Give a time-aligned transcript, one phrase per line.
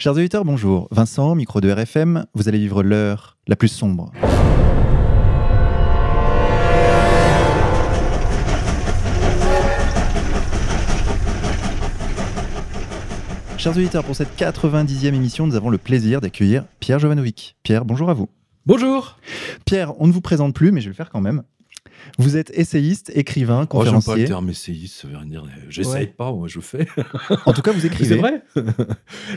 [0.00, 0.88] Chers auditeurs, bonjour.
[0.90, 4.10] Vincent, micro de RFM, vous allez vivre l'heure la plus sombre.
[13.58, 17.56] Chers auditeurs, pour cette 90e émission, nous avons le plaisir d'accueillir Pierre Jovanovic.
[17.62, 18.30] Pierre, bonjour à vous.
[18.64, 19.18] Bonjour.
[19.66, 21.42] Pierre, on ne vous présente plus, mais je vais le faire quand même.
[22.18, 24.12] Vous êtes essayiste, écrivain, Oh, j'aime conférencier.
[24.14, 25.44] pas le terme essayiste, ça veut rien dire.
[25.68, 26.06] J'essaye Ouais.
[26.06, 26.86] pas, moi je fais.
[27.46, 28.14] en tout cas, vous écrivez.
[28.14, 28.42] C'est vrai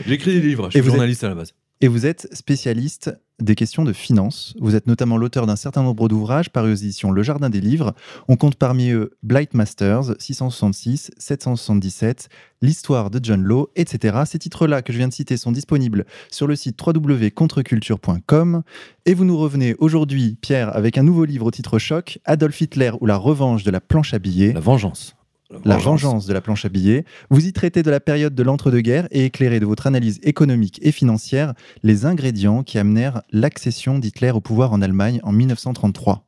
[0.06, 1.52] J'écris des livres, je Et suis êtes- journaliste à la base.
[1.80, 4.54] Et vous êtes spécialiste des questions de finance.
[4.60, 7.94] Vous êtes notamment l'auteur d'un certain nombre d'ouvrages parus aux éditions Le Jardin des Livres.
[8.28, 12.28] On compte parmi eux Blight Masters, 666, 777,
[12.62, 14.22] L'histoire de John Law, etc.
[14.26, 18.62] Ces titres-là que je viens de citer sont disponibles sur le site www.contreculture.com.
[19.04, 22.92] Et vous nous revenez aujourd'hui, Pierre, avec un nouveau livre au titre choc, Adolf Hitler
[23.00, 24.52] ou la revanche de la planche à billets.
[24.52, 25.16] La vengeance.
[25.64, 27.04] La vengeance de la planche à billets.
[27.28, 30.90] Vous y traitez de la période de l'entre-deux-guerres et éclairez de votre analyse économique et
[30.90, 31.52] financière
[31.82, 36.26] les ingrédients qui amenèrent l'accession d'Hitler au pouvoir en Allemagne en 1933.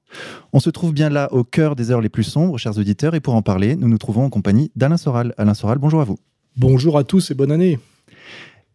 [0.53, 3.21] On se trouve bien là au cœur des heures les plus sombres, chers auditeurs, et
[3.21, 5.35] pour en parler, nous nous trouvons en compagnie d'Alain Soral.
[5.39, 6.19] Alain Soral, bonjour à vous.
[6.57, 7.79] Bonjour à tous et bonne année.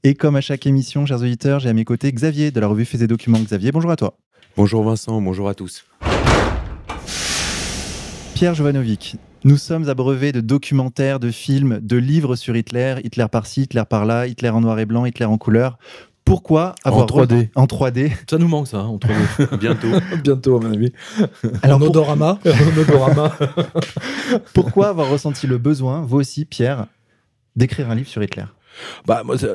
[0.04, 2.86] Et comme à chaque émission, chers auditeurs, j'ai à mes côtés Xavier de la revue
[2.86, 3.40] Faits et Documents.
[3.40, 4.18] Xavier, bonjour à toi.
[4.58, 5.86] Bonjour Vincent, bonjour à tous.
[8.34, 13.64] Pierre Jovanovic, nous sommes abreuvés de documentaires, de films, de livres sur Hitler, Hitler par-ci,
[13.64, 15.78] Hitler par-là, Hitler en noir et blanc, Hitler en couleur.
[16.24, 17.50] Pourquoi avoir 3D.
[17.56, 19.58] en 3D Ça nous manque ça, hein, en 3D.
[19.60, 19.88] Bientôt.
[20.24, 20.94] Bientôt, à mon avis.
[21.64, 22.40] Alors en pour- odorama.
[22.46, 23.36] en odorama.
[24.54, 26.86] Pourquoi avoir ressenti le besoin, vous aussi, Pierre,
[27.56, 28.46] d'écrire un livre sur Hitler?
[29.06, 29.54] Bah, moi, ça-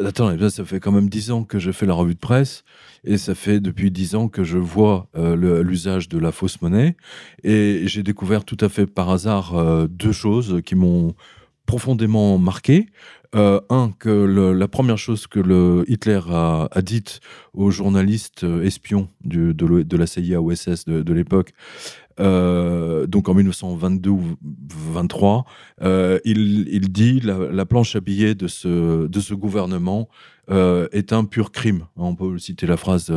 [0.51, 2.65] ça, fait quand même 10 ans que je fais la revue de presse
[3.05, 6.97] et ça fait depuis 10 ans que je vois euh, l'usage de la fausse monnaie
[7.45, 11.15] et j'ai découvert tout à fait par hasard euh, deux choses qui m'ont
[11.67, 12.87] profondément marqué.
[13.35, 17.21] Euh, un, que la première chose que le Hitler a, dite
[17.53, 21.53] aux journalistes espions de la CIA OSS de, de l'époque,
[22.19, 24.23] euh, donc en 1922 ou
[24.93, 25.45] 23,
[25.83, 30.09] euh, il, dit la, la planche à billets de ce, de ce gouvernement
[30.51, 31.87] euh, est un pur crime.
[31.97, 33.13] On peut citer la phrase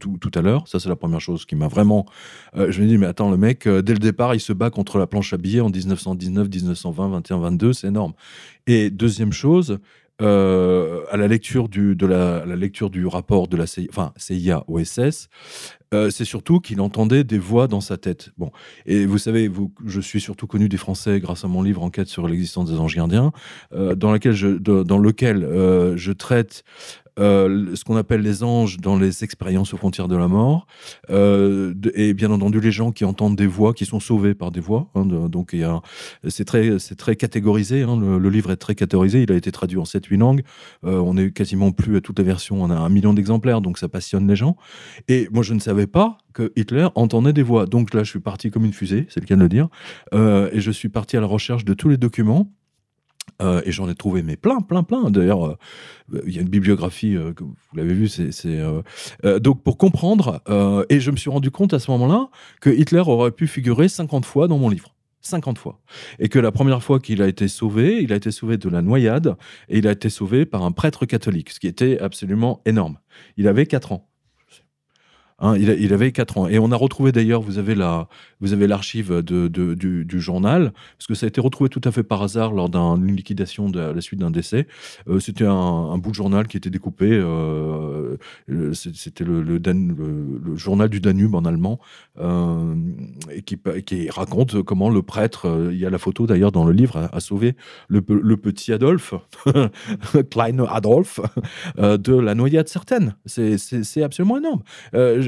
[0.00, 0.68] tout, tout à l'heure.
[0.68, 2.06] Ça, c'est la première chose qui m'a vraiment.
[2.54, 5.06] je me dis, mais attends, le mec, dès le départ, il se bat contre la
[5.06, 7.72] planche à billets en 1919, 1920, 21, 22.
[7.72, 8.12] C'est énorme.
[8.66, 9.78] Et deuxième chose,
[10.20, 14.62] euh, à la lecture du, de la, lecture du rapport de la CIA, enfin, CIA
[14.68, 15.28] OSS,
[15.94, 18.30] euh, c'est surtout qu'il entendait des voix dans sa tête.
[18.36, 18.50] Bon,
[18.86, 19.50] et vous savez,
[19.84, 22.94] je suis surtout connu des Français grâce à mon livre Enquête sur l'existence des anges
[22.94, 23.32] gardiens,
[23.72, 25.40] euh, dans, lequel
[25.96, 26.64] je traite
[27.18, 30.66] euh, ce qu'on appelle les anges dans les expériences aux frontières de la mort,
[31.10, 34.60] euh, et bien entendu les gens qui entendent des voix, qui sont sauvés par des
[34.60, 34.90] voix.
[34.94, 35.56] hein, donc
[36.28, 37.82] c'est très, très catégorisé.
[37.82, 39.22] hein, le, livre est très catégorisé.
[39.22, 40.42] Il a été traduit en 7-8 langues.
[40.84, 42.62] Euh, on est quasiment plus à toutes les versions.
[42.62, 44.56] On a un million d'exemplaires, donc ça passionne les gens.
[45.08, 47.66] Et moi, je ne savais pas que Hitler entendait des voix.
[47.66, 49.68] Donc là, je suis parti comme une fusée, c'est le cas de le dire.
[50.12, 52.50] Et je suis parti à la recherche de tous les documents.
[53.40, 55.10] Euh, et j'en ai trouvé mais plein, plein, plein.
[55.10, 55.56] D'ailleurs, euh,
[56.26, 58.30] il y a une bibliographie, euh, que vous l'avez vu, c'est...
[59.40, 60.40] donc pour comprendre,
[60.88, 62.28] et je me suis rendu compte à ce moment-là
[62.60, 64.94] que Hitler aurait pu figurer 50 fois dans mon livre.
[65.22, 65.80] 50 fois.
[66.18, 68.82] Et que la première fois qu'il a été sauvé, il a été sauvé de la
[68.82, 69.36] noyade,
[69.68, 72.98] et il a été sauvé par un prêtre catholique, ce qui était absolument énorme.
[73.36, 74.11] Il avait 4 ans.
[75.42, 76.46] Hein, il, avait 4 ans.
[76.46, 81.28] Et on a retrouvé d'ailleurs, vous avez l'archive de, du, journal, parce que ça a
[81.28, 84.68] été retrouvé tout à fait par hasard lors d'une liquidation à la suite d'un décès.
[85.08, 87.10] Euh, C'était un, bout de journal qui était découpé.
[87.10, 88.16] euh,
[88.72, 89.60] C'était le,
[90.54, 91.80] journal du Danube en allemand,
[92.20, 92.74] euh,
[93.44, 97.16] qui, raconte comment le prêtre, il y a la photo d'ailleurs dans le livre, a,
[97.16, 97.56] a sauvé
[97.88, 99.14] le, pe- le petit Adolphe,
[100.30, 101.18] Klein Adolphe,
[101.78, 103.16] de la noyade certaine.
[103.26, 104.62] C'est- absolument énorme.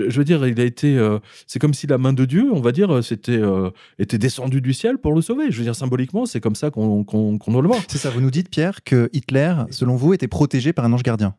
[0.04, 0.96] Je, je veux dire, il a été.
[0.96, 4.60] euh, c'est comme si la main de Dieu, on va dire, c'était euh, était descendue
[4.60, 5.50] du ciel pour le sauver.
[5.50, 7.80] Je veux dire, symboliquement, c'est comme ça qu'on qu'on- doit le voir.
[7.88, 11.02] C'est ça, vous nous dites, Pierre, que Hitler, selon vous, était protégé par un ange
[11.02, 11.34] gardien.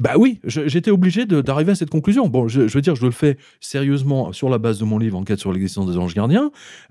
[0.00, 2.26] Bah oui, j'étais obligé d'arriver à cette conclusion.
[2.28, 5.16] Bon, je, je veux dire, je le fais sérieusement sur la base de mon livre
[5.18, 6.50] Enquête sur l'existence des anges gardiens.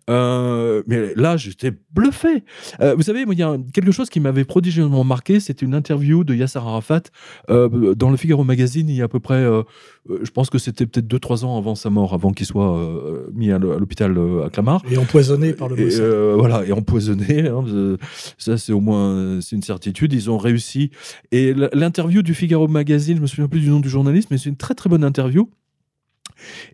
[0.10, 2.44] Euh, mais là, j'étais bluffé.
[2.82, 5.40] Euh, vous savez, il y a quelque chose qui m'avait prodigieusement marqué.
[5.40, 7.02] C'était une interview de Yasser Arafat
[7.50, 9.64] euh, dans le Figaro Magazine il y a à peu près, euh, euh,
[10.10, 13.52] je pense que c'était peut-être 2-3 ans avant sa mort, avant qu'il soit euh, mis
[13.52, 14.84] à l'h- à l'hôpital euh, à Clamart.
[14.90, 16.02] Et empoisonné par le Mossad.
[16.02, 17.48] euh, voilà, et empoisonné.
[17.48, 17.98] hein, euh,
[18.38, 20.14] ça, c'est au moins euh, c'est une certitude.
[20.14, 20.92] Ils ont réussi.
[21.32, 24.50] Et l'interview du Figaro Magazine, je me souviens plus du nom du journaliste, mais c'est
[24.50, 25.50] une très très bonne interview.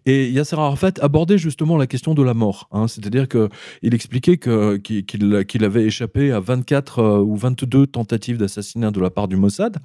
[0.05, 2.67] Et Yasser Arafat abordait justement la question de la mort.
[2.71, 2.87] hein.
[2.87, 9.09] C'est-à-dire qu'il expliquait qu'il avait échappé à 24 euh, ou 22 tentatives d'assassinat de la
[9.09, 9.77] part du Mossad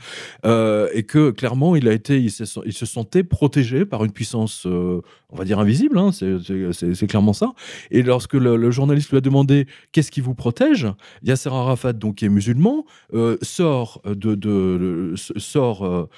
[0.45, 2.45] euh, et que clairement il, a été, il, se,
[2.87, 5.01] sentait protégé par une puissance, euh,
[5.31, 5.99] on va dire, invisible.
[5.99, 6.11] hein.
[6.13, 7.53] C'est- clairement ça.
[7.91, 10.87] Et lorsque le, journaliste lui a demandé qu'est-ce qui vous protège,
[11.23, 12.85] Yasser Arafat, donc qui est musulman,
[13.15, 16.09] euh, sort, de, de- sort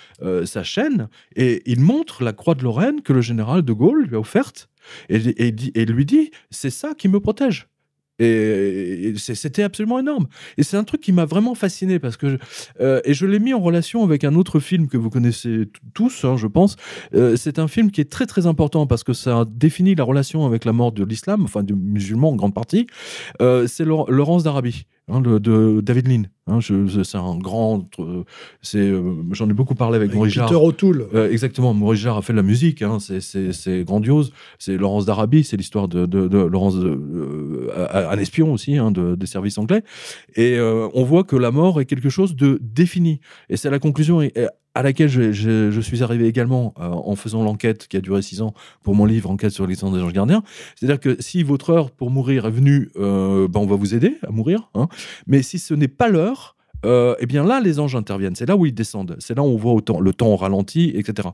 [0.45, 4.17] sa chaîne et il montre la croix de Lorraine que le général de Gaulle lui
[4.17, 4.69] a offerte
[5.09, 7.69] et, lui dit c'est ça qui me protège.
[8.21, 10.27] Et, c'était absolument énorme.
[10.57, 12.39] Et c'est un truc qui m'a vraiment fasciné parce que
[12.81, 16.25] euh, et je l'ai mis en relation avec un autre film que vous connaissez tous,
[16.25, 16.77] hein, je pense.
[17.15, 20.47] Euh, c'est un film qui est très très important parce que ça définit la relation
[20.47, 22.89] avec la mort de l'islam, enfin du musulman en grande partie.
[23.41, 24.87] Euh, c'est Laur- Laurence d'Arabie.
[25.09, 26.23] Hein, le- de David Lean.
[26.47, 27.89] hein, c'est un grand.
[27.99, 28.23] euh,
[28.63, 30.63] c'est, euh, j'en ai beaucoup parlé avec, Avec Maurice Peter Jarre.
[30.65, 31.07] O'Toole.
[31.15, 34.33] Euh, exactement, Maurice Jarre a fait de la musique, hein, c'est- grandiose.
[34.59, 37.69] C'est Laurence d'Arabie, c'est l'histoire de, de- de Laurence, euh,
[38.11, 39.83] un espion aussi, hein, de- des services anglais.
[40.37, 43.21] Et on voit que la mort est quelque chose de défini.
[43.49, 44.21] Et c'est la conclusion
[44.79, 48.55] à laquelle je, suis arrivé également euh, en faisant l'enquête qui a duré six ans
[48.85, 50.45] pour mon livre Enquête sur l'existence des anges gardiens.
[50.77, 54.15] C'est-à-dire que si votre heure pour mourir est venue, euh, ben on va vous aider
[54.25, 54.71] à mourir.
[54.75, 54.87] hein.
[55.27, 56.55] Mais si ce n'est pas l'heure,
[56.85, 58.35] euh, eh bien là, les anges interviennent.
[58.35, 59.17] C'est là où ils descendent.
[59.19, 61.29] C'est là où on voit autant, le temps au ralenti, etc.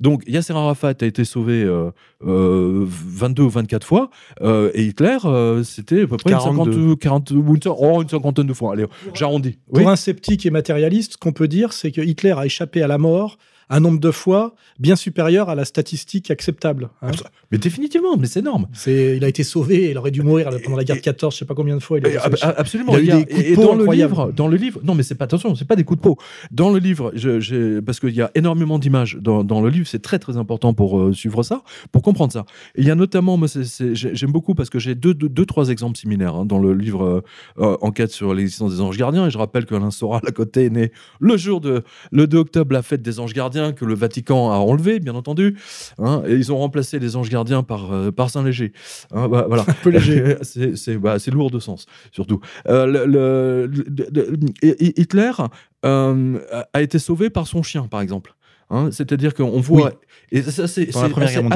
[0.00, 1.90] Donc Yasser Arafat a été sauvé euh,
[2.26, 4.10] euh, 22 ou 24 fois,
[4.42, 6.72] euh, et Hitler, euh, c'était à peu près une 42.
[6.72, 8.72] 50, 40, ou une, oh, une cinquantaine de fois.
[8.72, 9.58] Allez, j'arrondis.
[9.68, 9.82] Oui.
[9.82, 12.86] Pour un sceptique et matérialiste, ce qu'on peut dire, c'est que Hitler a échappé à
[12.86, 13.38] la mort
[13.70, 16.88] un nombre de fois bien supérieur à la statistique acceptable.
[17.02, 17.10] hein.
[17.50, 18.66] Mais définitivement, mais c'est énorme.
[18.72, 21.34] C'est, il a été sauvé, il aurait dû mourir pendant la guerre de Et- 14,
[21.34, 21.98] je sais pas combien de fois.
[21.98, 22.52] Il a été ab- sauvé.
[22.56, 22.96] absolument.
[22.98, 24.94] Il a eu des coups de et peau dans le livre, dans le livre, non
[24.94, 26.16] mais c'est pas attention, c'est pas des coups de peau.
[26.50, 29.86] Dans le livre, je- j'ai- parce qu'il y a énormément d'images dans, dans le livre,
[29.86, 31.62] c'est très très important pour euh, suivre ça,
[31.92, 32.44] pour comprendre ça.
[32.76, 33.48] Il y a notamment, moi,
[33.92, 37.04] j'aime beaucoup parce que j'ai deux, deux, deux, trois exemples similaires hein, dans le livre
[37.04, 37.20] euh,
[37.58, 39.26] euh, Enquête sur l'existence des anges gardiens.
[39.26, 41.82] Et je rappelle qu'Alain Soral à côté est né le jour de
[42.12, 45.56] le 2 octobre, la fête des anges gardiens que le Vatican a enlevé, bien entendu.
[45.98, 48.72] hein, et ils ont remplacé les anges gardiens par par, euh, par Saint-Léger.
[49.12, 49.62] Hein, bah, voilà.
[49.68, 50.36] Un peu léger.
[50.42, 52.40] c'est c'est- bah, c'est lourd de sens, surtout.
[52.68, 55.32] Euh, le- le- le- le- Hi- Hitler
[55.84, 56.38] euh,
[56.72, 58.34] a été sauvé par son chien, par exemple.
[58.70, 59.92] Hein, C'est-à-dire qu'on voit,
[60.32, 60.90] et ça c'est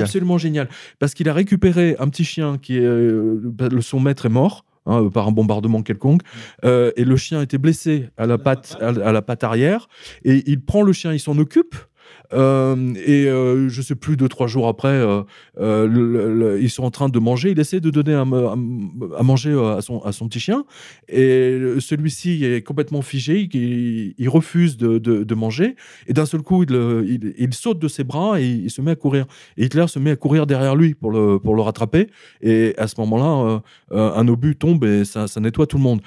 [0.01, 0.69] absolument génial,
[0.99, 3.41] parce qu'il a récupéré un petit chien qui est, euh,
[3.71, 4.65] le- son maître est mort.
[4.85, 6.23] hein, par un bombardement quelconque,
[6.65, 9.87] euh, et le chien était blessé à la patte, à, à la patte arrière,
[10.25, 11.77] et il prend le chien, il s'en occupe,
[12.33, 15.23] euh, et euh, je sais plus deux trois jours après, euh,
[15.61, 17.51] euh, ils sont en train de manger.
[17.51, 20.65] Il essaie de donner à, manger à son, petit chien,
[21.09, 23.49] et celui-ci est complètement figé.
[23.53, 25.77] Il, refuse de, manger,
[26.07, 29.27] et d'un seul coup, il, saute de ses bras et il se met à courir.
[29.57, 32.09] Et Hitler se met à courir derrière lui pour le, rattraper.
[32.41, 36.01] Et à ce moment-là, un obus tombe et ça nettoie tout le monde.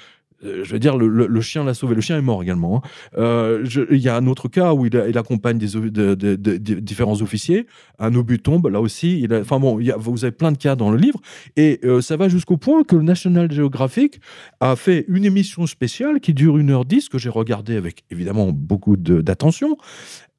[0.46, 1.94] Euh, Je veux dire, le, chien l'a sauvé.
[1.94, 2.76] Le chien est mort également.
[2.76, 2.88] hein.
[3.18, 7.66] Euh, Il y a un autre cas où il, accompagne des, différents officiers.
[7.98, 9.26] Un obus tombe, là aussi.
[9.28, 11.20] Bon, vous avez plein de cas dans le livre.
[11.56, 14.20] Et euh, ça va jusqu'au point que le National Geographic
[14.60, 19.76] a fait une émission spéciale qui dure 1h10, que j'ai regardée avec évidemment beaucoup d'attention.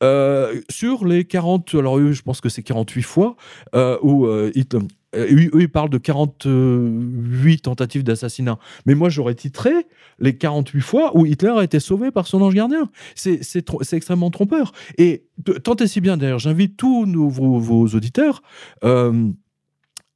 [0.03, 3.35] Euh, sur les 40, alors je pense que c'est 48 fois,
[3.75, 4.79] euh, où euh, Hitler-
[5.15, 8.59] euh, eux, ils parlent de 48 tentatives d'assassinat.
[8.85, 9.71] Mais moi, j'aurais titré
[10.19, 12.89] les 48 fois où Hitler a été sauvé par son ange gardien.
[13.15, 13.41] C'est
[13.93, 14.73] extrêmement trompeur.
[14.97, 15.25] Et
[15.63, 18.41] tant et si bien, d'ailleurs, j'invite tous nos- vos, auditeurs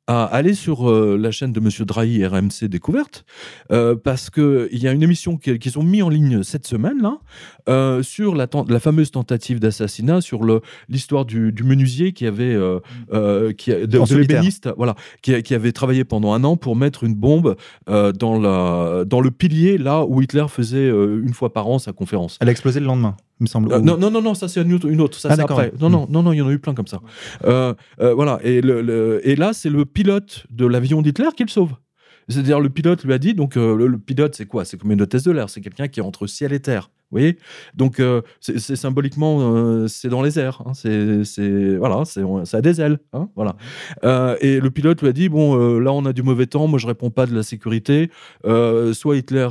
[0.07, 3.23] à aller sur euh, la chaîne de Monsieur Drahi RMC Découverte,
[3.71, 7.01] euh, parce qu'il y a une émission qui- qu'ils ont mis en ligne cette semaine,
[7.01, 7.19] là,
[7.69, 8.47] euh, sur la,
[8.79, 10.41] fameuse tentative d'assassinat, sur
[10.89, 16.03] l'histoire du, du menuisier qui avait, euh, qui de, l'ébéniste, voilà, qui, qui avait travaillé
[16.03, 17.55] pendant un an pour mettre une bombe
[17.87, 22.37] dans, la, dans le pilier, là où Hitler faisait une fois par an sa conférence.
[22.41, 23.71] Elle a explosé le lendemain, me semble.
[23.73, 25.73] Euh, non, non, non, non, ça c'est une autre, ça Ah, c'est après.
[25.79, 27.01] Non, non, non, non, il y en a eu plein comme ça.
[27.45, 31.43] Euh, euh, voilà, et, le, le- et là, c'est le pilote de l'avion d'Hitler qui
[31.43, 31.71] le sauve.
[32.29, 34.63] C'est-à-dire, le pilote lui a dit, donc le, le pilote, c'est quoi?
[34.63, 36.89] C'est comme une hôtesse de l'air, c'est quelqu'un qui est entre ciel et terre.
[37.11, 37.19] Vous
[37.75, 40.63] Donc, euh, c'est symboliquement, euh, c'est dans les airs.
[40.65, 40.73] hein.
[40.73, 42.99] c'est, voilà, ça a des ailes.
[43.13, 43.55] hein, voilà.
[44.03, 46.67] Euh, et le pilote lui a dit bon, là, on a du mauvais temps.
[46.67, 48.09] Moi, je réponds pas de la sécurité.
[48.93, 49.47] Soit Hitler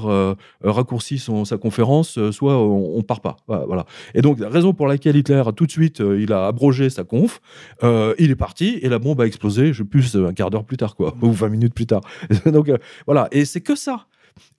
[0.62, 3.36] raccourcit son, sa conférence, soit on, on part pas.
[3.46, 3.84] Voilà.
[4.14, 7.40] Et donc, la raison pour laquelle Hitler, tout de suite, il a abrogé sa conf,
[7.82, 10.96] il est parti et la bombe a explosé, je plus, un quart d'heure plus tard,
[10.96, 12.00] quoi, ou 20 minutes plus tard.
[12.46, 12.70] donc,
[13.06, 13.28] voilà.
[13.32, 14.06] Et c'est que ça.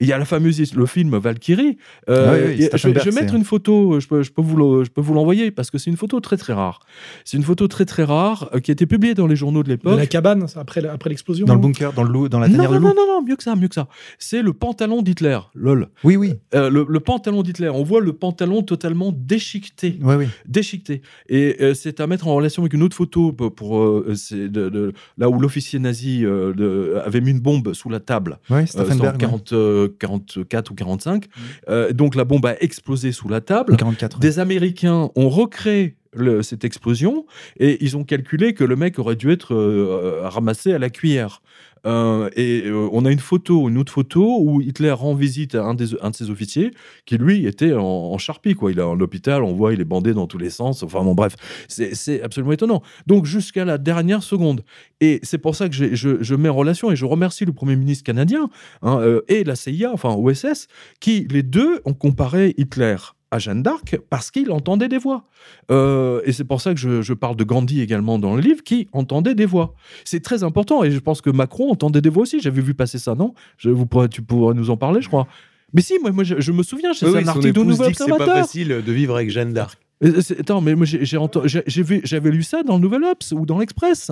[0.00, 1.76] Il y a la fameuse le film Valkyrie.
[2.08, 3.98] Euh, Ah oui, oui, je, vais mettre une photo.
[4.00, 6.20] Je peux, je peux vous le- je peux vous l'envoyer parce que c'est une photo
[6.20, 6.80] très très rare.
[7.24, 9.68] C'est une photo très très rare euh, qui a été publiée dans les journaux de
[9.68, 9.96] l'époque.
[9.98, 11.46] la cabane, après, après l'explosion.
[11.46, 12.88] Dans le non bunker, dans le loup, dans la Non, tanière non, de loup.
[12.88, 13.88] non, non, non, mieux que ça, mieux que ça.
[14.18, 15.88] C'est le pantalon d'Hitler, lol.
[16.04, 16.34] Oui, oui.
[16.54, 17.68] Euh, le, le pantalon d'Hitler.
[17.68, 19.98] On voit le pantalon totalement déchiqueté.
[20.02, 20.26] Ouais, oui.
[20.46, 21.02] déchiqueté.
[21.28, 24.48] Et euh, c'est à mettre en relation avec une autre photo pour, pour, euh, c'est
[24.48, 28.38] de, de- là où l'officier nazi euh, de- avait mis une bombe sous la table.
[28.50, 29.16] Euh, Stauffenberg.
[29.18, 29.61] c'est en 40, euh,
[29.98, 31.26] 44 ou 45.
[31.68, 33.72] Euh, donc la bombe a explosé sous la table.
[33.72, 33.78] ouais.
[33.78, 34.18] 44.
[34.18, 35.96] Des Américains ont recréé
[36.42, 37.26] cette explosion
[37.58, 41.40] et ils ont calculé que le mec aurait dû être euh, ramassé à la cuillère.
[41.86, 45.64] Euh, et euh, on a une photo, une autre photo où Hitler rend visite à
[45.64, 46.70] un, des, un de ses officiers
[47.06, 48.70] qui lui était en, charpie quoi.
[48.70, 50.82] Il est en hôpital, on voit il est bandé dans tous les sens.
[50.82, 51.34] Enfin bon bref,
[51.68, 52.82] c'est absolument étonnant.
[53.06, 54.64] Donc jusqu'à la dernière seconde.
[55.00, 58.04] Et c'est pour ça que je, mets en relation et je remercie le premier ministre
[58.04, 58.48] canadien
[58.82, 60.68] hein, euh, et la CIA, enfin OSS,
[61.00, 62.96] qui les deux ont comparé Hitler
[63.32, 65.24] à Jeanne d'Arc parce qu'il entendait des voix.
[65.70, 68.62] Euh, et c'est pour ça que je, je parle de Gandhi également dans le livre,
[68.62, 69.74] qui entendait des voix.
[70.04, 72.38] C'est très important et je pense que Macron entendait des voix aussi.
[72.40, 73.34] J'avais vu passer ça, non?
[73.56, 75.26] Je, vous pourrez, Tu pourrais nous en parler, je crois.
[75.74, 77.96] Mais si, moi, moi je, je me souviens, c'est Oui, un article de Nouvel que
[77.96, 78.44] c'est pas Observateur.
[78.44, 79.78] facile de vivre avec Jeanne d'Arc.
[80.04, 82.74] Euh, c'est- Attends, mais moi j'ai j'ai enten- j'ai- j'ai vu- j'avais lu ça dans
[82.74, 84.10] le Nouvel Obs ou dans l'Express.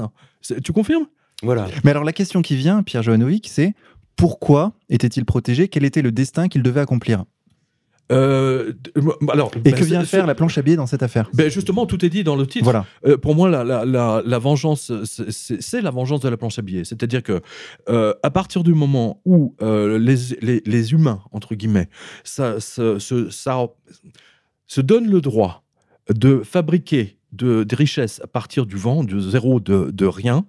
[0.65, 1.07] Tu confirmes?
[1.43, 1.67] Voilà.
[1.85, 3.75] Mais alors la question qui vient, Pierre Johannovic, c'est
[4.17, 5.69] pourquoi était-il protégé?
[5.69, 7.25] Quel était le destin qu'il devait accomplir?
[8.11, 8.73] Euh,
[9.33, 11.31] alors, Et bah, que vient faire la planche à billets dans cette affaire?
[11.35, 12.65] Ben Justement, tout est dit dans le titre.
[12.65, 12.85] Voilà.
[13.07, 16.63] Euh, pour moi, la, la, la, la vengeance, c'est- la vengeance de la planche à
[16.63, 16.85] billets.
[16.85, 17.41] C'est-à-dire que
[17.89, 21.89] euh, à partir du moment où les, les, les humains, entre guillemets,
[22.25, 23.67] ça, ça, ça, ça
[24.67, 25.65] se donnent le droit
[26.13, 30.45] de fabriquer de, des richesses à partir du vent, de zéro, de, de rien,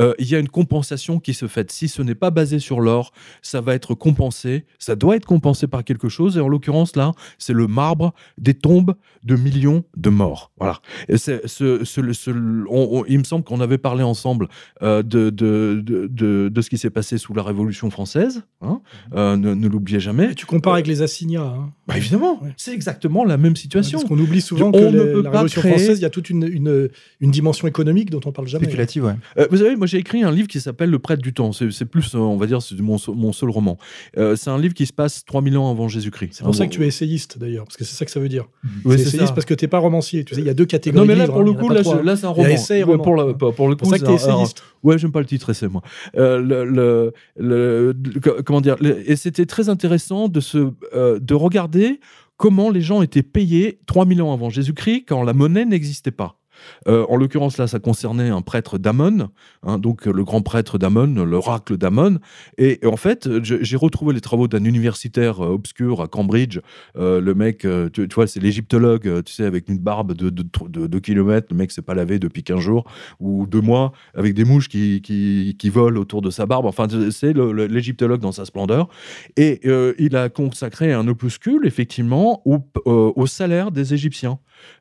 [0.00, 1.70] euh, il y a une compensation qui se fait.
[1.70, 3.12] Si ce n'est pas basé sur l'or,
[3.42, 7.12] ça va être compensé, ça doit être compensé par quelque chose, et en l'occurrence là,
[7.38, 10.52] c'est le marbre des tombes de millions de morts.
[10.58, 10.80] Voilà.
[11.08, 14.48] Et c'est, ce, ce- ce- on- on- il me semble qu'on avait parlé ensemble
[14.82, 18.42] euh, de, de, de, ce qui s'est passé sous la Révolution française.
[18.60, 18.80] hein.
[19.14, 20.30] Euh, ne, ne l'oubliez jamais.
[20.32, 21.42] Et tu compares avec les assignats.
[21.42, 21.72] hein.
[21.86, 22.52] Bah, évidemment, Ouais.
[22.56, 23.98] c'est exactement la même situation.
[23.98, 26.04] Parce qu'on oublie souvent On que ne peut la pas Révolution créer- française, il y
[26.04, 26.88] a toute une, une,
[27.20, 28.64] une dimension économique dont on parle jamais.
[28.64, 29.14] Spéculative, ouais.
[29.38, 31.52] Euh, vous savez, moi j'ai écrit un livre qui s'appelle Le prêtre du temps.
[31.52, 33.78] C'est, plus, euh, on va dire, c'est mon, mon seul roman.
[34.18, 36.30] Euh, c'est un livre qui se passe 3000 ans avant Jésus-Christ.
[36.32, 38.28] C'est pour ça que tu es essayiste d'ailleurs, parce que c'est ça que ça veut
[38.28, 38.46] dire.
[38.64, 39.32] Oui, c'est c'est essayiste ça.
[39.34, 40.24] parce que t'es pas romancier.
[40.24, 41.00] Tu sais, il y a deux catégories.
[41.00, 42.40] Non, mais de là, livres, pour le hein, a coup, là, c'est un Il y
[42.40, 42.48] a roman.
[42.54, 43.02] essai roman.
[43.04, 44.62] Pour, le- pour, pour le C'est pour coup, ça que un- un- essayiste.
[44.82, 45.82] Ouais, j'aime pas le titre, essai, moi.
[46.16, 51.18] Euh, le, le- le- le- comment dire le- Et c'était très intéressant de, se, euh,
[51.20, 52.00] de regarder
[52.36, 56.40] comment les gens étaient payés 3000 ans avant Jésus-Christ, quand la monnaie n'existait pas.
[56.88, 59.28] Euh, en l'occurrence, là, ça concernait un prêtre d'Amon,
[59.62, 62.18] hein, donc le grand prêtre d'Amon, l'oracle d'Amon.
[62.58, 66.60] Et, en fait, j'ai retrouvé les travaux d'un universitaire euh, obscur à Cambridge.
[66.96, 71.48] Euh, le mec, tu, vois, c'est l'égyptologue, tu sais, avec une barbe de 2 km.
[71.50, 72.84] Le mec s'est pas lavé depuis 15 jours
[73.20, 76.66] ou deux mois, avec des mouches qui, qui, volent autour de sa barbe.
[76.66, 78.88] Enfin, c'est l'égyptologue dans sa splendeur.
[79.36, 79.60] Et
[79.98, 84.38] il a consacré un opuscule, effectivement, au salaire des Égyptiens.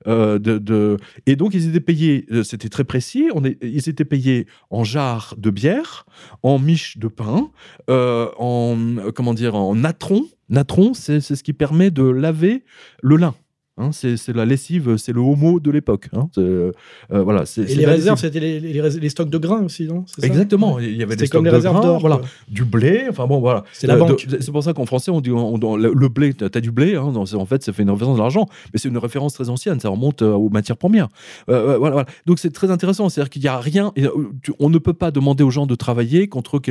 [0.08, 3.30] Euh, Et donc, ils étaient payés, euh, c'était très précis,
[3.62, 6.06] ils étaient payés en jarres de bière,
[6.44, 7.50] en miches de pain,
[7.90, 8.78] euh, en,
[9.16, 10.26] comment dire, en natron.
[10.50, 12.64] Natron, c'est ce qui permet de laver
[13.02, 13.34] le lin.
[13.78, 16.08] Hein, c'est la lessive, c'est le homo de l'époque.
[16.14, 16.30] hein.
[16.38, 16.72] Euh,
[17.12, 20.06] voilà, Et les réserves, c'était les, les rés- les stocks de grains aussi, non?
[20.08, 20.26] Ça?
[20.26, 22.00] Exactement, il y avait des C'était comme stocks les de réserves d'or.
[22.00, 23.66] voilà, du blé, enfin bon, voilà.
[23.74, 24.26] C'est la Euh, banque.
[24.40, 26.72] C'est pour ça qu'en français, on dit on- on- le le blé, tu as du
[26.72, 29.34] blé, hein, non, en fait, ça fait une référence de l'argent, mais c'est une référence
[29.34, 31.10] très ancienne, ça remonte euh, aux matières premières.
[31.50, 32.08] Euh, voilà, voilà.
[32.26, 34.06] Donc c'est très intéressant, c'est-à-dire qu'il n'y a rien, et,
[34.42, 36.62] tu- on ne peut pas demander aux gens de travailler contre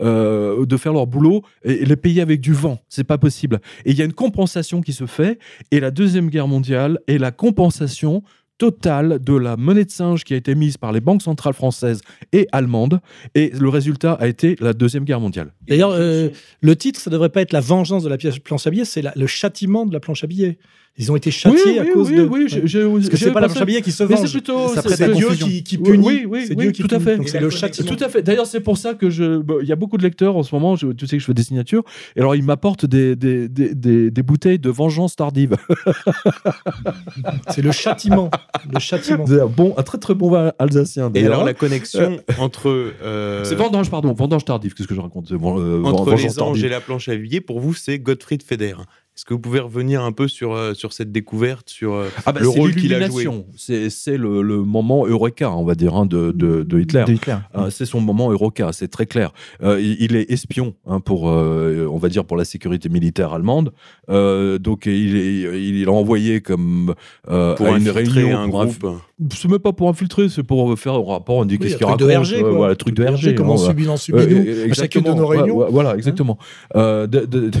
[0.00, 3.60] euh, de faire leur boulot et, et les payer avec du vent, c'est pas possible.
[3.86, 5.38] Et il y a une compensation qui se fait,
[5.70, 8.22] et la Deuxième Guerre mondiale est la compensation
[8.60, 12.02] totale de la monnaie de singe qui a été mise par les banques centrales françaises
[12.32, 13.00] et allemandes,
[13.34, 15.54] et le résultat a été la Deuxième Guerre mondiale.
[15.66, 16.28] D'ailleurs, euh,
[16.60, 19.26] le titre, ça devrait pas être la vengeance de la planche à billets, c'est le
[19.26, 20.58] châtiment de la planche à billets.
[21.02, 22.22] Ils ont été châtiés à oui, cause oui, de.
[22.24, 24.16] oui, j'ai- j'ai- Parce que c'est pas la pensé- planche à billets qui se Mais
[24.16, 24.30] c'est venge.
[24.32, 26.06] plutôt- Ça c'est- prête à C'est c'est- Dieu qui, qui Oui, punit.
[26.06, 27.04] oui, oui, c'est oui, Dieu qui tout à punit.
[27.04, 27.16] fait.
[27.16, 27.88] Donc c'est la le châtiment.
[27.96, 28.22] Tout à fait.
[28.22, 29.38] D'ailleurs, c'est pour ça que je.
[29.38, 31.26] bah, Il y a beaucoup de lecteurs en ce moment, je- tu sais que je
[31.26, 31.84] fais des signatures,
[32.16, 35.56] et alors ils m'apportent des, des, des, des- des bouteilles de vengeance tardive.
[37.50, 38.30] C'est le châtiment.
[38.72, 39.24] Le châtiment.
[39.26, 41.10] C'est un, bon, un très très bon vin alsacien.
[41.14, 42.68] Et alors la connexion entre,
[43.02, 45.30] euh, C'est vendange, pardon, vendange tardive, qu'est-ce que je raconte?
[45.32, 48.74] Euh, entre les anges et la planche à billets, pour vous, c'est Gottfried Feder.
[49.16, 52.32] Est-ce que vous pouvez revenir un peu sur, euh, sur cette découverte, sur euh, Ah
[52.32, 53.26] bah, le c'est rôle qu'il a joué.
[53.56, 57.04] C'est le, le moment eureka, on va dire, hein, de, de, de Hitler.
[57.06, 57.36] De Hitler.
[57.54, 59.32] Euh, c'est son moment Eureka, c'est très clair.
[59.62, 63.72] Euh, il, est espion hein, pour, euh, on va dire, pour la sécurité militaire allemande.
[64.08, 66.94] Euh, donc il est, il est envoyé comme
[67.28, 69.00] euh, pour à une réunion un pour groupe
[69.34, 71.36] C'est même pas pour infiltrer, c'est pour faire un rapport.
[71.36, 72.08] On dit Oui, qu'est-ce qu'il truc raconte.
[72.08, 72.50] de RG, euh, quoi.
[72.52, 73.34] voilà, truc de RG.
[73.34, 73.72] Comment hein, on voilà.
[73.72, 75.66] subit, on subit Ouais, nous, euh, à chacune de nos réunions.
[75.70, 76.38] voilà, exactement.
[76.76, 77.58] Euh, de- de- de-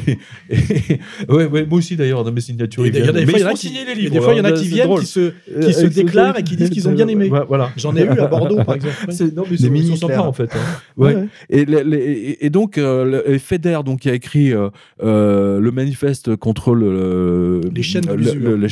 [1.28, 2.86] ouais, ouais, moi aussi d'ailleurs dans mes signatures.
[2.86, 4.12] Il y en a qui- signer les et livres.
[4.14, 5.86] des fois, il y en a hein, qui c'est viennent, qui se, Euh, qui se
[6.00, 7.30] déclarent et qui disent qu'ils ont bien aimé.
[7.48, 7.70] Voilà.
[7.76, 8.94] J'en ai eu à Bordeaux, par exemple.
[9.36, 10.50] Non, mais ils sont sympas en fait.
[10.54, 11.26] hein.
[11.50, 14.68] Et, donc, euh, le- Feder, donc, qui a écrit euh,
[15.02, 18.34] euh, le manifeste contre le, Les chaînes de le- l'usure.
[18.40, 18.68] le- le.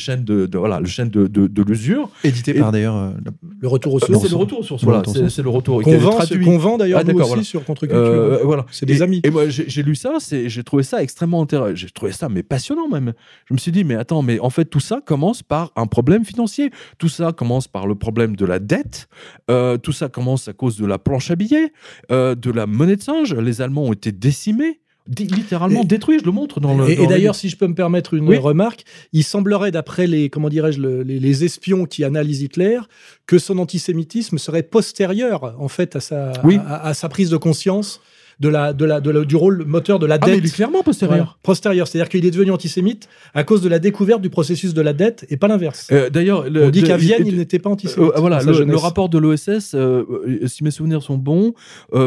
[2.25, 2.97] Édité par d'ailleurs.
[2.97, 3.31] euh, la-
[3.61, 4.23] Le retour au Mais source.
[4.23, 5.83] c'est le retour sur Le voilà, c'est le retour.
[5.83, 7.43] Qu'on vend, qu'on vend d'ailleurs Ah, aussi voilà.
[7.43, 7.99] sur Contre-Culture.
[7.99, 8.65] Euh, voilà.
[8.71, 9.21] C'est des Et- amis.
[9.25, 11.75] Et moi, j'ai lu ça, j'ai trouvé ça extrêmement intéressant.
[11.75, 13.13] J'ai trouvé ça, mais passionnant même.
[13.47, 16.25] Je me suis dit, mais attends, mais en fait, tout ça commence par un problème
[16.25, 16.71] financier.
[16.99, 19.09] Tout ça commence par le problème de la dette.
[19.51, 21.73] Euh, tout ça commence à cause de la planche à billets,
[22.13, 23.35] euh, de la monnaie de singe.
[23.35, 24.81] Les Allemands ont été décimés,
[25.17, 26.19] littéralement détruits.
[26.21, 26.89] Je le montre dans le.
[26.89, 28.37] Et, et le d'ailleurs, si je peux me permettre une Oui.
[28.37, 32.79] remarque, il semblerait, d'après les, comment dirais-je, le- les, les espions qui analysent Hitler,
[33.27, 36.59] que son antisémitisme serait postérieur, en fait, à sa, Oui.
[36.67, 38.01] à, à sa prise de conscience
[38.41, 40.41] de la, de la, de la- du rôle moteur de la ah, mais dette.
[40.45, 41.39] il est clairement postérieur.
[41.43, 44.93] Postérieur, c'est-à-dire qu'il est devenu antisémite à cause de la découverte du processus de la
[44.93, 45.89] dette et pas l'inverse.
[45.93, 48.13] Euh, D'ailleurs, le- On dit qu'à Vienne, de- il n'était pas antisémite.
[48.17, 50.05] Euh, voilà, le, rapport de l'OSS, euh,
[50.47, 51.53] si mes souvenirs sont bons,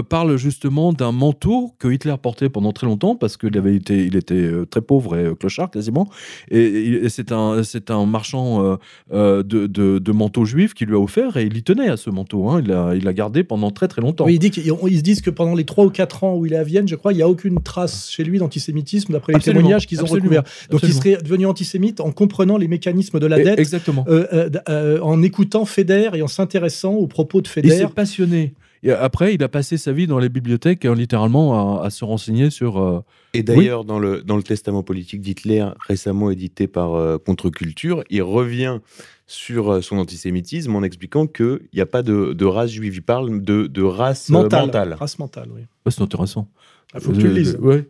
[0.09, 4.15] parle justement d'un manteau que Hitler portait pendant très longtemps parce qu'il avait été, il
[4.15, 6.09] était très pauvre et clochard quasiment.
[6.49, 6.63] Et,
[7.05, 8.77] et c'est un, c'est un marchand
[9.11, 12.09] de, de, de manteaux juifs qui lui a offert et il y tenait à ce
[12.09, 12.49] manteau.
[12.49, 12.61] Hein.
[12.63, 14.25] Il l'a il l'a gardé pendant très très longtemps.
[14.25, 16.45] Oui, il dit qu'ils ils se disent que pendant les 3 ou 4 ans où
[16.45, 19.33] il est à Vienne, je crois, il n'y a aucune trace chez lui d'antisémitisme, d'après
[19.33, 20.43] les témoignages qu'ils ont recouverts.
[20.69, 24.05] Donc il serait devenu antisémite en comprenant les mécanismes de la Et- dette, Exactement.
[24.07, 27.87] euh, euh, euh, en écoutant Feder et en s'intéressant aux propos de Il s'est Feder.
[27.95, 28.53] passionné.
[28.83, 32.03] Et après, il a passé sa vie dans les bibliothèques, euh, littéralement, à, à se
[32.03, 33.03] renseigner sur.
[33.33, 38.23] Et d'ailleurs, dans, le, dans le testament politique d'Hitler, récemment édité par euh, Contre-Culture, il
[38.23, 38.79] revient
[39.25, 42.95] sur euh, son antisémitisme en expliquant qu'il n'y a pas de, de race juive.
[42.95, 44.93] Il parle de, de race euh, mentale, mentale.
[44.95, 45.61] race mentale, oui.
[45.61, 46.49] ouais, c'est intéressant.
[46.93, 47.57] Il faut que tu le Euh, lises.
[47.61, 47.87] ouais.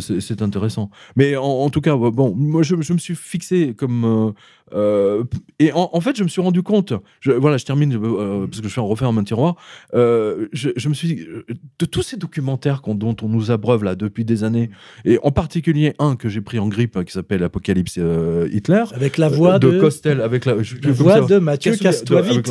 [0.00, 0.90] C'est- intéressant.
[1.16, 4.04] Mais en, en tout cas, bon, moi, je, je me suis fixé comme.
[4.04, 4.32] euh,
[4.74, 5.24] euh,
[5.58, 6.92] et en, en fait, je me suis rendu compte.
[7.20, 9.56] Je, voilà, je termine euh, parce que je fais un refaire un tiroir.
[9.94, 11.26] euh, je, je me suis dit,
[11.78, 14.70] de tous ces documentaires dont on nous abreuve là depuis des années,
[15.04, 18.84] et en particulier un que j'ai pris en grippe qui s'appelle Apocalypse euh, Hitler.
[18.94, 22.48] Avec la voix de, Costel, avec la, je- la comme voix ça, de Mathieu Castovite,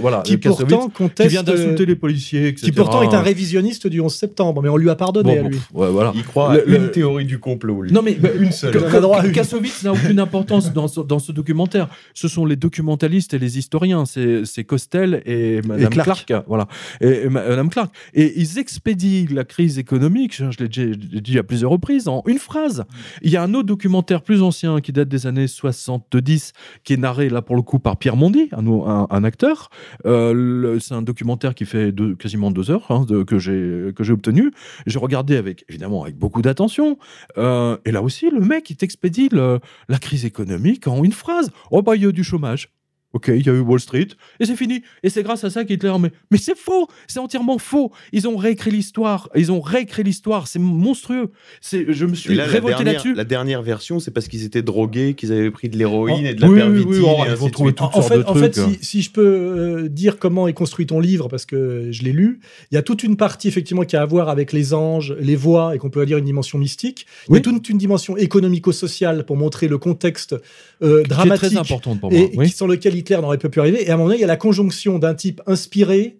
[0.00, 2.66] voilà, qui pourtant qui conteste, vient d'insulter les policiers, etc.
[2.66, 5.48] qui pourtant est un révisionniste du 11 septembre, mais on lui a pardonné Bon, à
[5.48, 5.56] lui.
[5.56, 6.12] pff, ouais, voilà.
[6.14, 7.82] Il croit Le- à une le- théorie du complot.
[7.82, 7.92] lui.
[7.92, 8.76] Non mais une seule.
[8.76, 9.32] en.
[9.32, 11.88] Kassovitz n'a aucune importance dans ce, dans ce documentaire.
[12.14, 14.04] Ce sont les documentalistes et les historiens.
[14.06, 16.24] C'est Costel et Madame Clark.
[16.26, 16.44] Clark.
[16.48, 16.66] Voilà.
[17.00, 17.94] Et, et Madame Clark.
[18.14, 20.86] Et ils expédient la crise économique, je, l'ai déjà
[21.20, 22.84] dit à plusieurs reprises, en une phrase.
[23.22, 26.52] Il y a un autre documentaire plus ancien qui date des années 70,
[26.84, 29.70] qui est narré là pour le coup par Pierre Mondy, un, un- un acteur.
[30.06, 34.52] Euh, C'est un documentaire qui fait deux- quasiment deux heures hein, de- que j'ai obtenu.
[34.86, 36.98] J'ai regardé avec évidemment avec beaucoup d'attention.
[37.38, 41.23] Euh, et là aussi, le mec, il t'expédie la crise économique en une phrase.
[41.70, 42.68] Oh, bah, il y a du chômage.
[43.14, 44.08] Ok, il y a eu Wall Street,
[44.40, 44.82] et c'est fini.
[45.02, 45.92] Et c'est grâce à ça qu'Hitler.
[46.00, 49.30] Mais, mais c'est faux C'est entièrement faux Ils ont réécrit l'histoire.
[49.34, 50.46] Ils ont réécrit l'histoire.
[50.48, 51.30] C'est monstrueux.
[51.60, 53.14] C'est, je me suis là, la révolté dernière, là-dessus.
[53.14, 56.40] la dernière version, c'est parce qu'ils étaient drogués, qu'ils avaient pris de l'héroïne et de
[56.40, 58.34] la Oui, oui, oui, oh, ils vont de trouver toutes En sortes fait, de en
[58.34, 58.78] fait trucs.
[58.80, 62.12] si, si je peux euh, dire comment est construit ton livre, parce que je l'ai
[62.12, 62.40] lu,
[62.72, 65.36] il y a toute une partie effectivement qui a à voir avec les anges, les
[65.36, 67.06] voix, et qu'on peut dire une dimension mystique.
[67.28, 70.34] Il y a toute une dimension économico-sociale pour montrer le contexte
[70.82, 72.18] euh, Qui est dramatique très importante pour moi.
[72.20, 72.46] et oui.
[72.50, 73.86] qui- sur lequel Hitler n'aurait pas pu arriver.
[73.86, 76.16] Et à un moment donné, il y a la conjonction d'un type inspiré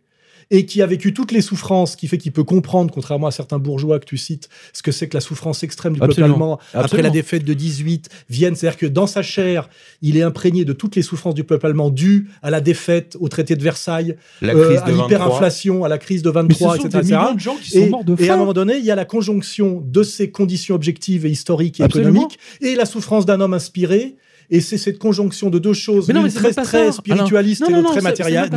[0.50, 3.58] et qui a vécu toutes les souffrances, qui fait qu'il peut comprendre, contrairement à certains
[3.58, 7.00] bourgeois que tu cites, ce que c'est que la souffrance extrême du peuple allemand après
[7.00, 8.54] la défaite de 18, Vienne.
[8.54, 9.68] C'est-à-dire que dans sa chair,
[10.02, 13.28] il est imprégné de toutes les souffrances du peuple allemand dues à la défaite, au
[13.28, 15.08] traité de Versailles, La euh, crise à de 23.
[15.08, 16.90] l'hyperinflation, à la crise de Mais ce 23, sont etc.
[16.90, 17.34] des etc.
[17.34, 18.96] de gens qui sont Et, morts de et à un moment donné, il y a
[18.96, 22.10] la conjonction de ces conditions objectives et historiques et Absolument.
[22.10, 24.16] économiques et la souffrance d'un homme inspiré.
[24.50, 26.86] Et c'est cette conjonction de deux choses, Mais non, l'une mais c'est très, pas très
[26.86, 28.50] ça, spiritualiste et Non, l'autre non, très matérielle,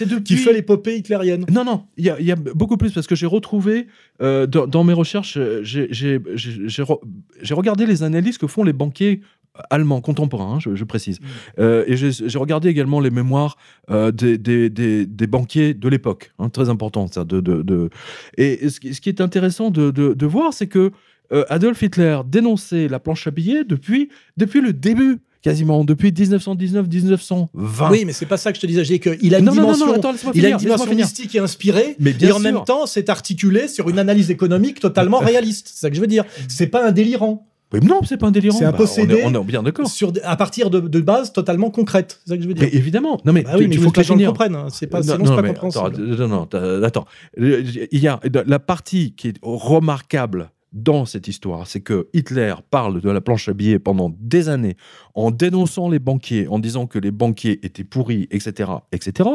[0.00, 0.22] depuis...
[0.24, 1.44] qui fait l'épopée hitlérienne.
[1.52, 3.86] Non, non, il y a, il y a beaucoup plus parce que j'ai retrouvé
[4.22, 7.00] euh, dans, dans mes recherches, euh, j'ai- j'ai j'ai- j'ai re-
[7.42, 9.20] j'ai regardé les analyses que font les banquiers
[9.68, 11.18] allemands contemporains, hein, je, je précise.
[11.58, 13.56] Euh, et j'ai regardé également les mémoires
[13.90, 17.24] euh, des, des, des- des banquiers de l'époque, hein, très important ça.
[17.24, 17.90] De, de, de-
[18.38, 20.92] Et ce qui, ce qui est intéressant de voir, c'est que
[21.32, 27.46] euh, Adolf Hitler dénonçait la planche à billets depuis, depuis le début, quasiment, depuis 1919-1920.
[27.90, 28.84] Oui, mais c'est pas ça que je te disais.
[28.84, 30.94] J'ai qu'il a une Non, non, non, dimension, non, attends, laisse-moi il a une dimension
[30.94, 31.96] mystique et inspirée.
[31.98, 32.42] Mais bien et en sûr.
[32.52, 35.68] même temps, c'est articulé sur une analyse économique totalement réaliste.
[35.72, 36.24] C'est ça que je veux dire.
[36.48, 37.46] C'est pas un délirant.
[37.72, 38.58] Mais non, c'est pas un délirant.
[38.58, 39.22] C'est un Bah, on est- possédé.
[39.24, 39.86] on, est, bien d'accord.
[39.88, 42.18] Sur, à partir de, de bases totalement concrètes.
[42.24, 42.64] C'est ça que je veux dire.
[42.70, 43.20] Mais évidemment.
[43.24, 44.56] Non, mais, Bah oui, tu- mais tu il faut que les gens le comprennent.
[44.56, 44.66] hein.
[44.72, 45.86] C'est pas, Non, sinon, non, c'est pas mais compréhensible.
[45.86, 46.48] attends, non,
[46.80, 47.06] non, attends.
[47.38, 53.00] Il y a la partie qui est remarquable dans cette histoire, c'est que Hitler parle
[53.00, 54.76] de la planche à billets pendant des années
[55.14, 59.28] en dénonçant les banquiers, en disant que les banquiers étaient pourris, etc., etc.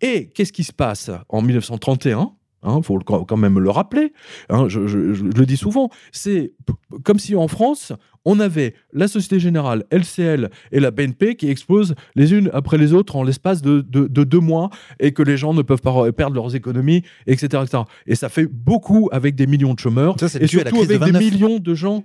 [0.00, 4.12] Et qu'est-ce qui se passe en 1931 Il faut le- quand même le rappeler.
[4.50, 5.88] hein, je, je- je le dis souvent.
[6.12, 6.52] C'est
[7.04, 7.92] comme si en France,
[8.26, 12.92] on avait la Société Générale, LCL et la BNP qui explosent les unes après les
[12.92, 14.68] autres en l'espace de, de- de deux mois
[14.98, 17.84] et que les gens ne peuvent pas re- perdre leurs économies, etc., etc.
[18.06, 20.98] Et ça fait beaucoup avec des millions de chômeurs Ça, et surtout de avec des
[21.12, 21.22] 29.
[21.22, 22.04] millions de gens.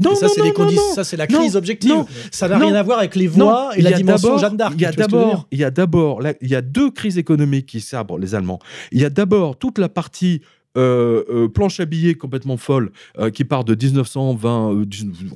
[0.00, 0.94] Et Non, ça, c'est les conditions.
[0.94, 1.90] Ça, c'est la Non, crise objective.
[1.90, 4.74] non, ça n'a rien à voir avec les voix et la dimension Jeanne d'Arc.
[4.76, 7.80] Il y a d'abord, il y a d'abord, il y a deux crises économiques qui
[7.80, 8.58] sabrent les Allemands.
[8.90, 10.40] Il y a d'abord toute la partie
[10.78, 14.84] euh, euh, planche à billets complètement folle euh, qui part de 1920, euh,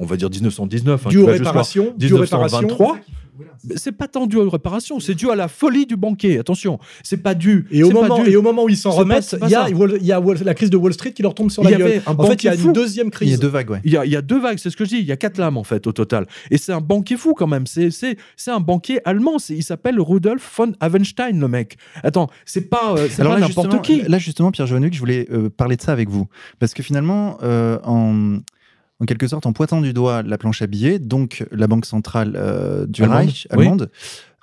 [0.00, 1.94] on va dire 1919, hein, aux réparations.
[2.00, 2.98] 1923.
[3.76, 6.38] C'est pas tant dû aux réparations, c'est dû à la folie du banquier.
[6.38, 7.66] Attention, c'est pas dû.
[7.70, 9.70] Et au, moment, dû- et au moment où ils s'en remettent, il y a, ça.
[9.72, 11.70] Wall- il y a Wall- la crise de Wall Street qui leur tombe sur la
[11.72, 11.82] gueule.
[11.82, 13.40] avait un En fait, il y a une deuxième Il y a crise.
[13.40, 13.80] deux vagues, ouais.
[13.84, 14.98] Il y, a, il y a deux vagues, c'est ce que je dis.
[14.98, 16.26] Il y a quatre lames en fait au total.
[16.50, 17.64] Et c'est un banquier fou quand même.
[17.66, 18.16] C'est
[18.48, 19.36] un banquier allemand.
[19.48, 21.76] Il s'appelle Rudolf von Avenstein le mec.
[22.02, 24.02] Attends, c'est pas euh, Alors n'importe justement, qui.
[24.02, 26.26] là, justement, Pierre Joannuc, je voulais euh, parler de ça avec vous.
[26.58, 28.38] Parce que finalement, euh, en,
[29.00, 32.34] en quelque sorte, en pointant du doigt la planche à billets, donc la banque centrale
[32.36, 33.58] euh, du Allemande, Reich, oui.
[33.58, 33.90] allemande,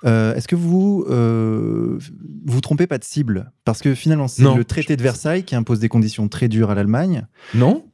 [0.04, 1.98] euh, est-ce que vous euh,
[2.44, 3.52] vous trompez pas de cible?
[3.64, 6.74] Parce que finalement, c'est le traité de Versailles qui impose des conditions très dures à
[6.74, 7.26] l'Allemagne.
[7.54, 7.86] Non.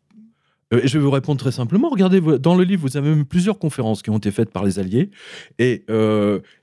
[0.73, 1.89] Euh, je vais vous répondre très simplement.
[1.89, 4.79] Regardez, dans le livre, vous avez même plusieurs conférences qui ont été faites par les
[4.79, 5.11] Alliés.
[5.59, 5.85] Et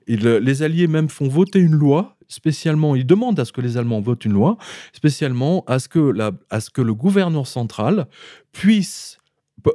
[0.06, 4.00] les Alliés même font voter une loi, spécialement, ils demandent à ce que les Allemands
[4.00, 4.58] votent une loi,
[4.92, 8.06] spécialement à ce que, la, à ce que le gouverneur central
[8.52, 9.17] puisse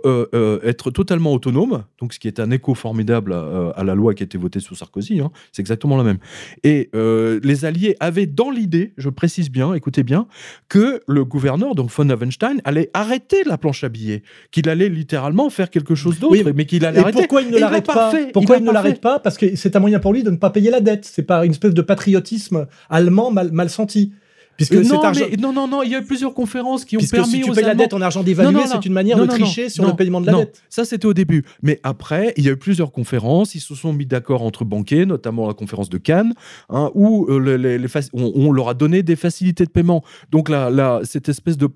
[0.05, 3.95] euh, euh, être totalement autonome, donc ce qui est un écho formidable à, à la
[3.95, 6.17] loi qui a été votée sous Sarkozy, hein, c'est exactement la même.
[6.63, 10.27] Et euh, les Alliés avaient dans l'idée, je précise bien, écoutez bien,
[10.69, 15.49] que le gouverneur, donc von Avenstein, allait arrêter la planche à billets, qu'il allait littéralement
[15.49, 17.19] faire quelque chose d'autre, Oui, mais qu'il allait Et arrêter.
[17.19, 19.79] pourquoi il ne l'arrête l'a pas Pourquoi il ne l'arrête pas Parce que c'est un
[19.79, 21.05] moyen pour lui de ne pas payer la dette.
[21.05, 24.13] C'est pas une espèce de patriotisme allemand mal, mal senti.
[24.57, 25.25] Puisque Euh, cet non, argent.
[25.31, 27.41] mais- non, non, non, il y a eu plusieurs conférences qui ont Puisque permis si
[27.41, 29.63] tu aux payes la dette en argent dévalué, c'est une manière Non, de non, tricher
[29.63, 30.39] non, sur non, le paiement de la non.
[30.39, 30.61] dette.
[30.69, 31.43] Ça, c'était au début.
[31.63, 33.55] Mais après, il y a eu plusieurs conférences.
[33.55, 36.33] Ils se sont mis d'accord entre banquiers, notamment la conférence de Cannes,
[36.69, 39.71] hein, où euh, le- les- les faci- on, on leur a donné des facilités de
[39.71, 40.03] paiement.
[40.31, 41.67] Donc, là, là, cette espèce de,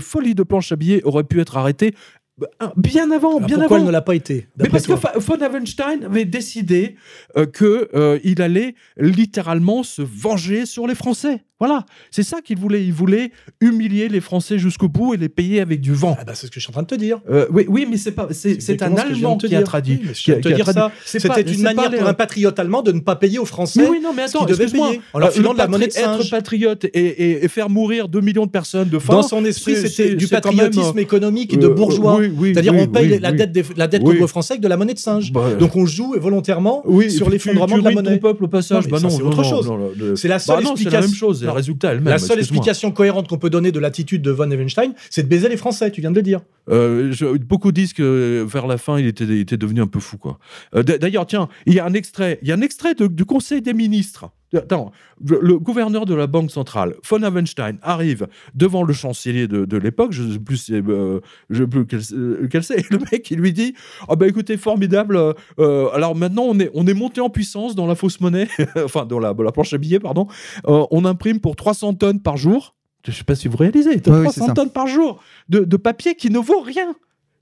[0.00, 1.94] folie de planche à billets aurait pu être arrêtée
[2.38, 3.36] bah, bien avant.
[3.36, 3.84] Alors bien pourquoi avant.
[3.84, 6.94] elle ne l'a pas été Mais parce que toi von Avenstein avait décidé
[7.36, 11.44] euh, que euh, il allait littéralement se venger sur les Français.
[11.60, 12.82] Voilà, c'est ça qu'il voulait.
[12.84, 16.16] Il voulait humilier les Français jusqu'au bout et les payer avec du vent.
[16.18, 17.20] Ah bah, c'est ce que je suis en train de te dire.
[17.30, 20.00] Euh, oui, oui, mais c'est pas, c'est, un ce Allemand qui a traduit.
[20.14, 23.86] C'était une manière pour un patriote allemand de ne pas payer aux Français.
[23.88, 25.86] Oui, non, mais ce attends, qu'il devait payer, en leur filant le de la monnaie
[25.86, 26.30] de patri- Être singe.
[26.30, 29.12] patriote et, et- et faire mourir 2 millions de personnes de faim.
[29.14, 32.16] Dans son esprit, c'est- c'était du patriotisme euh, économique et de euh, bourgeois.
[32.18, 34.08] oui, oui, C'est-à-dire, on paye la dette, la dette Oui.
[34.10, 35.32] contre les Français avec de la monnaie de singe.
[35.32, 38.18] Bah, Donc on joue volontairement sur l'effondrement de la monnaie.
[38.18, 38.88] peuple au passage.
[38.88, 39.70] Bah ça, non, c'est autre chose.
[40.16, 41.32] C'est la Bah seule explication.
[41.50, 41.68] Même chose.
[41.70, 41.72] Les Non.
[41.72, 42.08] résultats elles-mêmes.
[42.08, 45.48] La seule explication cohérente qu'on peut donner de l'attitude de Von Evenstein, c'est de baiser
[45.48, 46.40] les Français, tu viens de le dire.
[46.68, 50.00] Euh, je- beaucoup disent que vers la fin, il était, il était devenu un peu
[50.00, 50.38] fou, quoi.
[50.74, 53.24] Euh, D'ailleurs, tiens, il y a un extrait, il y a un extrait de- du
[53.24, 54.30] Conseil des ministres.
[54.56, 54.90] Attends,
[55.24, 59.76] le, le gouverneur de la Banque centrale, von Avenstein, arrive devant le chancelier de, de
[59.76, 60.10] l'époque.
[60.12, 62.80] Je ne sais plus, euh, je sais plus quel, euh, lequel c'est.
[62.80, 63.74] Et le mec, il lui dit
[64.08, 65.16] Ah ben écoutez, formidable.
[65.16, 68.48] euh, euh, alors maintenant, on est, on est monté en puissance dans la fausse monnaie,
[68.84, 70.26] enfin, dans la, la planche à billets, pardon.
[70.66, 72.74] On imprime pour 300 tonnes par jour.
[73.06, 74.52] Je ne sais pas si vous réalisez, Ouais, oui, 300 c'est ça.
[74.52, 76.94] tonnes par jour de, de papier qui ne vaut rien.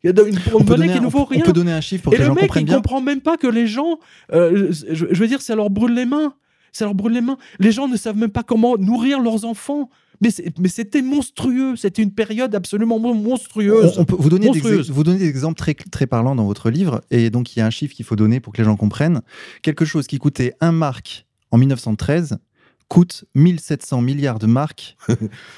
[0.05, 1.41] Il y a une, On monnaie qui ne on- vaut on rien.
[1.45, 2.77] peut donner un chiffre pour Et que les le gens mec, comprennent il bien.
[2.77, 3.99] comprend même pas que les gens,
[4.33, 6.35] euh, je, je veux dire, ça leur brûle les mains.
[6.73, 7.39] Ça leur brûle les mains.
[7.59, 9.91] Les gens ne savent même pas comment nourrir leurs enfants.
[10.21, 11.77] Mais c'est- mais c'était monstrueux.
[11.77, 13.95] C'était une période absolument mon- monstrueuse.
[13.99, 14.91] On, on peut vous donner, Monstrueuse.
[14.91, 17.01] vous donner des exemples très, très parlants dans votre livre.
[17.13, 19.21] Et donc, il y a un chiffre qu'il faut donner pour que les gens comprennent.
[19.63, 22.39] Quelque chose qui coûtait 1 mark en 1913
[22.89, 25.17] coûte 1700 milliards de marks en Euh,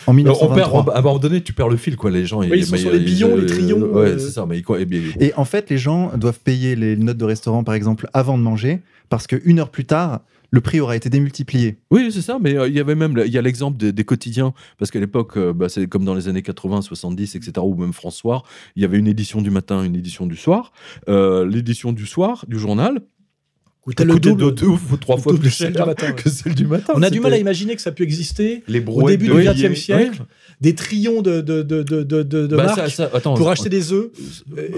[0.09, 0.95] on perd, 1923.
[0.95, 2.11] à un moment donné, tu perds le fil, quoi.
[2.11, 4.19] Les gens, ils sont sur les billions, les trillions, Ouais, euh.
[4.19, 4.45] c'est ça.
[4.47, 7.75] Mais, quoi, bien, Et en fait, les gens doivent payer les notes de restaurant, par
[7.75, 10.21] exemple, avant de manger, parce qu'une heure plus tard,
[10.53, 11.79] le prix aura été démultiplié.
[11.91, 14.05] Oui, c'est ça, mais euh, il y avait même il y a l'exemple des, des
[14.05, 17.75] quotidiens, parce qu'à l'époque, euh, bah, c'est comme dans les années 80, 70, etc., ou
[17.77, 18.43] même François,
[18.77, 20.73] il y avait une édition du matin, une édition du soir.
[21.09, 23.01] Euh, L'édition du soir, du journal,
[23.83, 26.15] Coûtait le double, de deux ou trois fois plus cher du matin, ouais.
[26.15, 26.93] que celle du matin.
[26.95, 29.33] On a du mal à imaginer que ça a pu exister Les au début du.
[29.33, 30.23] XXe siècle,
[30.61, 33.93] des trions de, de, de, de, de, Bah, marques ça- ça- attends, pour acheter des
[33.95, 34.11] œufs.
[34.59, 34.69] euh,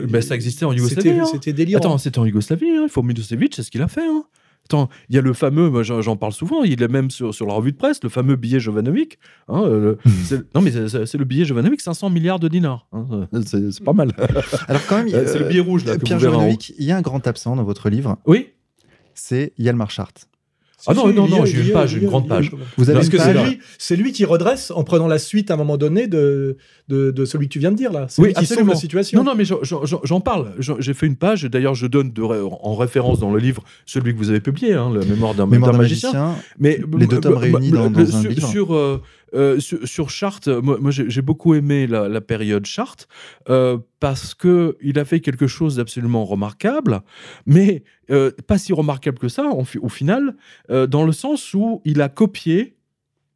[0.00, 1.20] euh, bah, ça existait en Yougoslavie.
[1.30, 1.54] C'était hein.
[1.54, 1.80] délirant.
[1.80, 2.84] Attends, c'était en Yougoslavie, hein.
[2.84, 4.06] il faut Milosevic, c'est ce qu'il a fait.
[4.06, 4.24] hein.
[4.70, 7.44] Attends, il y a le fameux, moi, j'en parle souvent, il est même sur, sur
[7.44, 9.18] la revue de presse, le fameux billet Jovanovic.
[9.48, 12.86] hein, euh, le- c'est- non, mais c'est- le billet Jovanovic, 500 milliards de dinars.
[12.92, 13.04] hein,
[13.34, 14.12] euh, c'est c'est pas mal.
[14.68, 16.20] Alors quand même, Euh, c'est le billet rouge, là, que Pierre.
[16.20, 18.50] Jovanovic, il y a un grand absent dans votre livre, Oui
[19.12, 20.12] c'est Yalmar Chart.
[20.86, 22.50] Ah non, non, non, j'ai une a- page, une grande page.
[22.76, 25.18] Vous avez Parce une que c'est page lui, c'est lui qui redresse en prenant la
[25.18, 26.56] suite à un moment donné de,
[26.88, 28.06] de, de celui que tu viens de dire là.
[28.08, 28.72] C'est Oui, lui qui sauve absolument.
[28.72, 29.18] la situation.
[29.18, 30.54] Non, non, mais j'en- parle.
[30.78, 34.12] J'ai fait une page, et d'ailleurs, je donne de en référence dans le livre celui
[34.12, 35.72] que vous avez publié, hein, La mémoire d'un magicien.
[36.12, 36.34] magicien.
[36.58, 38.48] Mais Les deux tomes réunis dans- un sur, livre.
[38.48, 39.02] Sur, euh,
[39.34, 43.08] euh, sur, sur Chartres, moi, moi, j'ai beaucoup aimé la, période Chartres
[43.48, 47.02] euh, parce que il a fait quelque chose d'absolument remarquable,
[47.46, 50.36] mais euh, pas si remarquable que ça au final,
[50.70, 52.76] euh, dans le sens où il a copié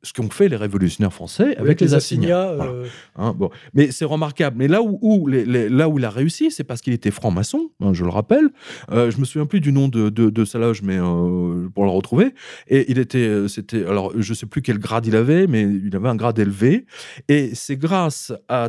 [0.04, 2.54] ce qu'ont fait les révolutionnaires français avec, les assignats.
[2.54, 2.70] Voilà.
[2.70, 2.86] euh,
[3.16, 3.50] Hein, bon.
[3.74, 4.56] Mais c'est remarquable.
[4.58, 7.10] Mais là où, où les- les- là où il a réussi, c'est parce qu'il était
[7.10, 8.50] franc-maçon, hein, je le rappelle.
[8.92, 11.84] Euh, je me souviens plus du nom de, de, de sa loge, mais euh, pour
[11.84, 12.34] le retrouver.
[12.68, 15.96] Et il était, euh, c'était, alors je sais plus quel grade il avait, mais il
[15.96, 16.86] avait un grade élevé.
[17.28, 18.68] Et c'est grâce à,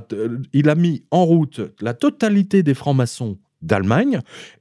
[0.54, 4.20] il a mis en route la totalité des francs-maçons d'Allemagne,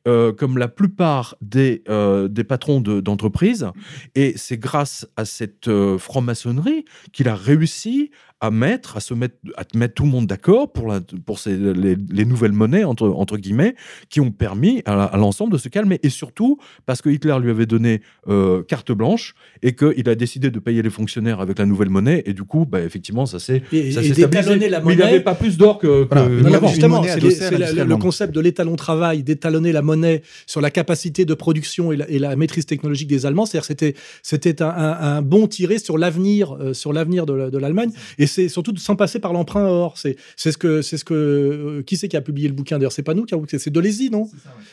[0.09, 3.67] euh, comme la plupart des, euh, des patrons de- d'entreprises.
[4.15, 8.11] Et c'est grâce à cette euh, franc-maçonnerie qu'il a réussi
[8.47, 11.57] à mettre, à se mettre, à mettre tout le monde d'accord pour, la, pour ces,
[11.57, 13.75] les, les nouvelles monnaies, entre, entre guillemets,
[14.11, 15.99] qui ont permis à, à l'ensemble de se calmer.
[16.03, 20.51] Et surtout, parce que Hitler lui avait donné euh, carte blanche et qu'il a décidé
[20.51, 22.23] de payer les fonctionnaires avec la nouvelle monnaie.
[22.27, 24.69] Et du coup, bah, effectivement, ça s'est et, ça et s'est d'étalonner stabilisé.
[24.71, 25.11] la Mais il monnaie.
[25.11, 26.07] n'avait pas plus d'or que.
[26.15, 30.71] Non, non, justement, monnaie c'est le concept de l'étalon travail, d'étalonner la monnaie sur la
[30.71, 33.47] capacité de production et la, et la maîtrise technologique des Allemands.
[33.47, 37.51] C'est-à-dire c'était c'était un, un- un bon tiré sur l'avenir euh, sur l'avenir de, la-
[37.51, 39.97] de l'Allemagne et c'est surtout sans passer par l'emprunt or.
[39.97, 42.79] C'est c'est ce que c'est ce que euh, qui c'est qui a publié le bouquin?
[42.79, 44.29] D'ailleurs c'est pas nous qui avons c'est Deleuze non?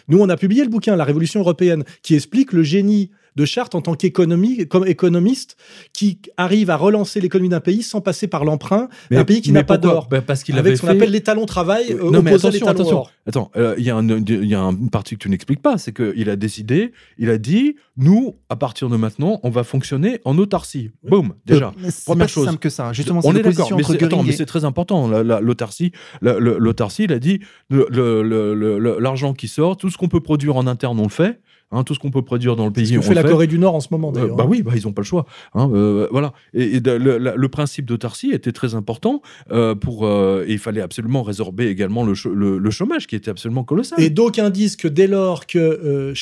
[0.08, 3.76] Nous on a publié le bouquin La Révolution européenne qui explique le génie de Chartres
[3.78, 5.56] en tant qu'économie, comme économiste,
[5.94, 9.60] qui arrive à relancer l'économie d'un pays sans passer par l'emprunt d'un pays qui mais
[9.60, 10.08] n'a pas d'or.
[10.10, 10.94] bah, Parce qu'il Avec avait ce qu'on fait...
[10.94, 12.98] appelle l'étalon travail euh, non, mais attention, l'étalon attention.
[12.98, 13.12] or.
[13.28, 15.62] Attends, euh, il y a, un- il y a un- une partie que tu n'expliques
[15.62, 19.64] pas, c'est qu'il a décidé, il a dit, nous, à partir de maintenant, on va
[19.64, 20.92] fonctionner en autarcie.
[21.08, 21.68] Boum, déjà.
[21.68, 22.46] Euh, mais c'est première pas si chose.
[22.48, 22.92] simple que ça.
[22.94, 25.08] Justement, on est d'accord, mais c'est mais et- très important.
[25.08, 25.92] la- la- L'autarcie,
[26.22, 27.40] la- l'autarcie, il a dit
[27.70, 31.00] le- le- le- le- le- l'argent qui sort, tout ce qu'on peut produire en interne,
[31.00, 31.40] on le fait.
[31.72, 33.22] Hein, tout ce qu'on peut produire dans le pays, Ce que on fait le la
[33.24, 33.30] fait.
[33.30, 34.36] Corée du Nord en ce moment Euh, d'ailleurs.
[34.36, 35.26] bah oui, bah, ils n'ont pas le choix.
[35.54, 36.34] hein, euh, voilà.
[36.54, 40.08] Et, le, la- le principe d'autarcie était très important euh, pour.
[40.08, 44.00] et il fallait absolument résorber également le, le- le chômage qui était absolument colossal.
[44.02, 46.14] Et d'aucuns disent que dès lors que euh,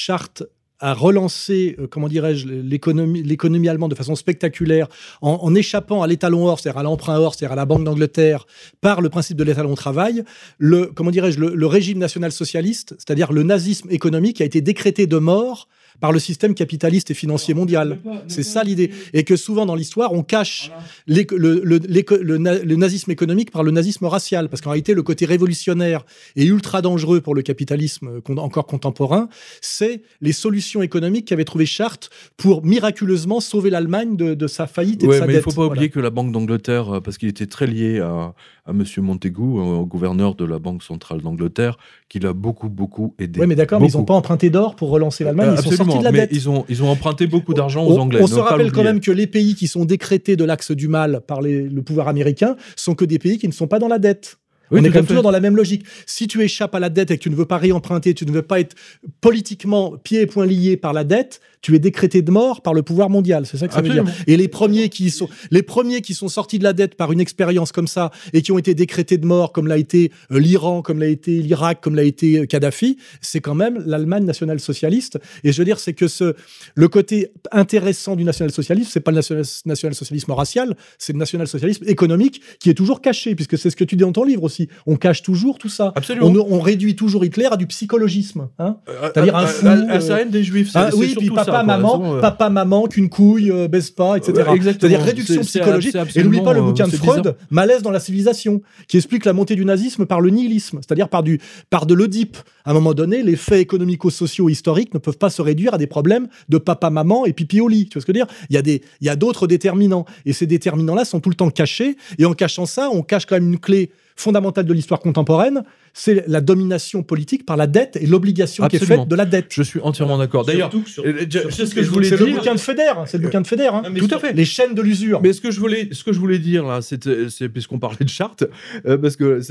[0.80, 4.88] A relancé, euh, comment dirais-je, l'économie, allemande de façon spectaculaire,
[5.22, 8.46] en, en échappant à l'étalon or, c'est-à-dire à l'emprunt or, c'est-à-dire à la Banque d'Angleterre,
[8.82, 10.24] par le principe de l'étalon travail,
[10.58, 15.18] le, comment dirais-je, le, le régime national-socialiste, c'est-à-dire le nazisme économique, a été décrété de
[15.18, 15.68] mort
[16.00, 18.00] par le système capitaliste et financier mondial.
[18.28, 18.92] C'est ça l'idée.
[19.14, 20.72] Et que souvent dans l'histoire, on cache
[21.08, 24.50] le, le- l'éco- le na- le nazisme économique par le nazisme racial.
[24.50, 29.28] Parce qu'en réalité, le côté révolutionnaire et ultra dangereux pour le capitalisme con- encore contemporain,
[29.62, 35.04] c'est les solutions économiques qu'avait trouvé Chartres pour miraculeusement sauver l'Allemagne de, de sa faillite
[35.04, 35.42] et Ouais, de sa mais dette.
[35.42, 35.72] il faut pas Voilà.
[35.72, 38.34] oublier que la Banque d'Angleterre, euh, parce qu'il était très lié à,
[38.66, 41.78] à Monsieur Montaigu, euh, au gouverneur de la Banque centrale d'Angleterre,
[42.10, 43.40] qui l'a beaucoup, beaucoup aidé.
[43.40, 45.50] Oui, mais d'accord, mais ils n'ont pas emprunté d'or pour relancer l'Allemagne.
[45.50, 46.30] Euh, ils sont absolument, sortis de la mais dette.
[46.34, 48.20] ils ont, ils ont emprunté beaucoup d'argent aux On- Anglais.
[48.22, 51.22] On, se rappelle quand même que les pays qui sont décrétés de l'axe du mal
[51.28, 54.00] par les- le pouvoir américain sont que des pays qui ne sont pas dans la
[54.00, 54.38] dette.
[54.72, 55.84] Oui, on est toujours dans la même logique.
[56.06, 58.32] Si tu échappes à la dette et que tu ne veux pas réemprunter, tu ne
[58.32, 58.76] veux pas être
[59.22, 62.82] politiquement pieds et poings liés par la dette, tu es décrété de mort par le
[62.84, 63.46] pouvoir mondial.
[63.46, 64.04] C'est ça que ça veut dire.
[64.28, 67.20] Et les premiers qui sont les premiers qui sont sortis de la dette par une
[67.20, 70.82] expérience comme ça et qui ont été décrétés de mort, comme l'a été euh, l'Iran,
[70.82, 75.20] comme l'a été l'Irak, comme l'a été euh, Kadhafi, c'est quand même l'Allemagne nationale-socialiste.
[75.44, 76.34] Et je veux dire, c'est que ce
[76.76, 82.42] le côté intéressant du national-socialisme, c'est pas le national- national-socialisme racial, c'est le national-socialisme économique
[82.60, 84.70] qui est toujours caché, puisque c'est ce que tu dis dans ton livre aussi.
[84.86, 85.92] On cache toujours tout ça.
[85.96, 86.28] Absolument.
[86.28, 88.50] On, on réduit toujours Hitler à du psychologisme.
[88.60, 90.72] Hein Euh, C'est-à-dire à- un à- fou, à- à euh, sa haine des Juifs.
[90.76, 94.34] ah oui, puis papa, maman, Raison, euh, papa, maman, qu'une couille euh, baisse pas, etc.
[94.50, 94.60] Ouais.
[94.62, 95.96] C'est-à-dire réduction psychologique.
[96.16, 97.34] Et n'oublie pas le absolument, bouquin de euh, Freud, bizarre.
[97.50, 101.24] Malaise dans la civilisation, qui explique la montée du nazisme par le nihilisme, c'est-à-dire par,
[101.24, 102.38] du, par de l'Oedipe.
[102.66, 105.88] À un moment donné, les faits économico-sociaux historiques ne peuvent pas se réduire à des
[105.88, 107.88] problèmes de papa, maman et pipi au lit.
[107.88, 108.34] Tu vois ce que je veux dire?
[108.50, 110.06] Il y a, des- il y a d'autres déterminants.
[110.26, 111.98] Et ces déterminants-là sont tout le temps cachés.
[112.18, 116.24] Et en cachant ça, on cache quand même une clé fondamentale de l'histoire contemporaine, c'est
[116.28, 119.48] la domination politique par la dette et l'obligation qui est faite de la dette.
[119.52, 120.46] Je suis entièrement d'accord.
[120.46, 122.38] D'ailleurs, euh, c'est ce que je voulais C'est le dire.
[122.38, 123.70] bouquin de Feder, c'est le bouquin de Feder.
[123.74, 123.84] hein.
[123.98, 124.34] Tout à fait.
[124.34, 125.22] Les chaînes de l'usure.
[125.22, 128.10] Mais ce que je voulais, ce que je voulais dire là, c'est puisqu'on parlait de
[128.10, 128.46] charte,
[128.86, 129.42] euh, parce que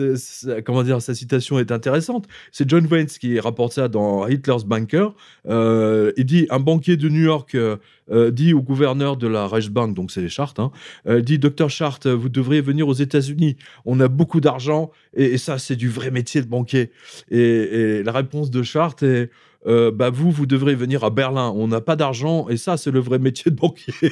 [0.63, 2.27] comment dire, sa citation est intéressante.
[2.53, 5.09] C'est John Wayne qui rapporte ça dans Hitler's Banker.
[5.49, 7.77] Euh, il dit un banquier de New York euh,
[8.11, 10.71] euh, dit au gouverneur de la Reichsbank, donc c'est les chartes, hein,
[11.09, 13.57] euh, dit Docteur Chart, vous devriez venir aux États-Unis.
[13.85, 16.91] On a beaucoup d'argent et, et ça c'est du vrai métier de banquier.
[17.31, 19.31] Et, et la réponse de Chart est
[19.67, 21.53] euh, bah vous, vous devrez venir à Berlin.
[21.57, 23.93] On n'a pas d'argent et ça, c'est le vrai métier de banquier.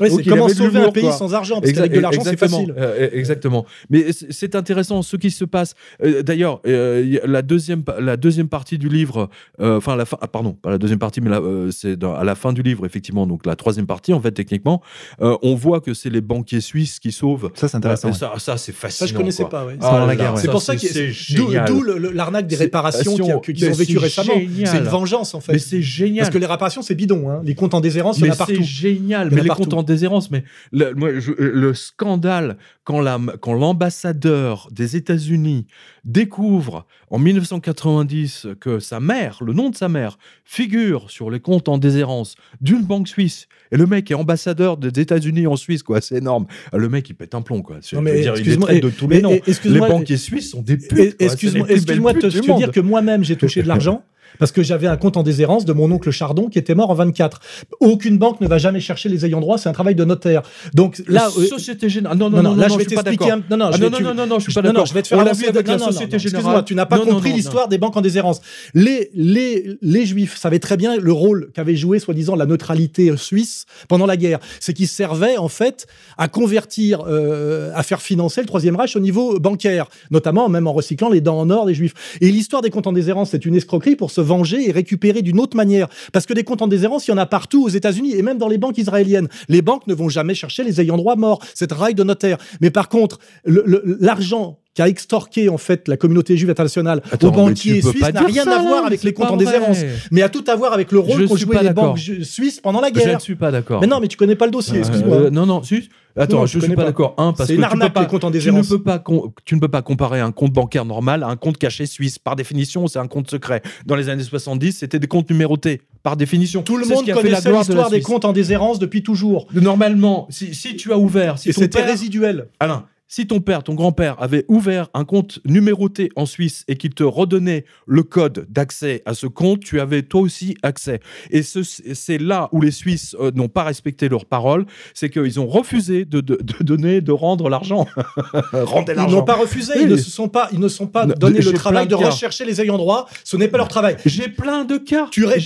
[0.00, 1.12] Ouais, Donc, comment sauver un pays quoi.
[1.12, 2.74] sans argent, parce qu'avec de l'argent, c'est exactement, facile.
[2.78, 3.66] euh, exactement.
[3.90, 5.74] Mais c'est intéressant ce qui se passe.
[6.02, 10.52] Euh, D'ailleurs, euh, la deuxième, la deuxième partie du livre, enfin la fin, ah, pardon,
[10.52, 13.26] pas la deuxième partie, mais euh, c'est à la fin du livre effectivement.
[13.26, 14.82] Donc la troisième partie, en fait, techniquement,
[15.20, 17.50] euh, on voit que c'est les banquiers suisses qui sauvent.
[17.54, 18.08] Ça, c'est intéressant.
[18.08, 18.16] Euh, ouais.
[18.16, 19.06] ça, ça c'est fascinant.
[19.06, 19.50] Ça, je connaissais quoi.
[19.50, 19.66] pas.
[19.66, 19.76] ouais.
[19.80, 20.40] Là, ouais.
[20.40, 24.66] C'est pour ça que c'est d'où l'arnaque des réparations qu'ils ont vécu c'est récemment.
[24.66, 25.52] C'est une vengeance en fait.
[25.52, 26.24] Mais c'est génial.
[26.24, 27.30] Parce que les réparations, c'est bidon.
[27.30, 27.40] hein.
[27.44, 28.54] Les comptes en déshérence, il y en a partout.
[28.56, 30.30] c'est génial, mais les comptes en déshérence.
[30.30, 35.66] Mais le, moi, je- le scandale quand la- quand l'ambassadeur des États-Unis
[36.04, 41.68] découvre en 1990 que sa mère, le nom de sa mère, figure sur les comptes
[41.68, 46.00] en déshérence d'une banque suisse, et le mec est ambassadeur des États-Unis en Suisse, quoi,
[46.00, 46.46] c'est énorme.
[46.72, 47.76] Le mec, il pète un plomb, quoi.
[47.92, 49.30] Non, mais dire, il et- de tous les noms.
[49.64, 51.16] Les banquiers suisses sont des putes.
[51.18, 54.02] Excuse-moi excuse-moi de te dire que moi-même, j'ai touché de l'argent.
[54.38, 56.94] Parce que j'avais un compte en déshérence de mon oncle Chardon qui était mort en
[56.94, 57.40] 24.
[57.80, 60.42] Aucune banque ne va jamais chercher les ayants droit, c'est un travail de notaire.
[60.74, 62.18] Donc là, La Société Générale.
[62.18, 63.26] Non, non, non, non, non, là non, je vais t'expliquer.
[63.26, 64.86] Non, non, non, non, non, non, non, je suis pas non, non, d'accord.
[64.86, 66.40] je vais te faire avec non, la non, non, Société non, Générale.
[66.40, 68.40] Excuse-moi, tu n'as pas Non, non, compris non, l'histoire des banques en déshérence.
[68.74, 73.66] Les, les, les Juifs savaient très bien le rôle qu'avait joué, soi-disant, la neutralité suisse
[73.88, 74.38] pendant la guerre.
[74.60, 75.86] C'est qu'ils servaient, en fait,
[76.18, 80.72] à convertir, euh, à faire financer le Troisième Reich au niveau bancaire, notamment même en
[80.72, 81.94] recyclant les dents en or des Juifs.
[82.20, 85.40] Et l'histoire des comptes en déshérence, c'est une escroquerie pour se venger et récupérer d'une
[85.40, 85.88] autre manière.
[86.12, 88.38] Parce que des comptes en déshérence, il y en a partout aux États-Unis et même
[88.38, 89.28] dans les banques israéliennes.
[89.48, 91.40] Les banques ne vont jamais chercher les ayants droit morts.
[91.54, 92.38] C'est un rail de notaire.
[92.60, 97.30] Mais par contre, l'argent qui a extorqué en fait la communauté juive internationale Attends, aux
[97.32, 99.78] banquiers tu suisses n'a rien ça, à voir avec les comptes en déshérence,
[100.12, 102.80] mais a tout à voir avec le rôle Je qu'ont joué les banques suisses pendant
[102.80, 103.14] la Je guerre.
[103.14, 103.80] ne suis pas d'accord.
[103.80, 105.16] Mais non, mais tu connais pas le dossier, Euh, excuse-moi.
[105.16, 105.88] euh, non, non, si.
[106.16, 106.84] Attends, Non, je tu suis pas pas.
[106.88, 107.14] d'accord.
[107.18, 109.02] Un, parce que une tu peux arnaque, pas, les comptes en tu ne peux pas,
[109.44, 112.18] tu ne peux pas comparer un compte bancaire normal à un compte caché suisse.
[112.18, 113.62] Par définition, c'est un compte secret.
[113.86, 115.82] Dans les années 70, c'était des comptes numérotés.
[116.02, 116.62] Par définition.
[116.62, 119.46] Tout le monde connaissait l'histoire des comptes en déshérence depuis toujours.
[119.52, 122.48] Normalement, si, si tu as ouvert, si Et c'était résiduel.
[122.58, 126.94] Alain, si ton père, ton grand-père avait ouvert un compte numéroté en Suisse et qu'il
[126.94, 131.00] te redonnait le code d'accès à ce compte, tu avais toi aussi accès.
[131.32, 135.40] Et ce- c'est là où les Suisses euh, n'ont pas respecté leur parole, c'est qu'ils
[135.40, 137.84] ont refusé de, de- de donner, de rendre l'argent.
[138.52, 139.16] Rendez Ils l'argent.
[139.16, 139.80] n'ont pas refusé, Oui.
[139.82, 142.44] ils ne se sont pas, ils ne sont pas Non, donné le travail de rechercher
[142.44, 143.08] les ayants droit.
[143.24, 143.96] Ce n'est pas leur travail.
[144.06, 145.08] J'ai plein de cas.
[145.10, 145.40] Tu, eh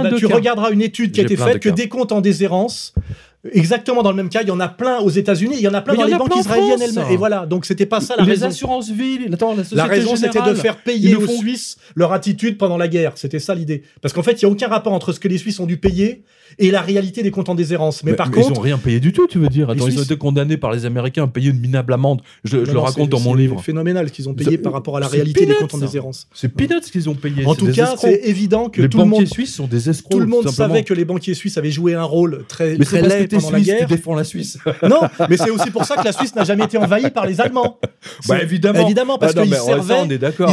[0.00, 2.94] ben, tu regarderas une étude qui a été faite que des comptes en déshérence,
[3.52, 5.74] exactement dans le même cas, il y en a plein aux États-Unis, il y en
[5.74, 6.46] a plein Mais dans y les banques France.
[6.82, 7.12] elles-mêmes.
[7.12, 8.46] Et voilà, donc c'était pas ça la les raison.
[8.46, 12.58] assurances villes, attends, la, raison, c'était de faire ils payer aux font- Suisses leur attitude
[12.58, 13.12] pendant la guerre.
[13.16, 13.82] C'était ça l'idée.
[14.02, 15.76] Parce qu'en fait, il n'y a aucun rapport entre ce que les Suisses ont dû
[15.76, 16.22] payer
[16.58, 18.02] et la réalité des comptes en déshérence.
[18.04, 19.70] Mais, par ils contre, n'ont rien payé du tout, tu veux dire.
[19.70, 22.22] Attends, ils ont été condamnés par les Américains à payer une minable amende.
[22.44, 23.62] Je, je Non, le raconte c'est- dans mon c'est livre.
[23.62, 25.74] phénoménal ce qu'ils ont payé C'est- par rapport à la c'est réalité des peanuts, comptes
[25.74, 26.26] en déshérence.
[26.34, 27.44] C'est peanuts qu'ils ont payé.
[27.44, 29.88] En c'est tout cas, c'est évident que les tout le banquiers monde, suisses sont des
[29.90, 30.12] escrocs.
[30.12, 33.02] tout le monde savait que les banquiers suisses avaient joué un rôle très, très c'est
[33.02, 33.88] laid pendant la suisse, tu guerre.
[33.88, 34.58] défends la Suisse.
[34.88, 37.40] Non, mais c'est aussi pour ça que la Suisse n'a jamais été envahie par les
[37.40, 37.78] Allemands.
[38.28, 38.84] Bah évidemment.
[38.84, 39.54] Évidemment, parce Ah non, qu'ils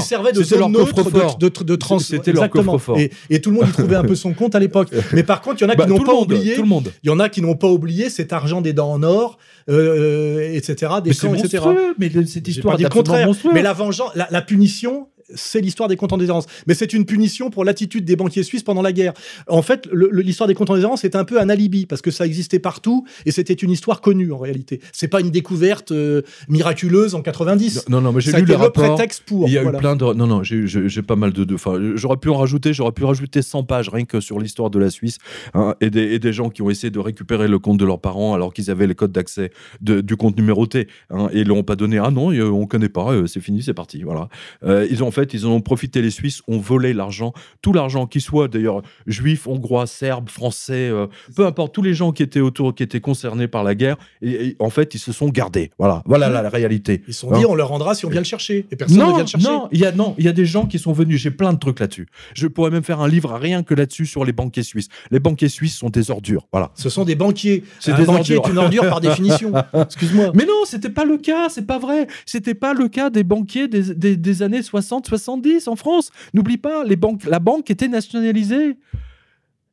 [0.01, 1.03] servaient, ils de zone neutre,
[1.37, 1.99] de, de, de trans.
[1.99, 2.97] C'était leur coffre-fort.
[2.97, 4.89] Et, et tout le monde y trouvait un peu son compte à l'époque.
[5.13, 6.57] Mais par contre, il y en a Bah, qui n'ont pas monde, oublié.
[7.03, 9.37] Il y en a qui n'ont pas oublié cet argent des dents en or,
[9.69, 11.63] euh, etc., des Mais camps, etc.
[11.65, 11.95] monstrueux.
[11.99, 13.25] Mais cette histoire est contraire.
[13.27, 13.53] monstrueuse.
[13.53, 16.45] Mais la vengeance, la, la punition, c'est l'histoire des comptes en déshérence.
[16.67, 19.13] Mais c'est une punition pour l'attitude des banquiers suisses pendant la guerre.
[19.47, 22.25] En fait, l'histoire des comptes en déshérence est un peu un alibi parce que ça
[22.25, 24.81] existait partout et c'était une histoire connue en réalité.
[24.93, 27.89] C'est pas une découverte euh, miraculeuse en 90.
[27.89, 28.95] Non, non, mais j'ai lu le rapports.
[28.95, 29.47] prétexte pour.
[29.47, 29.77] Il y a voilà.
[29.77, 30.05] eu plein de.
[30.13, 30.65] Non, non, j'ai-
[31.01, 31.43] pas mal de.
[31.43, 32.73] de- Enfin, j'aurais pu en rajouter.
[32.73, 35.17] J'aurais pu rajouter 100 pages rien que sur l'histoire de la Suisse
[35.53, 37.99] hein, et, des, et des gens qui ont essayé de récupérer le compte de leurs
[38.01, 41.75] parents alors qu'ils avaient les codes d'accès du compte numéroté hein, et ils l'ont pas
[41.75, 41.97] donné.
[41.97, 43.11] Ah non, euh, on connaît pas.
[43.13, 44.03] euh, c'est fini, c'est parti.
[44.03, 44.29] Voilà.
[44.63, 45.11] Euh, ils ont.
[45.15, 46.01] Fait, ils en ont profité.
[46.01, 51.07] Les Suisses ont volé l'argent, tout l'argent, qui soit d'ailleurs juifs, hongrois, serbes, français, euh,
[51.35, 53.97] peu importe, tous les gens qui étaient autour, qui étaient concernés par la guerre.
[54.21, 55.71] Et, et en fait, ils se sont gardés.
[55.79, 57.01] Voilà, voilà la, la réalité.
[57.07, 58.65] Ils se sont dit, on le rendra si on vient le chercher.
[58.71, 59.47] Et personne ne vient le chercher.
[59.47, 61.19] Non, il y a non, il y a des gens qui sont venus.
[61.21, 62.07] J'ai plein de trucs là-dessus.
[62.33, 64.89] Je pourrais même faire un livre rien que là-dessus sur les banquiers suisses.
[65.11, 66.47] Les banquiers suisses sont des ordures.
[66.51, 66.71] Voilà.
[66.75, 67.63] Ce sont des banquiers.
[67.79, 68.49] C'est un des banquier ordures.
[68.49, 69.53] est une ordure par définition.
[69.73, 70.31] Excuse-moi.
[70.33, 72.07] Mais non, c'était pas le cas, c'est pas vrai.
[72.25, 74.61] C'était pas le cas des banquiers des, des- des années
[75.07, 76.11] 60-70 en France.
[76.33, 78.77] N'oublie pas, les banques, la banque était nationalisée.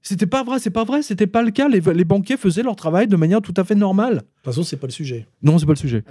[0.04, 1.68] C'était pas vrai, c'est pas vrai, c'était pas le cas.
[1.68, 4.14] Les, les banquiers faisaient leur travail de manière tout à fait normale.
[4.14, 5.28] De toute façon, c'est pas le sujet.
[5.44, 6.02] Non, c'est pas le sujet.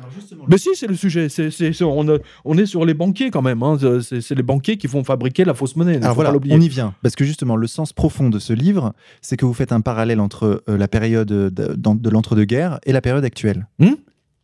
[0.47, 1.28] Mais si, c'est le sujet.
[1.28, 3.61] C'est, c'est- c'est- on, a- on est sur les banquiers quand même.
[3.63, 3.78] hein.
[4.01, 5.97] C'est, les banquiers qui font fabriquer la fausse monnaie.
[5.97, 6.95] Alors voilà, on y vient.
[7.03, 10.22] Parce que justement, le sens profond de ce livre, c'est que vous faites un parallèle
[10.22, 13.67] entre euh, la période de, de- de l'entre-deux-guerres et la période actuelle.
[13.80, 13.95] Hmm?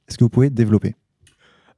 [0.10, 0.96] Est-ce que vous pouvez développer?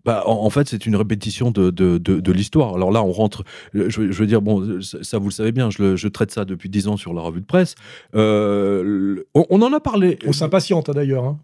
[0.06, 2.76] Bah, en, fait, c'est une répétition de, l'histoire.
[2.76, 3.44] Alors là, on rentre.
[3.76, 6.70] euh, Je, veux- dire, bon, ça, ça, vous le savez bien, je, traite ça depuis
[6.70, 7.76] dix ans sur la revue de presse.
[8.16, 10.18] Euh, on en a parlé.
[10.26, 11.26] On s'impatiente hein, d'ailleurs.
[11.26, 11.40] hein.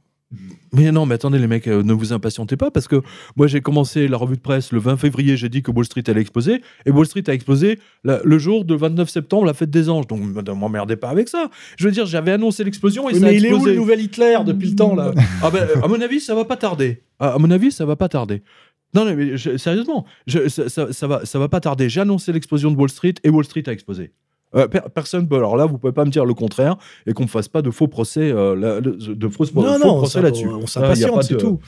[0.74, 3.02] Mais non, mais attendez, les mecs, euh, ne vous impatientez pas parce que
[3.36, 5.38] moi, j'ai commencé la revue de presse le 20 février.
[5.38, 8.66] J'ai dit que Wall Street allait exploser et Wall Street a explosé la- le jour
[8.66, 10.08] de 29 septembre, la fête des anges.
[10.08, 11.50] Donc, ne m'emmerdez pas avec ça.
[11.78, 13.72] Je veux dire, j'avais annoncé l'explosion et Oui, ça a mais il est où explosé.
[13.76, 15.14] le nouvel Hitler depuis le temps là
[15.44, 17.04] Ah ben, à mon avis, ça va pas tarder.
[17.20, 18.42] À, à mon avis, ça va pas tarder.
[18.94, 21.88] Non, non, mais je- sérieusement, je- ça, ça- ça va, ça va pas tarder.
[21.88, 24.12] J'ai annoncé l'explosion de Wall Street et Wall Street a explosé.
[24.56, 25.36] Euh, per- personne peut.
[25.36, 26.76] Alors là, vous pouvez pas me dire le contraire
[27.06, 29.80] et qu'on me fasse pas de faux procès, euh, là, de, de faux, Non, faux
[29.80, 30.48] non, on procès là-dessus.
[30.48, 31.60] on s'impatiente, c'est tout.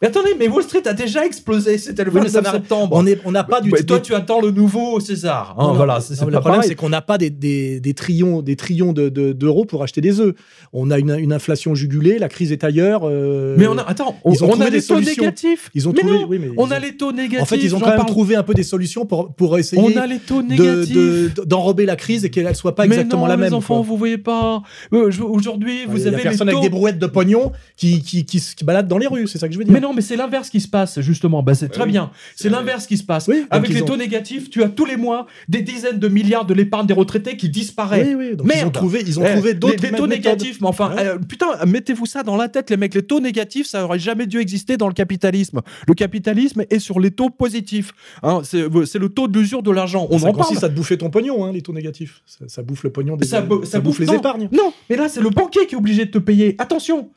[0.00, 1.76] Mais attendez, mais Wall Street a déjà explosé.
[1.76, 2.94] C'était le Oui, mais 29 ça n'a- septembre.
[2.96, 5.56] On est- on n'a pas du Mais toi, des- tu attends le nouveau César.
[5.58, 8.54] hein, Non, voilà, c'est le problème, c'est qu'on n'a pas des, des, des trillions, des
[8.54, 10.34] trillions de- de- d'euros pour acheter des œufs.
[10.72, 13.00] On a une, une inflation jugulée, la crise est ailleurs.
[13.04, 15.68] euh, Mais on a, attends, on, ils ont on trouvé a des taux négatifs.
[15.74, 16.14] Ils ont mais trouvé.
[16.20, 17.42] non, oui, mais on a les taux négatifs.
[17.42, 18.08] En fait, ils ont quand même parle.
[18.08, 20.94] trouvé un peu des solutions pour, pour essayer On a les taux négatifs.
[20.94, 23.48] de- d'enrober la crise et qu'elle ne soit pas mais exactement non, la même.
[23.48, 24.62] les enfants, vous voyez pas.
[24.92, 26.58] Euh, Aujourd'hui, Il vous y a avez les personne taux.
[26.58, 29.48] avec des brouettes de pognon qui, qui, qui, se- baladent dans les rues, c'est ça
[29.48, 29.72] que je veux dire.
[29.88, 31.42] Mais non, mais c'est l'inverse qui se passe, justement.
[31.42, 31.92] Bah, c'est très oui.
[31.92, 32.10] bien.
[32.36, 33.26] C'est l'inverse qui se passe.
[33.28, 36.44] Oui, Avec les ont- taux négatifs, tu as tous les mois des dizaines de milliards
[36.44, 38.14] de l'épargne des retraités qui disparaît.
[38.14, 38.72] Oui, donc ils ont Merde.
[38.74, 40.10] trouvé, ils ont Eh, trouvé les- d'autres des taux méthodes.
[40.10, 41.06] négatifs, mais enfin, Ouais.
[41.06, 42.94] euh, putain, mettez-vous ça dans la tête, les mecs.
[42.94, 45.60] Les taux négatifs, ça aurait jamais dû exister dans le capitalisme.
[45.86, 47.92] Le capitalisme est sur les taux positifs.
[48.22, 50.06] Hein, c'est c'est le taux d'usure de l'argent.
[50.10, 50.56] On ça en parle.
[50.56, 52.22] à te bouffer ton pognon, hein, les taux négatifs.
[52.26, 54.48] Ça, ça bouffe le pognon des Ça, ça bouffe les non, épargnes.
[54.52, 56.54] Non, mais là, c'est le banquier qui est obligé de te payer.
[56.58, 57.08] Attention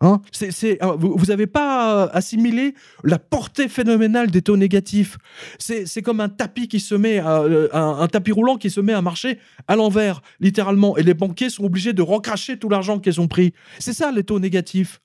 [0.00, 5.18] Hein euh, vous n'avez pas euh, assimilé la portée phénoménale des taux négatifs.
[5.58, 8.92] C'est, comme un tapis qui se met, euh, un, un tapis roulant qui se met
[8.92, 10.96] à marcher à l'envers, littéralement.
[10.96, 13.52] Et les banquiers sont obligés de recracher tout l'argent qu'ils ont pris.
[13.78, 15.00] C'est ça les taux négatifs.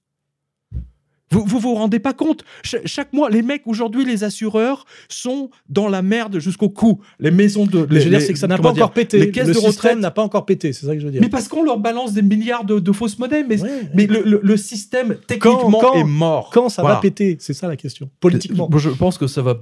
[1.33, 2.43] Vous, vous vous rendez pas compte?
[2.63, 7.01] Ch- Chaque mois, les mecs aujourd'hui, les assureurs sont dans la merde jusqu'au cou.
[7.19, 8.93] Les maisons de, Mais les- je veux dire, c'est que ça n'a pas dire, encore
[8.93, 9.17] pété.
[9.17, 11.11] Les caisses le de système retraite n'a pas encore pété, c'est ça que je veux
[11.11, 11.21] dire.
[11.21, 13.69] mais parce qu'on leur balance des milliards de, de fausses monnaies, mais, Ouais.
[13.95, 16.51] mais le, le- le système techniquement quand- est mort.
[16.53, 16.95] Quand ça Voilà.
[16.97, 17.37] va péter?
[17.39, 18.09] C'est ça la question.
[18.19, 18.69] Politiquement.
[18.77, 19.55] Je pense que ça va,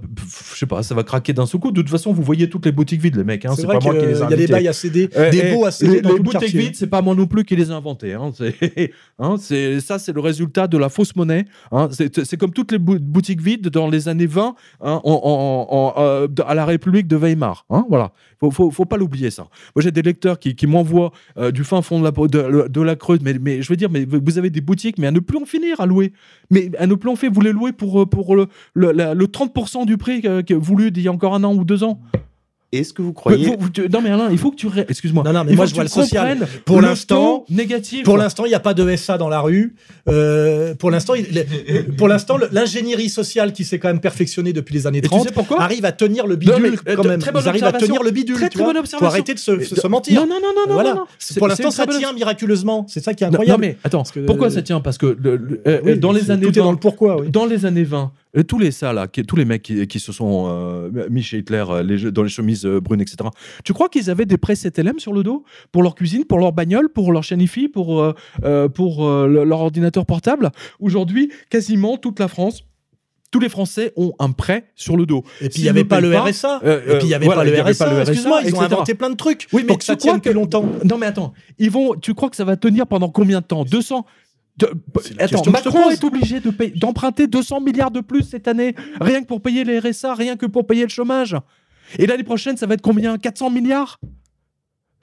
[0.54, 1.72] je sais pas, ça va craquer d'un seul coup.
[1.72, 3.46] De toute façon, vous voyez toutes les boutiques vides, les mecs.
[3.46, 5.42] Hein, c'est pas moi qui les ai y a des bails à céder, Eh, des
[5.46, 7.46] eh, baux à céder les, dans les tout boutiques vides, c'est pas moi non plus
[7.46, 8.14] qui les ai inventés.
[8.14, 11.46] Hein, c'est, hein, c'est- ça, c'est le résultat de la fausse monnaie.
[11.72, 16.56] Hein, c'est, comme toutes les bou- boutiques vides dans les années 20 hein, euh, à
[16.56, 17.66] la République de Weimar.
[17.70, 18.12] Hein, voilà,
[18.52, 19.44] faut, pas l'oublier ça.
[19.76, 23.70] Moi, j'ai des lecteurs qui, m'envoient euh, du fin fond de la, Creuse, mais, je
[23.70, 26.14] veux dire, mais vous avez des boutiques, mais à ne plus en finir à louer.
[26.50, 28.06] Mais à ne plus en finir, vous les louez pour, euh,
[28.36, 31.64] le, le, la- le 30% du prix voulu d'il y a encore un an ou
[31.64, 32.00] deux ans.
[32.74, 34.68] Est-ce que vous croyez vous- vous- tu- non mais Alain, il faut que tu...
[34.68, 35.24] ré- Excuse-moi.
[35.26, 36.48] Non, non, mais Il moi, faut je vois le social.
[36.66, 38.04] Pour l'instant- négatif.
[38.04, 39.76] Pour l'instant, il n'y a pas de SA dans la rue.
[40.08, 44.74] Euh, pour l'instant, il- le- pour l'instant, l'ingénierie sociale qui s'est quand même perfectionnée depuis
[44.74, 46.96] les années Et tu 30 sais pourquoi arrive à tenir le Non, bidule mais, euh,
[46.96, 47.20] quand même.
[47.20, 47.88] très bonne Ils arrivent à observation.
[47.96, 48.36] tenir le bidule.
[48.38, 49.06] Très, bonne Faut observation.
[49.06, 50.22] arrêter de se, se- Non, se mentir.
[50.22, 50.90] Non, non, non, non, voilà.
[50.92, 51.06] non, non.
[51.38, 52.86] Pour l'instant, ça tient miraculeusement.
[52.88, 53.62] C'est ça qui est Non, incroyable.
[53.64, 54.80] Non, mais attends, Parce que- pourquoi ça tient?
[54.80, 57.18] Parce que euh, dans les années tout est 20, dans le pourquoi.
[57.28, 58.12] Dans les années 20,
[58.48, 61.40] tous les ça là, qui- tous les mecs qui, qui se sont euh, mis chez
[61.40, 63.18] Hitler, euh, les, dans les chemises euh, brunes, etc.
[63.66, 65.44] Tu crois qu'ils avaient des presses LM sur le dos?
[65.72, 68.02] Pour leur cuisine, pour leur bagnole, pour leur chaîne IFI, pour
[68.44, 70.52] euh, pour euh, le- leur ordinateur portable?
[70.80, 72.64] Aujourd'hui, quasiment toute la France.
[73.32, 75.24] Tous les Français ont un prêt sur le dos.
[75.40, 76.60] Et puis, il n'y avait pas le pas, RSA.
[76.66, 77.86] euh, Et puis, il n'y avait voilà, pas le il y avait RSA.
[77.86, 79.96] pas le RSA, Excuse-moi, ils ont inventé plein de trucs Oui, mais pour que ça
[79.96, 80.66] crois que- longtemps.
[80.84, 81.96] Non, mais attends, ils vont.
[81.96, 83.64] Tu crois que ça va tenir pendant combien de temps?
[83.64, 84.06] 200
[84.58, 84.72] de-
[85.18, 89.28] la Attends, Macron est obligé de d'emprunter 200 milliards de plus cette année, rien que
[89.28, 91.36] pour payer les RSA, rien que pour payer le chômage.
[91.98, 93.18] Et l'année prochaine, ça va être combien?
[93.18, 94.00] 400 milliards?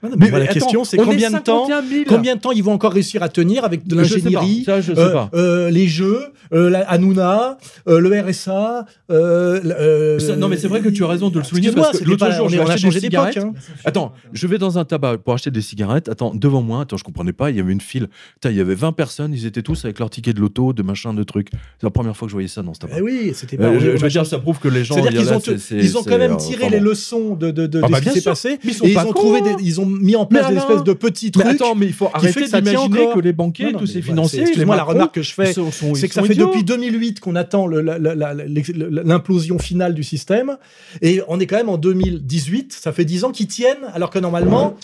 [0.01, 2.05] Ah non, mais la attends, question, c'est combien de temps 51 000.
[2.07, 5.71] Combien de temps ils vont encore réussir à tenir avec de l'ingénierie je euh, euh,
[5.71, 8.87] les jeux, euh, la Hanouna, euh, le RSA.
[9.09, 12.31] Ça- non, mais c'est vrai que tu as raison de le souligner parce que l'autre
[12.33, 13.33] jour, on j'ai acheté changé des d'époque.
[13.33, 13.57] cigarettes.
[13.57, 13.79] hein.
[13.85, 16.09] Attends, je vais dans un tabac pour acheter des cigarettes.
[16.09, 18.09] Attends, devant moi, attends, je comprenais pas, il y avait une file.
[18.45, 21.13] Il y avait 20 personnes, ils étaient tous avec leur ticket de loto, de machin,
[21.13, 21.49] de trucs.
[21.51, 22.95] C'est la première fois que je voyais ça dans ce tabac.
[22.99, 24.97] Eh oui, c'était je, veux dire, ça prouve que les gens.
[25.71, 27.49] Ils ont quand même tiré les leçons de,
[27.83, 28.59] Ah bah ce qui s'est passé.
[28.65, 29.57] Ils ont trouvé des,
[29.89, 31.55] mis en Mais place des alors espèces de petits Mais trucs.
[31.55, 34.77] attends, mais il faut arrêter d'imaginer que les banquiers, Non, tous mais ces financiers, excuse-moi,
[34.77, 39.95] la remarque que je fais, c'est que ça fait depuis 2008 qu'on attend l'implosion finale
[39.95, 40.57] du système.
[41.03, 42.73] Et on est quand même en 2018.
[42.73, 44.77] Ça fait 10 ans qu'ils tiennent, alors que normalement,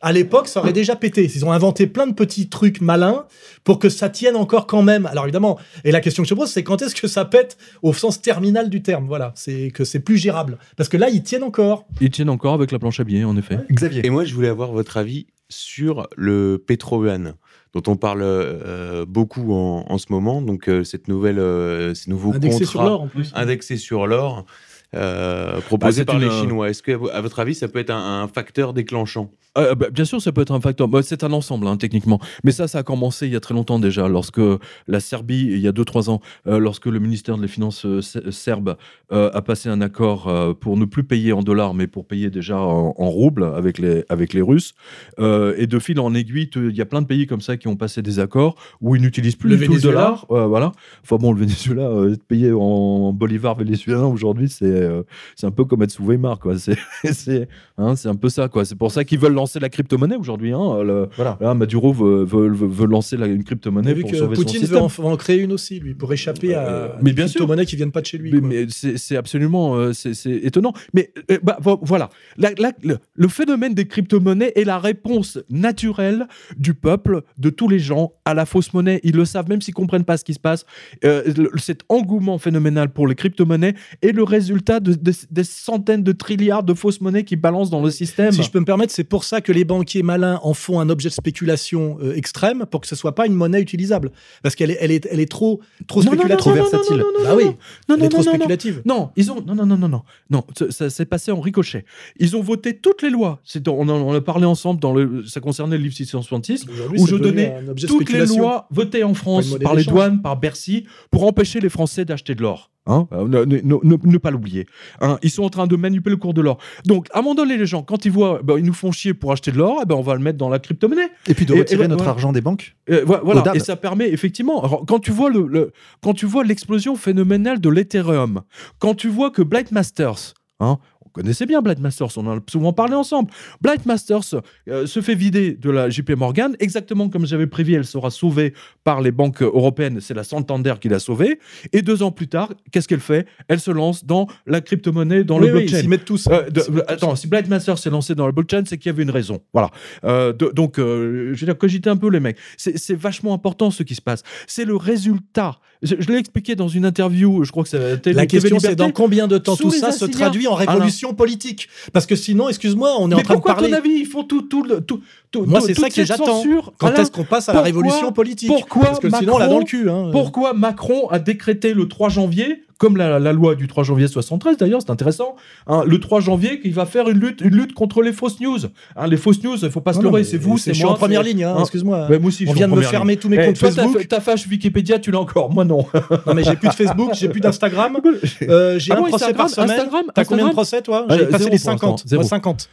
[0.00, 1.24] à l'époque, ça aurait déjà pété.
[1.34, 3.26] Ils ont inventé plein de petits trucs malins
[3.64, 5.06] pour que ça tienne encore quand même.
[5.06, 7.92] Alors évidemment, et la question que je pose, c'est quand est-ce que ça pète au
[7.92, 9.06] sens terminal du terme?
[9.06, 10.58] Voilà, c'est que c'est plus gérable.
[10.76, 11.86] Parce que là, ils tiennent encore.
[12.00, 13.58] Ils tiennent encore avec la planche à billets, en effet.
[13.70, 14.06] Xavier.
[14.06, 17.34] Et moi, je voulais avoir votre avis sur le Petrovan,
[17.74, 20.40] dont on parle euh, beaucoup en, en ce moment.
[20.40, 23.32] Donc, euh, cette nouvelle, euh, ces nouveaux Indexé contrats sur l'or en plus.
[23.34, 24.46] indexés sur l'or
[24.94, 26.70] euh, proposés c'est par une, les euh, Chinois.
[26.70, 29.30] Est-ce que, à votre avis, ça peut être un, un facteur déclenchant?
[29.58, 30.86] Euh, bah, bien sûr, ça peut être un facteur.
[30.88, 32.20] Bah, c'est un ensemble, hein, techniquement.
[32.44, 34.40] Mais ça, ça a commencé il y a très longtemps déjà, lorsque
[34.86, 38.76] la Serbie, il y a 2-3 ans, euh, lorsque le ministère des Finances ser- serbe
[39.12, 42.30] euh, a passé un accord euh, pour ne plus payer en dollars, mais pour payer
[42.30, 44.74] déjà en, en roubles avec les, avec les Russes.
[45.18, 47.66] Euh, et de fil en aiguille, il y a plein de pays comme ça qui
[47.66, 50.26] ont passé des accords où ils n'utilisent plus Le du tout le dollar.
[50.30, 50.70] Euh, voilà.
[51.02, 55.02] Enfin bon, le Venezuela, euh, être payé en bolivar vénézuélien aujourd'hui, c'est euh,
[55.36, 56.54] c'est un peu comme être sous Weimar, quoi.
[56.58, 56.76] C'est
[57.12, 58.64] c'est hein, c'est un peu ça, quoi.
[58.64, 60.52] C'est pour ça qu'ils veulent lancer la crypto-monnaie aujourd'hui.
[60.52, 60.82] Hein.
[60.82, 61.38] Le- Voilà.
[61.40, 64.34] Là, Maduro veut, veut, veut- veut lancer la- une On crypto-monnaie a vu pour que
[64.34, 67.24] Poutine veut en, va en créer une aussi, lui, pour échapper Euh, à mais des
[67.24, 68.32] crypto-monnaies qui viennent pas de chez lui.
[68.40, 70.72] Mais, c'est c'est absolument euh, c'est c'est étonnant.
[70.94, 75.38] Mais euh, bah, vo- voilà, La- la- le, le phénomène des crypto-monnaies est la réponse
[75.50, 76.26] naturelle
[76.56, 79.00] du peuple, de tous les gens, à la fausse monnaie.
[79.02, 80.64] Ils le savent, même s'ils comprennent pas ce qui se passe.
[81.04, 86.04] Euh, le- cet engouement phénoménal pour les crypto-monnaies est le résultat de, de- des centaines
[86.04, 88.30] de trilliards de fausses monnaies qui balancent dans le système.
[88.30, 90.88] Si je peux me permettre, c'est pour ça que les banquiers malins en font un
[90.90, 94.12] objet de spéculation euh, extrême pour que ce soit pas une monnaie utilisable.
[94.42, 96.36] Parce qu'elle est, elle est, elle est trop, spéculative.
[96.36, 96.98] Trop versatile.
[96.98, 97.44] non, non, Bah oui,
[97.88, 98.34] non, elle non, est trop non, non, non.
[98.36, 98.82] spéculative.
[98.84, 101.84] Non, ils ont non non non non non non ça, s'est passé en ricochet.
[102.18, 103.40] Ils ont voté toutes les lois.
[103.44, 107.06] C'est on en, a parlé ensemble dans le ça concernait le livre 666 Aujourd'hui, où
[107.06, 107.54] je donnais
[107.86, 112.04] toutes les lois votées en France par les douanes, par Bercy pour empêcher les Français
[112.04, 112.70] d'acheter de l'or.
[112.90, 114.66] Hein Euh, ne, ne- ne- ne- ne pas l'oublier.
[115.00, 116.58] Hein, ils sont en train de manipuler le cours de l'or.
[116.86, 119.14] Donc, à un moment donné, les gens, quand ils voient, ben, ils nous font chier
[119.14, 121.08] pour acheter de l'or, eh ben, on va le mettre dans la crypto-monnaie.
[121.28, 122.10] Et puis de Et- et retirer notre voilà.
[122.10, 122.74] argent des banques.
[122.90, 124.62] Euh, vo- voilà, et ça permet effectivement.
[124.64, 125.72] alors, quand tu vois le, le-
[126.02, 128.42] quand tu vois l'explosion phénoménale de l'Ethereum,
[128.80, 132.40] quand tu vois que Blight Masters, hein, on connaissait bien Blight Masters, on en a
[132.48, 133.30] souvent parlé ensemble.
[133.60, 134.20] Blight Masters
[134.68, 138.52] euh, se fait vider de la JP Morgan, exactement comme j'avais prévu, elle sera sauvée
[138.84, 140.00] par les banques européennes.
[140.00, 141.38] C'est la Santander qui l'a sauvée.
[141.72, 143.26] Et deux ans plus tard, qu'est-ce qu'elle fait?
[143.48, 145.80] Elle se lance dans la crypto-monnaie, dans Oui, le oui, blockchain.
[145.82, 146.26] ils mettent tous.
[146.28, 146.82] Euh, s'y mettent tous.
[146.88, 149.40] attends, si Blight Master s'est lancé dans le blockchain, c'est qu'il y avait une raison.
[149.52, 149.70] Voilà.
[150.04, 152.36] Euh, de- donc, euh, je veux dire, cogitez un peu les mecs.
[152.56, 154.22] C'est vachement important ce qui se passe.
[154.46, 155.58] C'est le résultat.
[155.82, 158.90] Je, je l'ai expliqué dans une interview, je crois que c'est La question, c'est dans
[158.90, 162.94] combien de temps Sous tout ça se traduit en révolution politique Parce que sinon, excuse-moi,
[162.98, 163.70] on est en Mais train de pourquoi, à parler.
[163.70, 166.42] ton avis, ils font tout, tout, le- tout, tout- Moi, c'est ça que j'attends.
[166.78, 169.46] Quand est-ce qu'on passe à la pourquoi- révolution politique pourquoi Parce que sinon, on l'a
[169.46, 169.90] Macron- dans le cul.
[169.90, 170.08] hein.
[170.12, 174.56] Pourquoi Macron a décrété le 3 janvier, comme la, la loi du 3 janvier 73
[174.56, 178.00] d'ailleurs, c'est intéressant, hein, le 3 janvier qu'il va faire une lutte, une lutte contre
[178.00, 178.56] les fausses news.
[178.96, 180.84] Hein, les fausses news, il faut pas se non, leurrer, c'est vous, c'est Je suis
[180.84, 180.94] moi.
[180.94, 181.60] en première ligne, hein, hein.
[181.60, 182.06] excuse-moi.
[182.08, 183.68] Ouais, moi aussi, je On vient en de me fermer tous mes comptes Eh, toi,
[183.68, 184.08] ta- Facebook.
[184.08, 185.84] Ta, page Wikipédia, tu l'as encore, moi non.
[186.26, 187.98] Non, mais j'ai plus de Facebook, j'ai plus d'Instagram.
[188.48, 190.04] Euh, j'ai Ah un bon, procès Instagram, par semaine.
[190.14, 191.06] T'as combien de procès, toi?
[191.08, 192.02] Ah, J'ai passé les pour l'instant, 50.
[192.06, 192.22] zéro.
[192.22, 192.68] Moi, 50.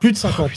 [0.00, 0.50] Plus de 50.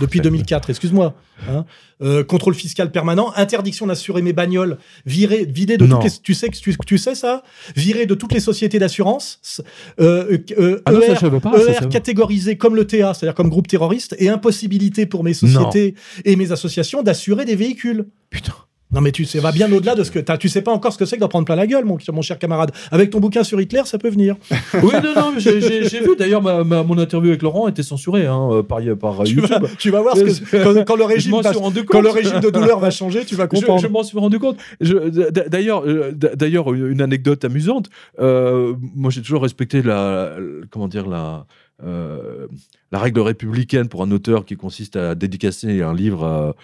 [0.00, 1.14] Depuis 2004, excuse-moi.
[1.48, 1.64] Hein.
[2.00, 5.96] Euh, contrôle fiscal permanent, interdiction d'assurer mes bagnoles, virer, vider de Non.
[5.96, 7.42] toutes les, tu sais que tu, tu sais ça,
[7.76, 9.40] virer de toutes les sociétés d'assurance,
[10.00, 14.28] euh, euh, Ah ER, pas, ER catégorisé comme le TA, c'est-à-dire comme groupe terroriste, et
[14.28, 18.06] impossibilité pour mes sociétés et mes associations d'assurer des véhicules.
[18.30, 18.54] Putain.
[18.94, 20.38] Non mais tu sais, va bien au-delà de ce que t'as.
[20.38, 22.22] Tu sais pas encore ce que c'est que d'en prendre plein la gueule, mon, mon
[22.22, 22.70] cher camarade.
[22.92, 24.36] Avec ton bouquin sur Hitler, ça peut venir.
[24.82, 26.14] Oui, non, non, j'ai- vu.
[26.18, 29.48] D'ailleurs, ma, ma- mon interview avec Laurent était censurée hein, euh, par, par Tu vas,
[29.48, 29.68] YouTube.
[29.78, 31.32] tu vas voir ce que, quand, quand le Je régime
[31.88, 33.80] quand le régime de douleur va changer, tu vas Je, comprendre.
[33.82, 34.58] je m'en suis rendu compte.
[34.80, 37.90] Je- D'ailleurs, euh, d'ailleurs, une anecdote amusante.
[38.20, 41.46] euh, moi, j'ai toujours respecté la, la- comment dire la,
[41.84, 42.46] euh,
[42.94, 46.54] la règle républicaine pour un auteur qui consiste à dédicacer un livre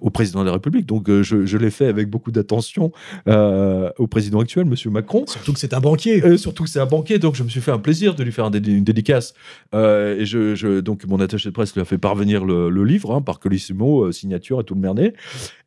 [0.00, 0.86] au président de la République.
[0.86, 2.92] Donc je, je l'ai fait avec beaucoup d'attention
[3.26, 5.24] au président actuel, Monsieur Macron.
[5.26, 6.38] Surtout que c'est un banquier.
[6.38, 8.46] surtout que c'est un banquier, donc je me suis fait un plaisir de lui faire
[8.46, 9.34] une dédicace.
[9.72, 13.20] et je, je, donc mon attaché de presse lui a fait parvenir le, livre hein,
[13.20, 15.14] par Colissimo, signature et tout le merdet.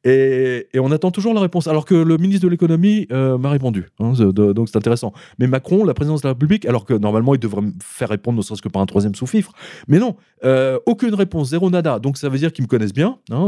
[0.05, 1.67] Et, et, on attend toujours la réponse.
[1.67, 3.89] Alors que le ministre de l'économie m'a répondu.
[3.99, 5.11] Hein, donc c'est intéressant.
[5.37, 8.37] Mais Macron, la présidence de la République, alors que normalement il devrait me faire répondre
[8.37, 9.51] ne serait-ce que par un troisième sous-fifre.
[9.89, 11.99] Mais non, euh, aucune réponse, zéro nada.
[11.99, 13.17] Donc ça veut dire qu'ils me connaissent bien.
[13.31, 13.47] Hein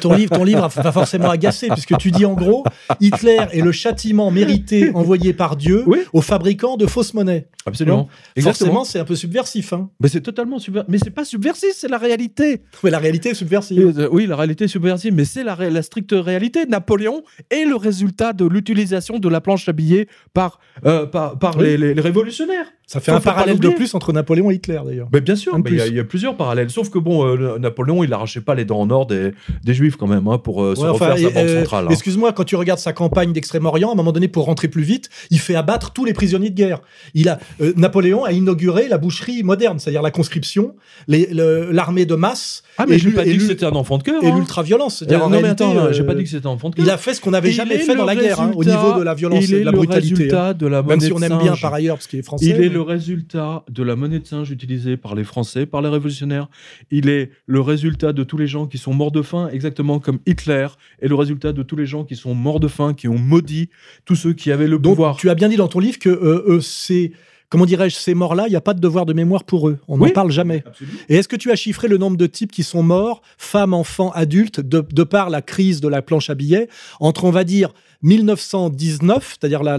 [0.00, 2.64] ton livre, ton livre va forcément agacer, puisque tu dis en gros,
[3.00, 7.48] Hitler est le châtiment mérité envoyé par Dieu aux fabricants de fausses monnaies.
[7.68, 8.08] Absolument.
[8.40, 9.72] Forcément, c'est un peu subversif.
[9.72, 9.90] Hein.
[10.00, 10.88] Mais c'est totalement subversif.
[10.90, 12.62] Mais c'est pas subversif, c'est la réalité.
[12.82, 13.98] Mais la réalité est subversive.
[13.98, 16.66] Euh, oui, la réalité est subversive, mais c'est la, la, stricte réalité.
[16.66, 21.58] Napoléon est le résultat de l'utilisation de la planche à billets par, euh, par, par
[21.58, 22.66] les, les, révolutionnaires.
[22.86, 25.08] Ça fait un parallèle de plus entre Napoléon et Hitler, d'ailleurs.
[25.12, 26.70] Mais bien sûr, il y, y, a plusieurs parallèles.
[26.70, 29.96] Sauf que, bon, euh, Napoléon, il n'arrachait pas les dents en or des, des Juifs,
[29.96, 31.84] quand même, hein, pour se refaire sa banque centrale.
[31.86, 31.90] Hein.
[31.90, 35.10] Excuse-moi, quand tu regardes sa campagne d'Extrême-Orient, à un moment donné, pour rentrer plus vite,
[35.30, 36.80] il fait abattre tous les prisonniers de guerre.
[37.14, 37.38] Il a,
[37.76, 40.74] Napoléon a inauguré la boucherie moderne, c'est-à-dire la conscription,
[41.08, 42.62] l'armée de masse.
[42.76, 44.22] Ah, mais je n'ai pas dit que c'était un enfant de cœur.
[44.22, 44.36] Et hein.
[44.36, 45.02] l'ultra-violence.
[45.02, 46.84] Euh, non, mais attends, euh, j'ai pas dit que c'était un enfant de cœur.
[46.84, 49.02] Il a fait ce qu'on n'avait jamais fait dans la guerre, hein, au niveau de
[49.02, 50.32] la violence et de la brutalité.
[50.32, 50.54] Hein.
[50.54, 52.46] De la Même si on aime bien par ailleurs, parce qu'il est français.
[52.46, 55.88] Il est le résultat de la monnaie de singe utilisée par les Français, par les
[55.88, 56.48] révolutionnaires.
[56.90, 60.18] Il est le résultat de tous les gens qui sont morts de faim, exactement comme
[60.26, 60.68] Hitler
[61.00, 63.68] est le résultat de tous les gens qui sont morts de faim, qui ont maudit
[64.04, 65.16] tous ceux qui avaient le pouvoir.
[65.16, 67.12] Tu as bien dit dans ton livre que euh, c'est
[67.48, 69.78] comment dirais-je, ces morts-là, il n'y a pas de devoir de mémoire pour eux.
[69.88, 70.64] On n'en parle jamais.
[71.08, 74.10] Et est-ce que tu as chiffré le nombre de types qui sont morts, femmes, enfants,
[74.12, 76.68] adultes, de, par la crise de la planche à billets,
[77.00, 77.72] entre, on va dire,
[78.02, 79.78] 1919, c'est-à-dire la,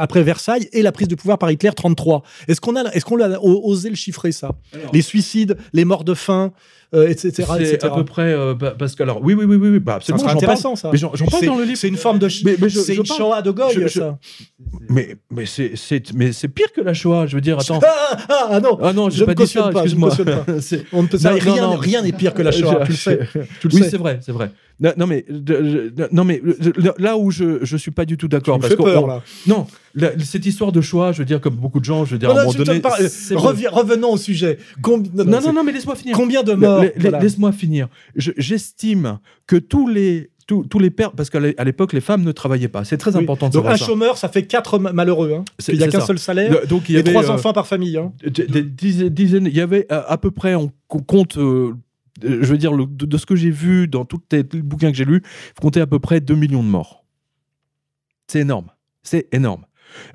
[0.00, 2.22] après Versailles, et la prise de pouvoir par Hitler 33.
[2.46, 4.52] Est-ce qu'on a, est-ce qu'on a osé le chiffrer ça?
[4.92, 6.52] Les suicides, les morts de faim,
[6.94, 7.46] euh, etc.
[7.58, 10.26] C'est à peu près euh, bah, parce que alors oui oui oui oui bah absolument.
[10.26, 10.88] Ça intéressant ça.
[10.90, 11.76] Mais j'en parle dans le livre.
[11.76, 14.18] C'est une forme de mais, mais c'est une Shoah de Goy ça.
[14.88, 17.26] Mais mais c'est c'est mais c'est pire que la Shoah.
[17.26, 17.80] Je veux dire attends.
[18.10, 18.78] Ah, ah, ah non.
[18.82, 19.70] Ah non, je pas dit ça.
[19.70, 20.10] Excuse-moi.
[20.92, 21.32] On ne peut pas.
[21.32, 22.84] Rien rien n'est pire que la Shoah.
[22.86, 23.28] Tu le sais.
[23.64, 24.50] Oui c'est vrai c'est vrai.
[24.80, 25.24] Non, mais,
[26.12, 26.40] non, mais
[26.98, 28.58] là où je ne suis pas du tout d'accord.
[28.60, 29.22] parce peur, là.
[29.46, 29.66] Non,
[30.20, 32.40] cette histoire de choix, je veux dire, comme beaucoup de gens, je veux dire, à
[32.40, 32.80] un moment donné.
[33.70, 34.58] revenons au sujet.
[34.86, 36.16] non, non, non, mais laisse-moi finir.
[36.16, 36.84] Combien de morts
[37.20, 37.88] Laisse-moi finir.
[38.16, 42.84] J'estime que tous les tous, les pères, parce qu'à l'époque, les femmes ne travaillaient pas.
[42.84, 45.32] C'est très important de Donc, un chômeur, ça fait quatre malheureux.
[45.34, 46.66] Hein, il n'y a qu'un seul salaire.
[46.66, 47.98] donc, il y avait, et trois euh, enfants par famille.
[47.98, 48.12] Hein.
[48.24, 51.74] Des dizaines, il y avait euh, à peu près, on compte euh,
[52.22, 55.22] je veux dire, de, ce que j'ai vu dans tous les, bouquins que j'ai lus,
[55.24, 57.04] il faut compter à peu près 2 millions de morts.
[58.26, 58.68] C'est énorme.
[59.02, 59.64] C'est énorme.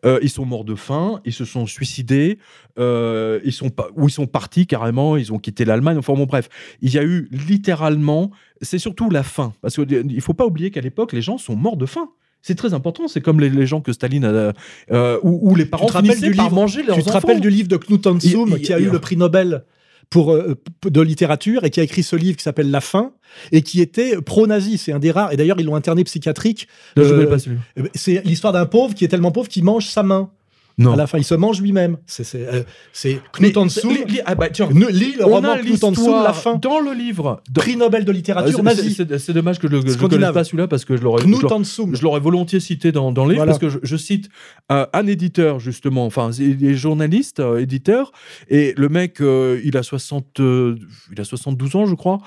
[0.06, 2.38] Euh, ils sont morts de faim, ils se sont suicidés,
[2.78, 5.98] euh, ils sont ou ils sont partis carrément, ils ont quitté l'Allemagne.
[5.98, 6.48] Enfin bon, bref,
[6.82, 8.32] il y a eu littéralement,
[8.62, 11.56] c'est surtout la faim, parce qu'il ne faut pas oublier qu'à l'époque, les gens sont
[11.56, 12.10] morts de faim.
[12.44, 13.08] C'est très important.
[13.08, 14.54] C'est comme les, gens que Staline a,
[14.92, 17.06] euh, où, les parents finissaient par manger leurs enfants.
[17.06, 19.64] Tu te rappelles du livre de Knut Hansum qui a eu le prix Nobel?
[20.14, 20.54] Pour, euh,
[20.86, 23.14] de littérature et qui a écrit ce livre qui s'appelle La fin
[23.52, 24.78] et qui était pro-nazi.
[24.78, 25.34] C'est un des rares.
[25.34, 26.68] Et d'ailleurs, ils l'ont interné psychiatrique.
[27.00, 27.36] Euh,
[27.96, 30.30] c'est l'histoire d'un pauvre qui est tellement pauvre qu'il mange sa main.
[30.78, 30.94] Non.
[30.94, 31.98] À la fin, il se mange lui-même.
[32.06, 32.64] C'est euh,
[33.34, 33.92] Knut Hansum.
[34.26, 35.82] Ah bah, tiens, lis le roman Knut
[36.24, 36.56] La fin.
[36.56, 37.42] Dans le livre.
[37.54, 38.98] Prix Nobel de littérature ah, nazi.
[39.20, 42.60] C'est dommage que je ne connaisse pas celui-là parce que je l'aurais je l'aurais volontié
[42.60, 44.30] cité dans, dans le livre parce que je, cite
[44.70, 48.12] un éditeur justement, enfin, il est journaliste, euh, éditeur,
[48.50, 50.78] et le mec, euh, il, a 60, euh,
[51.12, 52.20] il a 72 ans, je crois.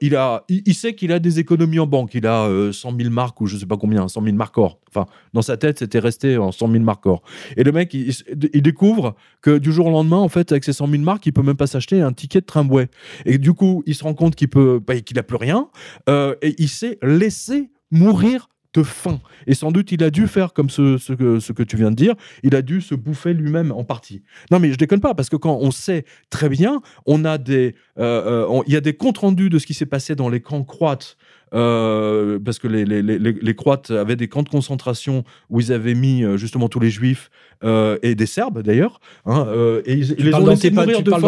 [0.00, 2.14] il, a, il, sait qu'il a des économies en banque.
[2.14, 4.78] Il a 100 000 marques ou je sais pas combien, 100 000 marques or.
[4.88, 7.22] Enfin, dans sa tête, c'était resté en 100 000 marques or.
[7.56, 10.88] Et le mec, il, découvre que du jour au lendemain, en fait, avec ses 100
[10.88, 12.88] 000 marques, il peut même pas s'acheter un ticket de tramway.
[13.26, 15.68] Et du coup, il se rend compte qu'il peut, bah, qu'il a plus rien,
[16.08, 19.20] euh, et il s'est laissé mourir de faim.
[19.46, 21.90] Et sans doute, il a dû faire comme ce, ce, que, ce que tu viens
[21.90, 24.22] de dire, il a dû se bouffer lui-même en partie.
[24.50, 27.74] Non, mais je déconne pas, parce que quand on sait très bien, on a des,
[27.98, 30.40] euh, euh, il y a des comptes rendus de ce qui s'est passé dans les
[30.40, 31.16] camps croates
[31.54, 35.72] euh, parce que les, les, les, les, Croates avaient des camps de concentration où ils
[35.72, 37.30] avaient mis euh, justement tous les Juifs
[37.62, 39.00] euh, et des Serbes d'ailleurs.
[39.26, 39.46] Hein,
[39.84, 41.22] et ils, les ont laissés mourir tu de parles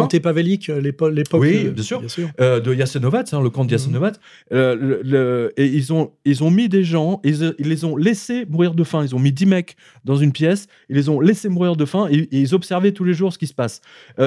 [1.11, 2.03] l'époque oui, bien sûr,
[2.39, 3.79] de Jasenovac, hein, le camp de mhm.
[3.79, 4.15] Jasenovac.
[4.51, 8.85] et ils ont, ils ont mis des gens, ils, ils, les ont laissés mourir de
[8.85, 9.05] faim.
[9.05, 12.09] Ils ont mis 10 mecs dans une pièce, ils les ont laissés mourir de faim
[12.11, 13.81] et, ils observaient tous les jours ce qui se passe.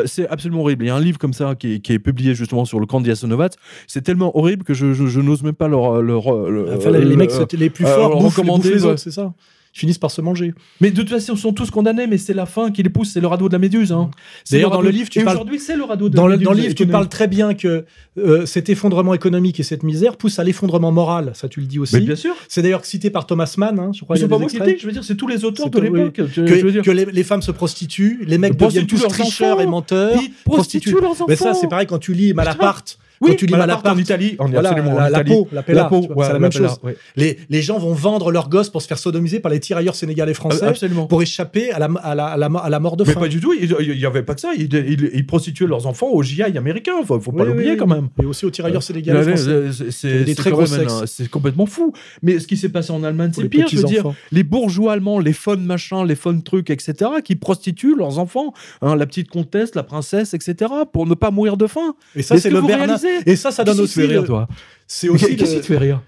[0.05, 0.85] c'est absolument horrible.
[0.85, 2.85] Il y a un livre comme ça qui est, qui est publié justement sur le
[2.85, 3.53] camp de Jasenovac.
[3.87, 7.69] C'est tellement horrible que je, je, je n'ose même pas leur le, les mecs les
[7.69, 9.33] plus forts bouffent, les, c'est ça
[9.77, 10.53] finissent par se manger.
[10.81, 13.11] Mais de toute façon, ils sont tous condamnés, mais c'est la fin qui les pousse,
[13.11, 13.91] c'est le radeau de la méduse.
[13.91, 14.09] Hein.
[14.51, 16.39] D'ailleurs, le dans le livre, tu parles- aujourd'hui, c'est le radeau de Dans la le,
[16.39, 16.45] méduse.
[16.47, 17.85] dans le livre, tu parles très bien que
[18.17, 21.31] euh, cet effondrement économique et cette misère poussent à l'effondrement moral.
[21.35, 22.01] Ça, tu le dis Mais aussi.
[22.01, 22.33] bien sûr.
[22.47, 24.17] C'est d'ailleurs cité par Thomas Mann, hein, je crois.
[24.17, 25.85] C'est pas moi qui le je veux dire, c'est tous les auteurs de oui.
[25.85, 26.13] l'époque.
[26.13, 30.19] Que, les, les femmes se prostituent, les mecs deviennent tous tricheurs et menteurs.
[30.21, 31.25] Ils prostituent leurs enfants.
[31.27, 32.97] Mais ça, c'est pareil quand tu lis Malaparte.
[33.21, 35.31] Oui, quand tu lis Malaparte Malaparte, en Italie, en Voilà, absolument, en la, la Italie.
[35.35, 36.77] peau, la pella, La peau, ouais, c'est la la même chose.
[36.83, 36.97] ouais.
[37.15, 40.33] Les, les gens vont vendre leurs gosses pour se faire sodomiser par les tirailleurs sénégalais
[40.33, 41.07] français Euh, Absolument.
[41.07, 43.19] pour échapper à la, à la, à la, à la mort de Mais faim.
[43.21, 44.51] pas du tout, il n'y avait pas que ça.
[44.55, 46.93] Ils, ils- ils prostituaient leurs enfants au GI américain.
[47.05, 48.09] Faut, faut pas Oui, l'oublier quand même.
[48.21, 49.69] Et aussi aux tirailleurs Là, sénégalais français.
[49.91, 51.93] c'est- Des très gros un- c'est complètement fou.
[52.21, 53.67] Mais ce qui s'est passé en Allemagne, c'est pire.
[53.69, 56.93] Je veux dire, les bourgeois allemands, les fun machins, les fun trucs, etc.,
[57.23, 61.57] qui prostituent leurs enfants, hein, la petite comtesse, la princesse, etc., pour ne pas mourir
[61.57, 61.95] de faim.
[62.15, 64.01] Et ça, c'est le réalisez Et ça, ça donne aussi.
[64.01, 64.47] rire, toi
[64.87, 65.35] C'est aussi.
[65.35, 66.01] Qu'est-ce qui te fait rire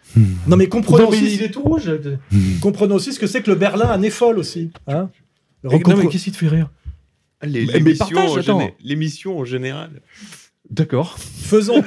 [0.47, 1.89] Non, mais comprenons aussi, il est tout rouge.
[2.61, 4.71] comprenons aussi ce que c'est que le Berlin à nez folle aussi.
[4.87, 5.09] Hein
[5.63, 5.71] Non,
[6.03, 6.69] mais qu'est-ce qui te fait rire
[8.59, 9.89] géné- l'émission en général.
[10.71, 11.17] D'accord.
[11.19, 11.81] Faisons,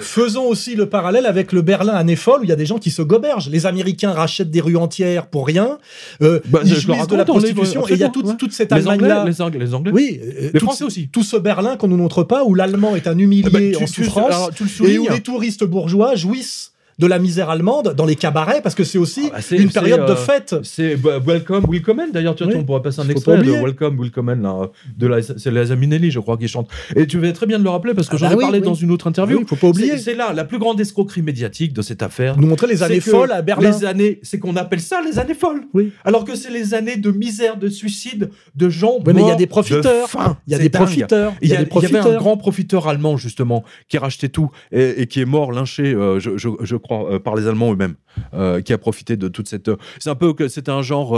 [0.00, 2.66] faisons aussi le parallèle avec le Berlin à nez folle où il y a des
[2.66, 3.48] gens qui se gobergent.
[3.50, 5.78] Les Américains rachètent des rues entières pour rien.
[6.22, 8.70] Euh, Bah, ils jouissent de la prostitution et il y a toute, absolument, toute cette
[8.72, 9.24] Allemagne-là.
[9.26, 9.92] les Anglais, les Anglais.
[9.92, 11.08] Oui, euh, Les tout Français aussi.
[11.08, 13.82] Tout ce Berlin qu'on nous montre pas où l'allemand est un humilié Eh ben, tu-
[13.82, 17.94] en souffrance alors, tu le et où les touristes bourgeois jouissent de la misère allemande
[17.96, 20.54] dans les cabarets parce que c'est aussi Ah bah, une période de euh, fête.
[20.62, 22.10] C'est bah, Welcome, Willkommen.
[22.12, 22.58] D'ailleurs, tu vois, Oui.
[22.60, 23.50] on pourrait passer un extrait de.
[23.50, 26.68] Welcome, Willkommen, là, de la, c'est Liza Minnelli, je crois, qui chante.
[26.96, 28.42] Et tu vas très bien de le rappeler parce que Ah j'en bah ai oui,
[28.42, 28.64] parlé oui.
[28.64, 29.38] dans une autre interview.
[29.40, 29.98] Il faut pas oublier.
[29.98, 32.38] C'est- là la plus grande escroquerie médiatique de cette affaire.
[32.38, 33.70] Nous montrer les années folles à Berlin.
[33.70, 35.62] Les années, c'est qu'on appelle ça les années folles.
[35.74, 35.92] Oui.
[36.04, 38.98] Alors que c'est les années de misère, de suicide, de gens.
[39.04, 40.08] Ouais, mais il y a des de profiteurs.
[40.46, 40.82] Il y a des dingue.
[40.82, 41.32] profiteurs.
[41.42, 44.50] Il y, a- des y avait un grand profiteur allemand, justement, qui a racheté tout
[44.72, 47.72] et, et qui est mort lynché, euh, je, je- je crois, euh, par les Allemands
[47.72, 47.94] eux-mêmes,
[48.34, 49.68] euh, qui a profité de toute cette.
[49.68, 51.16] euh, C'est un peu que c'était un genre.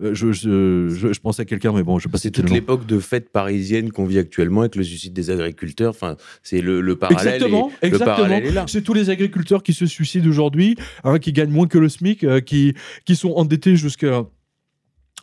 [0.00, 2.50] je, je, je, je pensais à quelqu'un, mais bon, je sais pas si C'est toute
[2.50, 5.90] l'époque de fête parisienne qu'on vit actuellement avec le suicide des agriculteurs.
[5.90, 7.34] Enfin, c'est le, le parallèle.
[7.82, 8.64] Exactement, là.
[8.66, 12.44] C'est tous les agriculteurs qui se suicident aujourd'hui, hein, qui gagnent moins que le SMIC,
[12.44, 14.24] qui, qui sont endettés jusqu'à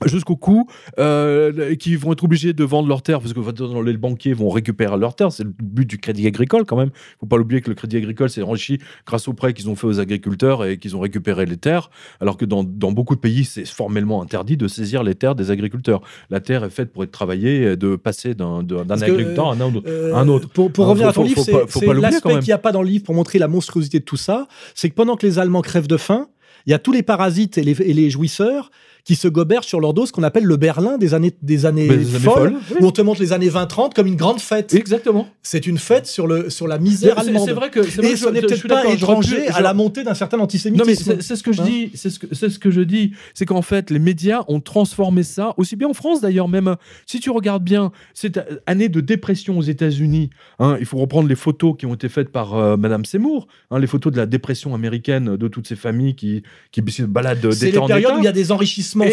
[0.06, 4.34] jusqu'au cou, euh, qui vont être obligés de vendre leurs terres, parce que les banquiers
[4.34, 6.89] vont récupérer leurs terres, c'est le but du crédit agricole quand même.
[6.93, 9.76] Il faut pas l'oublier que le crédit agricole s'est enrichi grâce aux prêts qu'ils ont
[9.76, 11.89] fait aux agriculteurs et qu'ils ont récupéré les terres,
[12.22, 15.52] alors que dans, dans beaucoup de pays, c'est formellement interdit de saisir les terres des
[15.52, 16.02] agriculteurs.
[16.30, 19.62] La terre est faite pour être travaillée, et de passer d'un que, agriculteur à un
[19.62, 19.82] autre.
[19.88, 20.47] Euh, un autre.
[20.50, 22.72] Pour, pour Hein, revenir faut- à ton faut- livre, c'est l'aspect qu'il n'y a pas
[22.72, 24.47] dans le livre pour montrer la monstruosité de tout ça.
[24.76, 26.28] C'est que pendant que les Allemands crèvent de faim,
[26.66, 28.70] il y a tous les parasites et les, et les jouisseurs
[29.10, 31.88] qui se gobergent sur leur dos, ce qu'on appelle le Berlin des années, des années,
[31.88, 32.78] des années folles, folles, oui.
[32.80, 34.72] où on te montre les années 20-30 comme une grande fête.
[34.76, 35.28] Exactement.
[35.41, 37.47] C'est une fête sur, le, sur la misère allemande.
[37.47, 40.38] C'est vrai que vrai Et ce n'est peut-être pas étranger à la montée d'un certain
[40.38, 41.22] Non mais antisémitisme.
[41.22, 43.47] c'est ce que je Hein dis, c'est ce que c'est ce que je dis, c'est
[43.47, 46.76] qu'en fait les médias ont transformé ça, aussi bien en France d'ailleurs même.
[47.07, 50.30] Si tu regardes bien cette année de dépression aux États-Unis,
[50.60, 53.80] hein, il faut reprendre les photos qui ont été faites par euh, Madame Seymour, hein,
[53.80, 57.72] les photos de la dépression américaine de toutes ces familles qui qui se baladent c'est
[57.72, 59.12] les périodes où il y a des enrichissements Et-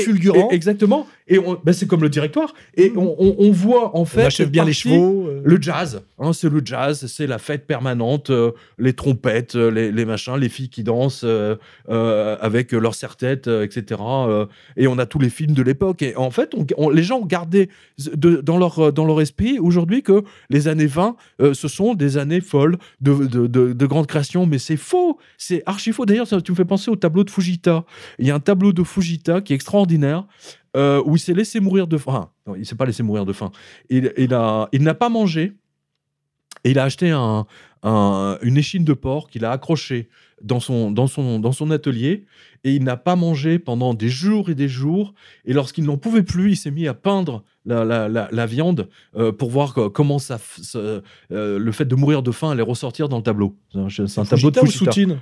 [0.51, 1.07] et- exactement.
[1.29, 2.55] Et on- ben, c'est comme le directoire.
[2.77, 5.27] Et on, on- on voit en on fait achève bien les chevaux.
[5.29, 5.43] euh.
[5.45, 9.91] le jazz, hein, c'est le jazz, c'est la fête permanente, euh, les trompettes, euh, les,
[9.91, 11.57] les machins, les filles qui dansent euh,
[11.89, 14.01] euh, avec leur serre-tête, euh, etc.
[14.03, 16.03] euh, et on a tous les films de l'époque.
[16.03, 17.69] Et en fait, on- on- les gens ont gardé
[17.99, 22.19] de- dans, leur, dans leur esprit aujourd'hui que les années 20, euh, ce sont des
[22.19, 24.47] années folles de, de, de- de grande création.
[24.47, 26.07] Mais c'est faux, c'est archi faux.
[26.07, 27.85] D'ailleurs, tu me fais penser au tableau de Fujita.
[28.19, 30.25] Il y a un tableau de Fujita qui est extraordinaire.
[30.77, 32.29] euh, où il s'est laissé mourir de faim.
[32.47, 33.51] Non, il s'est pas laissé mourir de faim.
[33.89, 35.55] Il, il a, il n'a pas mangé.
[36.65, 37.47] Et il a acheté un,
[37.83, 40.09] un- une échine de porc qu'il a accrochée
[40.43, 42.27] dans son, dans, son, dans son atelier.
[42.65, 45.15] Et il n'a pas mangé pendant des jours et des jours.
[45.47, 48.91] Et lorsqu'il n'en pouvait plus, il s'est mis à peindre la, la, la, la viande
[49.17, 50.39] euh, pour voir co- comment ça,
[50.75, 51.01] euh,
[51.31, 53.57] le fait de mourir de faim allait ressortir dans le tableau.
[53.73, 53.79] C'est
[54.19, 54.93] un, tableau de Fujita ou.
[54.93, 55.19] Soutine?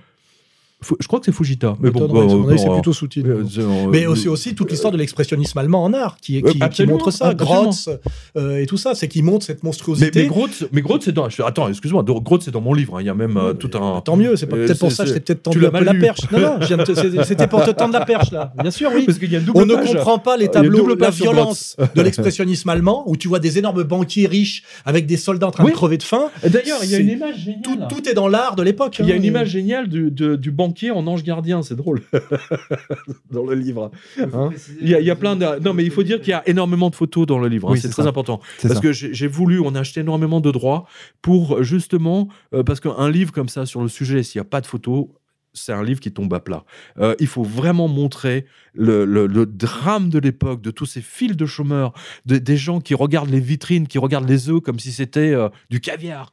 [1.00, 1.76] Je crois que c'est Fujita.
[1.80, 2.08] Mais bon,
[2.56, 3.26] c'est euh, plutôt Soutine.
[3.26, 6.94] euh, Mais aussi, aussi toute l'histoire de l'expressionnisme allemand en art qui, qui, qui absolument,
[6.94, 7.34] montre ça.
[7.34, 7.88] Grotz
[8.36, 10.28] euh, et tout ça, c'est qui montre cette monstruosité.
[10.28, 10.30] mais
[10.72, 11.28] mais Groth, c'est dans.
[11.28, 12.96] je- Attends, excuse-moi, Groth, c'est dans mon livre.
[12.96, 13.00] hein.
[13.00, 14.00] Il y a même euh, tout un.
[14.00, 16.30] Tant mieux, c'est peut-être pour ça que c'est- j'étais peut-être tendu un peu la perche.
[16.30, 18.52] Non, non, je c'était pour te tendre la perche là.
[18.60, 19.04] Bien sûr, oui.
[19.06, 22.02] Parce qu'il y a une double On ne comprend pas les tableaux, la violence de
[22.02, 25.70] l'expressionnisme allemand, où tu vois des énormes banquiers riches avec des soldats en train de
[25.70, 26.30] crever de faim.
[26.42, 27.88] D'ailleurs, il y a une image géniale.
[27.88, 28.96] Tout, est dans l'art de l'époque.
[29.00, 29.16] Il y a hein.
[29.16, 32.02] une image géniale du, du banquier en ange gardien, c'est drôle.
[33.30, 33.90] dans le livre.
[34.20, 34.50] Hein
[34.80, 35.60] il, y a, il y a plein de.
[35.60, 37.68] Non, mais il faut dire qu'il y a énormément de photos dans le livre.
[37.68, 37.72] hein.
[37.72, 38.08] Oui, c'est c'est très ça.
[38.08, 38.40] important.
[38.58, 38.82] C'est Parce ça.
[38.82, 40.86] que j'ai j'ai voulu, on a acheté énormément de droits
[41.22, 42.28] pour justement.
[42.52, 45.06] euh, parce qu'un livre comme ça sur le sujet, s'il n'y a pas de photos,
[45.54, 46.64] c'est un livre qui tombe à plat.
[46.98, 48.44] Euh, il faut vraiment montrer
[48.74, 51.92] le, le- le drame de l'époque, de tous ces fils de chômeurs,
[52.26, 55.48] de- des gens qui regardent les vitrines, qui regardent les œufs comme si c'était euh,
[55.70, 56.32] du caviar.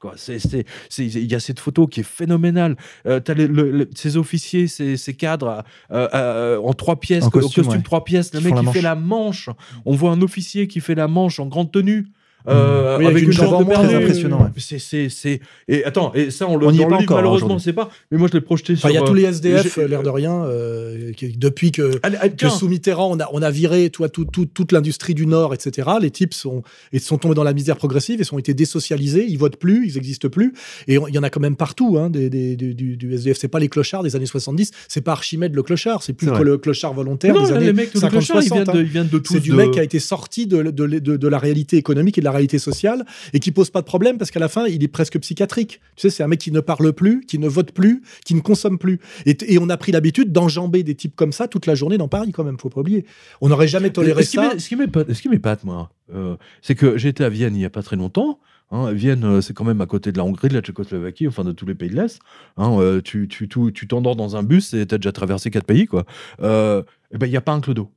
[0.97, 2.75] Il y a cette photo qui est phénoménale.
[3.05, 7.81] Euh, le- ces officiers, ces, ces cadres euh, en trois pièces, En costume, ouais.
[7.81, 8.75] trois pièces, le mec qui manche.
[8.75, 9.49] fait la manche.
[9.85, 12.07] On voit un officier qui fait la manche en grande tenue.
[12.47, 13.87] Euh, Oui, avec avec une une jambe de perdu.
[13.87, 14.49] très impressionnant, ouais.
[14.57, 15.39] C'est, c'est, c'est...
[15.67, 17.21] Et attends, et ça, on le, On n'y est dans pas le livre, encore, hein,
[17.21, 17.89] malheureusement, sait pas.
[18.11, 18.85] Mais moi, je l'ai projeté sur.
[18.85, 21.71] Enfin, il y a tous les euh, SDF, j'ai- l'air de rien, euh, qui- depuis
[21.71, 22.49] que Allez, allez, que tiens.
[22.49, 25.89] sous Mitterrand, on a, on a viré toi, tout- tout- toute l'industrie du Nord, etc.
[26.01, 29.25] Les types sont, ils sont tombés dans la misère progressive et sont été désocialisés.
[29.27, 30.53] Ils votent plus, ils n'existent plus.
[30.87, 33.37] Et il y en a quand même partout, hein, des, des- du, du- du SDF.
[33.37, 36.33] C'est pas les clochards des années 70, c'est pas Archimède le clochard, c'est plus C'est
[36.33, 38.65] que le clochard volontaire Non, des là, années les mecs de 50 Clochard, ils viennent
[38.65, 38.75] 60.
[38.75, 39.33] de, ils viennent de tous.
[39.33, 42.21] C'est du mec qui a été sorti de, de, de- de la réalité économique et
[42.21, 44.83] de la réalité sociale et qui pose pas de problème parce qu'à la fin, il
[44.83, 45.81] est presque psychiatrique.
[45.95, 48.41] Tu sais, c'est un mec qui ne parle plus, qui ne vote plus, qui ne
[48.41, 48.99] consomme plus.
[49.25, 52.07] Et, et on a pris l'habitude d'enjamber des types comme ça toute la journée dans
[52.07, 53.05] Paris, quand même, faut pas oublier.
[53.41, 54.53] On n'aurait jamais toléré ce ça.
[54.57, 57.65] Ce qui m'épate, ce qui m'épate, moi, euh, c'est que j'étais à Vienne il n'y
[57.65, 58.39] a pas très longtemps.
[58.71, 58.91] hein.
[58.93, 61.51] Vienne, euh, c'est quand même à côté de la Hongrie, de la Tchécoslovaquie, enfin de
[61.51, 62.19] tous les pays de l'Est.
[62.57, 62.77] hein.
[62.79, 65.65] Euh, tu tu, tu, tu t'endors dans un bus et tu as déjà traversé quatre
[65.65, 65.85] pays.
[65.87, 66.05] quoi.
[66.41, 67.89] Euh, eh ben, il n'y a pas un clodo.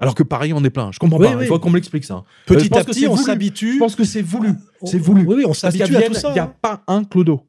[0.00, 0.90] Alors que Paris, on est plein.
[0.92, 1.36] Je comprends Oui, pas.
[1.36, 1.44] oui.
[1.44, 2.24] Il faut qu'on me l'explique ça.
[2.46, 3.74] Petit à petit, on s'habitue.
[3.74, 4.54] Je pense que c'est voulu.
[4.84, 5.24] C'est voulu.
[5.26, 6.30] Oui, oui, on s'habitue à tout ça.
[6.30, 6.54] il n'y a hein.
[6.60, 7.42] pas un clodo.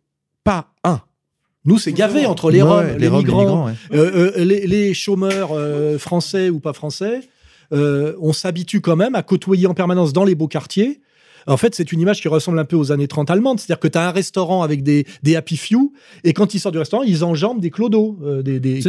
[0.43, 1.01] Pas un.
[1.63, 3.73] Nous, c'est gavé entre les Roms, ouais, les, migrants, ouais.
[3.93, 7.21] euh, euh, les, les chômeurs euh, français ou pas français.
[7.71, 11.01] On s'habitue quand même à côtoyer en permanence dans les beaux quartiers.
[11.47, 13.59] En fait, c'est une image qui ressemble un peu aux années 30 allemandes.
[13.59, 15.91] C'est-à-dire que tu as un restaurant avec des, des happy few,
[16.23, 18.17] et quand ils sortent du restaurant, ils enjambent des clodos.
[18.23, 18.81] euh, des, des-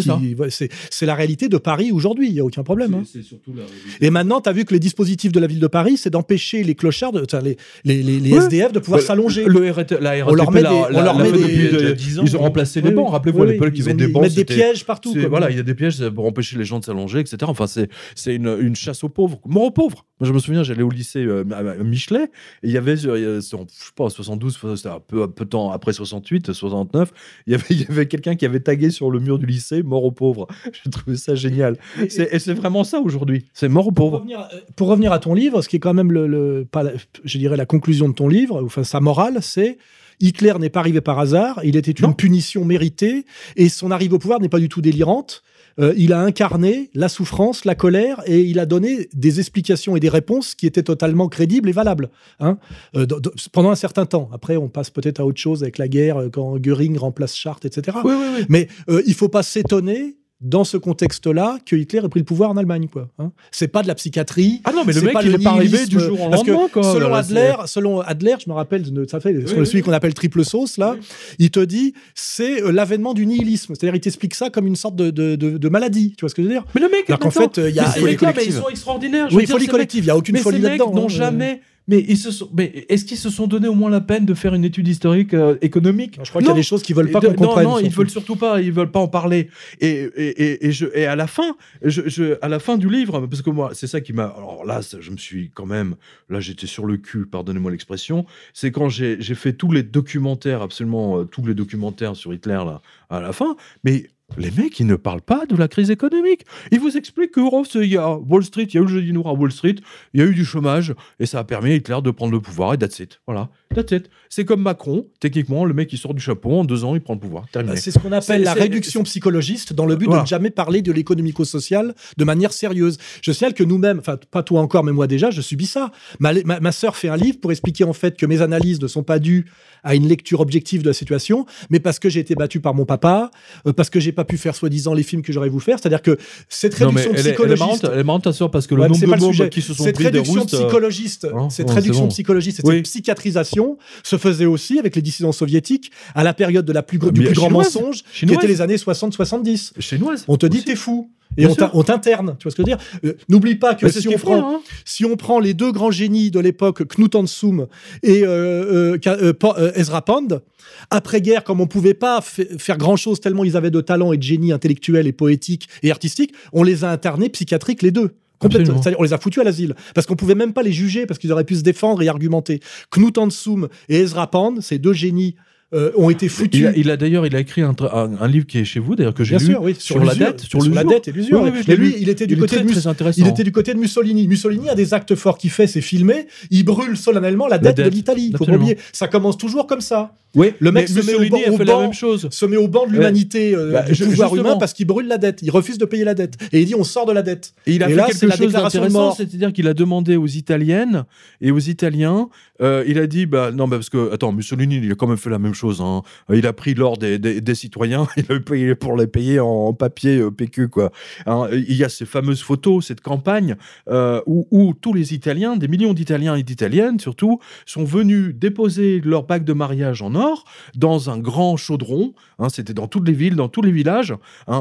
[0.90, 2.94] C'est la réalité de Paris aujourd'hui, il n'y a aucun problème.
[2.94, 3.02] hein.
[3.22, 3.62] Surtout la.
[4.00, 6.62] Et maintenant, tu as vu que les dispositifs de la ville de Paris, c'est d'empêcher
[6.62, 8.38] les clochards, de, les, les, les, les Ouais.
[8.38, 9.44] SDF de pouvoir Bah, s'allonger.
[9.44, 11.36] Le RT, la RATP, On leur met la- des- la- on leur la met fait
[11.36, 13.10] des- depuis il y a de- déjà 10 ans, Ils ont remplacé les bancs.
[13.10, 14.22] Rappelez-vous, Oui, à l'époque, ils ont des bancs.
[14.22, 15.14] mettre des pièges partout.
[15.28, 17.36] Voilà, il y a des pièges pour empêcher les gens de s'allonger, etc.
[17.46, 20.06] Enfin, c'est c'est une, une chasse aux pauvres, mort aux pauvres.
[20.20, 22.30] Moi, je me souviens, j'allais au lycée euh, à Michelet,
[22.62, 23.56] et il y avait, je sais
[23.96, 27.12] pas, 72, c'était un peu, un peu de temps après 68, 69,
[27.46, 29.82] il y avait, il y avait quelqu'un qui avait tagué sur le mur du lycée
[29.82, 30.46] mort aux pauvres.
[30.84, 31.76] J'ai trouvé ça génial.
[32.00, 33.46] Et c'est vraiment ça aujourd'hui.
[33.54, 34.18] C'est mort aux Pour pauvres.
[34.18, 36.82] revenir, euh, pour revenir à ton livre, ce qui est quand même le, le- pas
[36.82, 36.92] la-
[37.24, 39.78] je dirais la conclusion de ton livre, enfin sa morale, c'est
[40.20, 42.12] Hitler n'est pas arrivé par hasard, il était une Non.
[42.12, 43.24] punition méritée
[43.56, 45.42] et son arrivée au pouvoir n'est pas du tout délirante.
[45.80, 50.00] Euh, il a incarné la souffrance, la colère et il a donné des explications et
[50.00, 52.10] des réponses qui étaient totalement crédibles et valables
[52.40, 52.58] hein,
[52.96, 53.06] euh,
[53.52, 54.28] pendant un certain temps.
[54.32, 57.66] Après, on passe peut-être à autre chose avec la guerre, euh, quand Göring remplace Chartres,
[57.66, 57.96] etc.
[58.04, 58.46] Oui, oui, oui.
[58.48, 62.50] Mais euh, il faut pas s'étonner dans ce contexte-là que Hitler ait pris le pouvoir
[62.50, 62.88] en Allemagne.
[62.92, 63.30] Quoi, hein.
[63.50, 64.60] C'est pas de la psychiatrie.
[64.64, 66.68] Ah non, mais le mec, pas il n'est pas arrivé du jour au lendemain.
[66.72, 66.82] quoi.
[66.82, 69.82] selon, Là, Adler, selon Adler, je me rappelle, de, ça fait, Oui, celui oui.
[69.82, 70.96] qu'on appelle triple sauce, là,
[71.38, 73.74] il te dit c'est euh, l'avènement du nihilisme.
[73.74, 76.14] C'est-à-dire, il t'explique ça comme une sorte de, de, de- de maladie.
[76.16, 76.64] Tu vois ce que je veux dire?
[76.74, 79.30] Mais le mec, Alors qu'en fait, euh, il y a mais mais ils sont extraordinaires.
[79.30, 80.92] je Oui, folie collective, il n'y a aucune Mais folie là-dedans.
[80.92, 81.08] n'ont hein.
[81.08, 81.60] jamais.
[81.88, 82.48] Mais ils se sont.
[82.56, 85.34] Mais est-ce qu'ils se sont donné au moins la peine de faire une étude historique
[85.34, 86.18] euh, économique?
[86.22, 87.64] Je crois qu'il y a des choses qu'ils veulent pas qu'on comprenne.
[87.64, 88.60] Non, non, ils veulent surtout pas.
[88.60, 89.48] Ils veulent pas en parler.
[89.80, 92.88] Et, et, et, et je, et à la fin, je, je- à la fin du
[92.88, 94.26] livre, parce que moi, c'est ça qui m'a.
[94.26, 95.96] Alors là, ça, je me suis quand même.
[96.30, 97.26] Là, j'étais sur le cul.
[97.26, 98.26] Pardonnez-moi l'expression.
[98.54, 102.62] C'est quand j'ai j'ai fait tous les documentaires, absolument euh, tous les documentaires sur Hitler
[102.64, 102.80] là,
[103.10, 103.56] à la fin.
[103.82, 104.06] Mais
[104.36, 106.44] les mecs, ils ne parlent pas de la crise économique.
[106.70, 109.12] Ils vous expliquent que oh, y a Wall Street, il y a eu le jeudi
[109.12, 109.76] noir à Wall Street,
[110.14, 112.40] il y a eu du chômage, et ça a permis à Hitler de prendre le
[112.40, 113.20] pouvoir, et that's it.
[113.26, 114.08] Voilà, that's it.
[114.28, 117.14] C'est comme Macron, techniquement, le mec, il sort du chapeau, en deux ans, il prend
[117.14, 117.44] le pouvoir.
[117.52, 117.74] Terminé.
[117.74, 120.22] Bah, C'est ce qu'on appelle la réduction psychologiste dans le but Voilà.
[120.22, 122.98] de ne jamais parler de l'économico-social de manière sérieuse.
[123.22, 125.90] Je signale que nous-mêmes, enfin pas toi encore, mais moi déjà, je subis ça.
[126.18, 128.86] Ma, ma, ma sœur fait un livre pour expliquer en fait que mes analyses ne
[128.88, 129.46] sont pas dues
[129.84, 132.84] à une lecture objective de la situation, mais parce que j'ai été battu par mon
[132.84, 133.30] papa,
[133.66, 135.78] euh, parce que j'ai pas pu faire soi-disant les films que j'aurais voulu faire.
[135.80, 136.16] C'est-à-dire que
[136.48, 137.60] cette Non, mais réduction est, elle est psychologiste.
[137.60, 139.32] marrante, elle est marrante, ta soeur, parce que Ouais, le c'est nombre pas de le
[139.32, 139.42] sujet.
[139.44, 140.54] mômes qui se sont cette pris des réduction roustes.
[140.54, 142.08] euh, psychologiste, hein, cette réduction bon.
[142.08, 142.82] psychologiste, cette Oui.
[142.82, 143.61] psychiatrisation
[144.02, 147.12] se faisait aussi avec les dissidents soviétiques à la période de la plus, gro- Mais
[147.20, 147.74] du plus grand chinoise.
[147.74, 149.72] mensonge, qui était les années 60-70.
[149.78, 150.24] Chinoise.
[150.28, 151.10] On te dit t'es fou.
[151.38, 152.36] Et Bien on t'interne.
[152.38, 152.86] Tu vois ce que je veux dire?
[153.06, 154.60] Euh, N'oublie pas que si on, prend, hein.
[154.84, 157.68] si on prend les deux grands génies de l'époque, Knut Hansum
[158.02, 160.42] et euh, euh, Ezra Pound,
[160.90, 164.22] après-guerre, comme on pouvait pas fa- faire grand-chose tellement ils avaient de talent et de
[164.22, 168.10] génie intellectuel et poétique et artistique, on les a internés psychiatriques les deux.
[168.42, 168.76] Complètement.
[168.76, 168.82] Absolument.
[168.82, 171.18] C'est-à-dire, on les a foutus à l'asile parce qu'on pouvait même pas les juger parce
[171.18, 172.60] qu'ils auraient pu se défendre et argumenter.
[172.90, 175.36] Knut Hansum et Ezra Pound, ces deux génies
[175.74, 176.60] euh, ont été foutus.
[176.60, 178.64] Il a, il a d'ailleurs, il a écrit un, tra- un- un livre qui est
[178.64, 179.44] chez vous, d'ailleurs, que j'ai lu.
[179.46, 181.42] sûr, oui, sur la dette, sur la dette et l'usure.
[181.42, 181.94] Oui, oui, lui, lu.
[182.00, 183.20] il était du Il côté très, de Mus- très intéressant.
[183.22, 184.28] Il était du côté de Mussolini.
[184.28, 186.26] Mussolini, un des actes forts qu'il fait, c'est filmer.
[186.50, 188.32] Il brûle solennellement la dette, dette, de l'Italie.
[188.36, 188.78] Faut pas oublier.
[188.92, 190.14] Ça commence toujours comme ça.
[190.34, 192.28] Oui, Le mec se met au Mussolini banc- a au fait la même chose.
[192.30, 194.48] Se met au banc de l'humanité, euh, Bah, du ju- pouvoir justement.
[194.52, 195.40] humain, parce qu'il brûle la dette.
[195.42, 196.38] Il refuse de payer la dette.
[196.52, 197.52] Et il dit on sort de la dette.
[197.66, 199.14] Et il a Et fait là, quelque c'est la chose d'intéressant, mort.
[199.16, 201.04] c'est-à-dire qu'il a demandé aux Italiennes
[201.42, 202.28] et aux Italiens,
[202.62, 205.18] euh, il a dit, bah non, bah, parce que, attends, Mussolini, il a quand même
[205.18, 205.61] fait la même chose.
[205.80, 206.02] Hein.
[206.32, 208.06] Il a pris l'or des, des- citoyens,
[208.80, 210.90] pour les payer en papier euh, PQ, quoi.
[211.26, 213.56] Hein, il y a ces fameuses photos, cette campagne,
[213.88, 219.24] euh, où, tous les Italiens, des millions d'Italiens et d'Italiennes surtout, sont venus déposer leur
[219.24, 220.44] bague de mariage en or
[220.74, 222.14] dans un grand chaudron.
[222.38, 224.14] hein, C'était dans toutes les villes, dans tous les villages,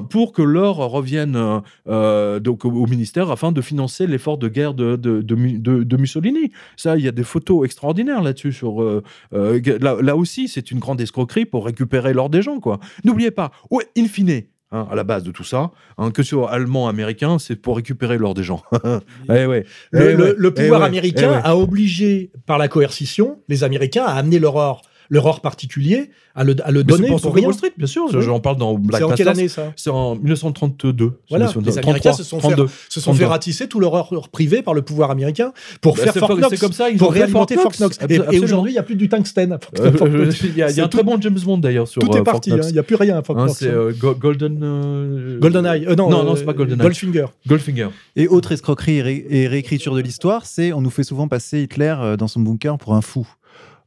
[0.09, 4.73] pour que l'or revienne euh, euh, donc au, ministère afin de financer l'effort de guerre
[4.73, 6.51] de, de, de Mu- de- de Mussolini.
[6.75, 8.51] Ça, il y a des photos extraordinaires là-dessus.
[8.51, 9.01] Sur euh,
[9.33, 12.59] euh, là, là aussi, c'est une grande escroquerie pour récupérer l'or des gens.
[12.59, 12.79] quoi.
[13.03, 14.43] N'oubliez pas, ouais, in fine.
[14.71, 17.75] hein, à la base de tout ça, hein, que ce soit allemand, américain, c'est pour
[17.75, 18.63] récupérer l'or des gens.
[19.29, 19.65] Eh ouais.
[19.91, 20.33] Le, Eh le- ouais.
[20.37, 21.41] le pouvoir Eh américain Eh ouais.
[21.43, 24.81] a obligé, par la coercition, les Américains à amener leur or,
[25.11, 27.35] leur or particulier, à le, à le c'est donner pour pour.
[27.35, 28.05] Wall Street, bien sûr.
[28.11, 28.21] Oui.
[28.21, 29.73] J'en parle dans Black C'est en quelle année ça?
[29.75, 31.11] C'est en 1932.
[31.29, 32.67] Voilà, C'est les Américains se sont fait- 32.
[32.89, 33.29] se sont fait 32.
[33.29, 35.51] ratisser tout leur or privé par le pouvoir américain
[35.81, 37.99] pour Bah, faire c'est Fort Knox, c'est comme ça, ils pour réalimenter Fort Fort Knox.
[38.09, 39.57] Et- aujourd'hui, il n'y a plus du tungstène.
[39.79, 40.41] Euh, Knox.
[40.43, 42.53] Il y a, C'est un très bon James Bond d'ailleurs sur Tout euh, est parti,
[42.53, 43.59] hein, il n'y a plus rien à Fort Hein, Knox.
[43.59, 44.59] c'est euh, Go- Golden.
[44.63, 46.81] euh, GoldenEye, euh, non, non, euh, c'est pas GoldenEye.
[46.81, 47.25] Goldfinger.
[47.47, 47.89] Goldfinger.
[48.15, 51.61] Et autre escroquerie et, ré- et réécriture de l'histoire, c'est on nous fait souvent passer
[51.63, 53.27] Hitler euh, dans son bunker pour un fou.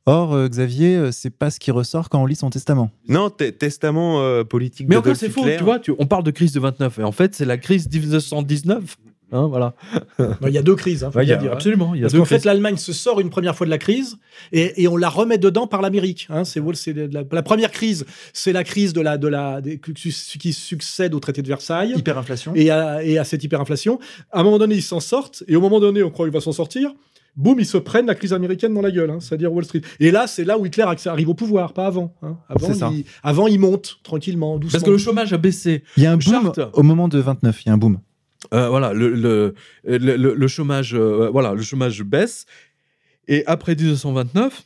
[0.07, 2.91] Or, euh, Xavier, euh, c'est pas ce qui ressort quand on lit son testament.
[3.09, 5.45] Non, te- testament euh, politique Mais de encore, c'est faux.
[5.57, 6.99] Tu vois, tu- on parle de crise de 29.
[6.99, 8.97] Et en fait, c'est la crise 1919.
[9.33, 9.75] Hein, voilà.
[10.47, 11.55] Il y a deux crises, hein, faut Ouais, il y a- dire, hein.
[11.55, 11.95] absolument.
[11.95, 14.17] Il y a Parce qu'en fait, l'Allemagne se sort une première fois de la crise
[14.53, 16.27] et, et on la remet dedans par l'Amérique.
[16.31, 16.45] hein.
[16.45, 19.61] C'est c'est la, la première crise, c'est la crise de la, de la,
[20.39, 22.53] qui succède au traité de Versailles Hyperinflation.
[22.55, 23.99] et à, et à cette hyperinflation.
[24.31, 26.41] À un moment donné, ils s'en sortent et au moment donné, on croit qu'il va
[26.41, 26.93] s'en sortir.
[27.37, 29.81] Boum, ils se prennent la crise américaine dans la gueule, hein, c'est-à-dire Wall Street.
[29.99, 32.15] Et là, c'est là où Hitler arrive au pouvoir, pas avant.
[32.23, 32.37] hein.
[32.49, 32.91] Avant, C'est ça.
[32.93, 34.73] il, avant, il monte tranquillement, doucement.
[34.79, 35.83] Parce que le chômage a baissé.
[35.97, 36.61] Il y a un boom Charte.
[36.73, 37.99] au moment de 29, il y a un boom.
[38.53, 39.55] Euh, voilà, le, le,
[39.85, 42.47] le, le- le chômage, euh, voilà, le chômage baisse.
[43.27, 44.65] Et après 1929,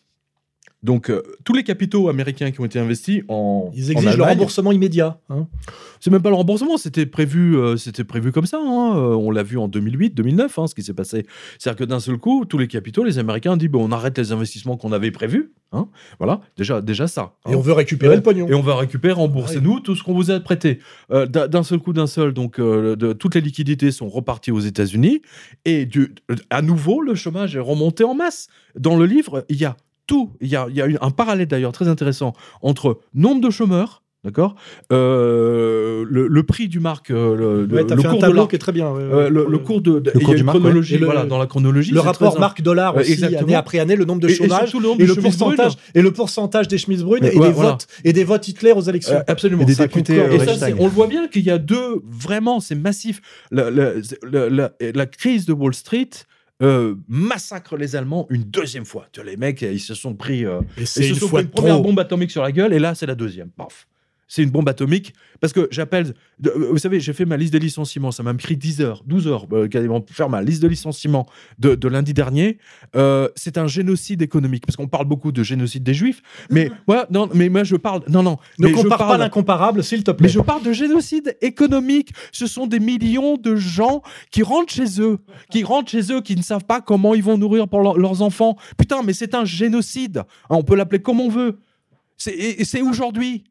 [0.83, 4.23] donc euh, tous les capitaux américains qui ont été investis en Ils en exigent le
[4.23, 5.19] remboursement immédiat.
[5.29, 5.49] hein.
[6.01, 8.59] C'est même pas le remboursement, c'était prévu, euh, c'était prévu comme ça.
[8.63, 8.97] hein.
[8.97, 11.27] Euh, on l'a vu en 2008, 2009, hein, ce qui s'est passé.
[11.59, 14.17] C'est-à-dire que d'un seul coup, tous les capitaux, les Américains ont dit bon, on arrête
[14.17, 15.53] les investissements qu'on avait prévus.
[15.73, 15.89] hein.
[16.21, 17.35] Voilà, déjà, déjà ça.
[17.51, 18.47] Et on veut récupérer le pognon.
[18.49, 20.79] Et on va récupérer, remboursez-nous tout ce qu'on vous a prêté.
[21.11, 25.23] Euh, d'un seul coup, d'un seul, donc de- toutes les liquidités sont reparties aux États-Unis
[25.65, 26.15] et du,
[26.51, 28.47] à nouveau, le chômage est remonté en masse.
[28.79, 29.77] Dans le livre, il y a
[30.09, 30.33] tout.
[30.41, 32.33] Il y a, y a un parallèle d'ailleurs très intéressant
[32.63, 34.03] entre nombre de chômeurs.
[34.25, 34.57] D'accord
[35.09, 38.59] Euh, le, le prix du marque, euh, le, le- Ouais, le cours de qui est
[38.59, 38.91] très bien.
[38.91, 39.31] ouais, euh, ouais.
[39.31, 41.39] le, le cours de, de- Le il y cours a du marque, chronologie, voilà, dans
[41.39, 41.93] la chronologie.
[41.93, 43.43] le rapport marque dollar aussi, exactement.
[43.43, 44.49] année après année, le nombre de Et- et le
[44.83, 45.93] nombre et, de le chemises pourcentage brunes.
[45.95, 47.71] et le pourcentage des chemises brunes et, des voilà.
[47.71, 49.15] votes, et des votes Hitler aux élections.
[49.15, 49.63] Euh, absolument.
[49.63, 52.59] Et des Ça députés, Et ça, on le voit bien qu'il y a deux, vraiment,
[52.59, 53.21] c'est massif.
[53.53, 53.93] La, la-
[54.31, 56.11] la- la- la crise de Wall Street
[56.63, 59.07] euh, massacre les Allemands une deuxième fois.
[59.13, 61.45] Tu vois, les mecs, ils se sont pris, euh, ils se une sont fois pris
[61.45, 61.85] une de première trop.
[61.85, 63.51] bombe atomique sur la gueule, et là, c'est la deuxième.
[63.51, 63.87] Paf.
[64.29, 65.15] C'est une bombe atomique.
[65.41, 66.15] Parce que j'appelle.
[66.39, 68.11] de- euh, Vous savez, j'ai fait ma liste des licenciements.
[68.13, 71.27] Ça m'a pris 10 heures, 12 heures, euh, quasiment, pour faire ma liste de licenciements
[71.59, 72.59] de, de lundi dernier.
[72.95, 74.67] Euh, c'est un génocide économique.
[74.67, 76.21] Parce qu'on parle beaucoup de génocide des Juifs.
[76.51, 78.03] Mais, ouais, non, mais moi, je parle.
[78.09, 78.37] Non, non.
[78.59, 80.27] Ne compare pas l'incomparable, s'il te plaît.
[80.27, 82.11] mais je parle de génocide économique.
[82.33, 85.19] Ce sont des millions de gens qui rentrent chez eux,
[85.51, 88.21] qui rentrent chez eux, qui ne savent pas comment ils vont nourrir pour leur- leurs
[88.21, 88.57] enfants.
[88.77, 90.19] Putain, mais c'est un génocide.
[90.19, 91.59] Hein, on peut l'appeler comme on veut.
[92.17, 93.45] C'est aujourd'hui.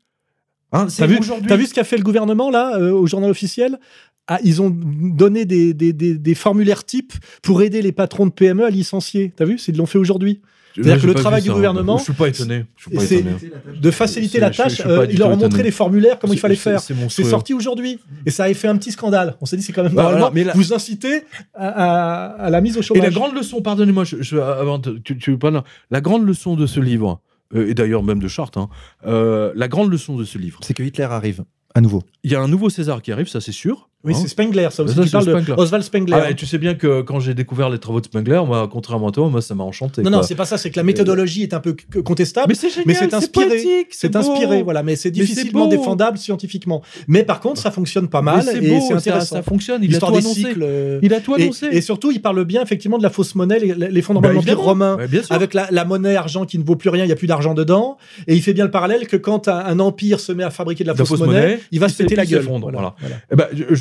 [0.73, 3.79] Hein, T'as vu, ce qu'a fait le gouvernement là euh, au journal officiel?
[4.27, 8.31] Ah, Ils ont donné des, des, des- des formulaires types pour aider les patrons de
[8.31, 9.31] PME à licencier.
[9.35, 9.57] T'as vu?
[9.69, 10.41] Ils l'ont fait aujourd'hui.
[10.75, 11.53] c'est-à-dire que le travail du ça.
[11.53, 12.65] gouvernement, Je suis pas étonné.
[12.75, 13.35] Je suis et pas c'est- étonné.
[13.81, 16.39] De faciliter la je- je tâche, euh, ils leur ont montré les formulaires, comment il
[16.39, 16.81] fallait c'est- faire.
[17.09, 19.37] C'est sorti aujourd'hui et ça avait fait un petit scandale.
[19.39, 21.21] On s'est dit c'est quand même Bah, mais là- vous incitez
[21.53, 23.03] à, à- à la mise au Et chômage.
[23.05, 26.67] la grande leçon, pardonnez-moi, je, je- avant, de- tu, tu parles- la grande leçon de
[26.67, 28.69] ce livre, euh, et d'ailleurs même de Chartres, hein,
[29.05, 31.43] euh, la grande leçon de ce livre, C'est que Hitler arrive
[31.75, 32.03] à nouveau.
[32.23, 33.89] il y a un nouveau César qui arrive, ça c'est sûr.
[34.03, 34.93] Oui, Hein c'est Spengler, ça aussi.
[34.95, 35.53] Ça, qui parle de Spengler.
[35.57, 36.13] Oswald Spengler.
[36.15, 39.07] Ah ouais, tu sais bien que quand j'ai découvert les travaux de Spengler, moi, contrairement
[39.07, 40.01] à toi, moi, ça m'a enchanté.
[40.03, 40.17] non, quoi.
[40.19, 41.75] non, c'est pas ça, c'est que la méthodologie est un peu
[42.05, 42.45] contestable.
[42.49, 44.19] mais c'est génial, mais c'est inspiré, C'est beau.
[44.19, 45.71] inspiré, voilà, mais c'est difficilement beau.
[45.71, 46.83] défendable scientifiquement.
[47.07, 49.35] Mais par contre, ça fonctionne pas mal c'est et beau, c'est intéressant.
[49.37, 49.83] ça fonctionne.
[49.83, 50.33] Il a tout annoncé.
[50.41, 50.61] cycles.
[50.63, 51.67] euh, Il a tout et, annoncé.
[51.71, 54.95] et surtout, il parle bien effectivement de la fausse monnaie, l'effondrement Bah, de l'Empire romain.
[54.97, 55.33] Ouais, bien sûr.
[55.35, 57.55] Avec la, la monnaie argent qui ne vaut plus rien, il n'y a plus d'argent
[57.55, 57.97] dedans.
[58.27, 60.89] Et il fait bien le parallèle que quand un, empire se met à fabriquer de
[60.89, 62.45] la De fausse, monnaie, il va se péter la gueule.
[62.47, 62.95] voilà.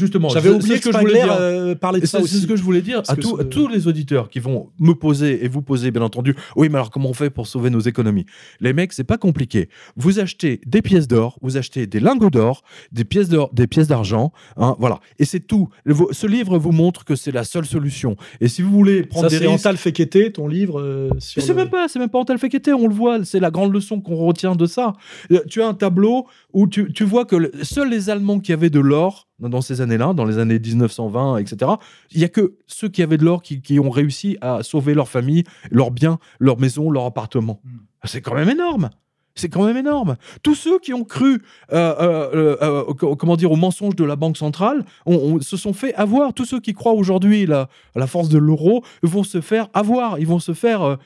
[0.06, 1.36] Justement, J'avais c'est- oublié c'est que ce que je voulais dire.
[1.38, 3.42] euh, parlait de ça C'est c'est ce que je voulais dire Parce à, tous- ce-
[3.42, 6.34] à tous les auditeurs qui vont me poser et vous poser, bien entendu.
[6.56, 8.26] Oui, mais alors comment on fait pour sauver nos économies?
[8.60, 9.68] Les mecs, c'est pas compliqué.
[9.96, 13.88] Vous achetez des pièces d'or, vous achetez des lingots d'or, des pièces d'or, des pièces
[13.88, 15.00] d'argent, hein, voilà.
[15.18, 15.68] Et c'est tout.
[16.12, 18.16] Ce livre vous montre que c'est la seule solution.
[18.40, 20.80] Et si vous voulez prendre Ça, des c'est risques, Antal Fekete, ton livre.
[20.80, 23.50] euh, c'est le- même pas, c'est même pas Antal Fekete, on le voit, c'est la
[23.50, 24.92] grande leçon qu'on retient de ça.
[25.32, 28.52] Euh, Tu as un tableau où tu, tu vois que le- seuls les Allemands qui
[28.52, 31.72] avaient de l'or dans, ces années-là, dans les années 1920, etc.,
[32.10, 34.94] il y a que ceux qui avaient de l'or qui, qui ont réussi à sauver
[34.94, 37.60] leur famille, leurs biens, leur maison, leur appartement.
[37.64, 37.78] Hmm.
[38.04, 38.90] C'est quand même énorme.
[39.38, 40.16] C'est quand même énorme.
[40.42, 44.02] Tous ceux qui ont cru, euh, euh, euh, euh, co- comment dire, au mensonge de
[44.04, 46.32] la Banque centrale, on, on- se sont fait avoir.
[46.32, 50.18] Tous ceux qui croient aujourd'hui la, à la force de l'euro vont se faire avoir.
[50.18, 50.96] Ils vont se faire euh,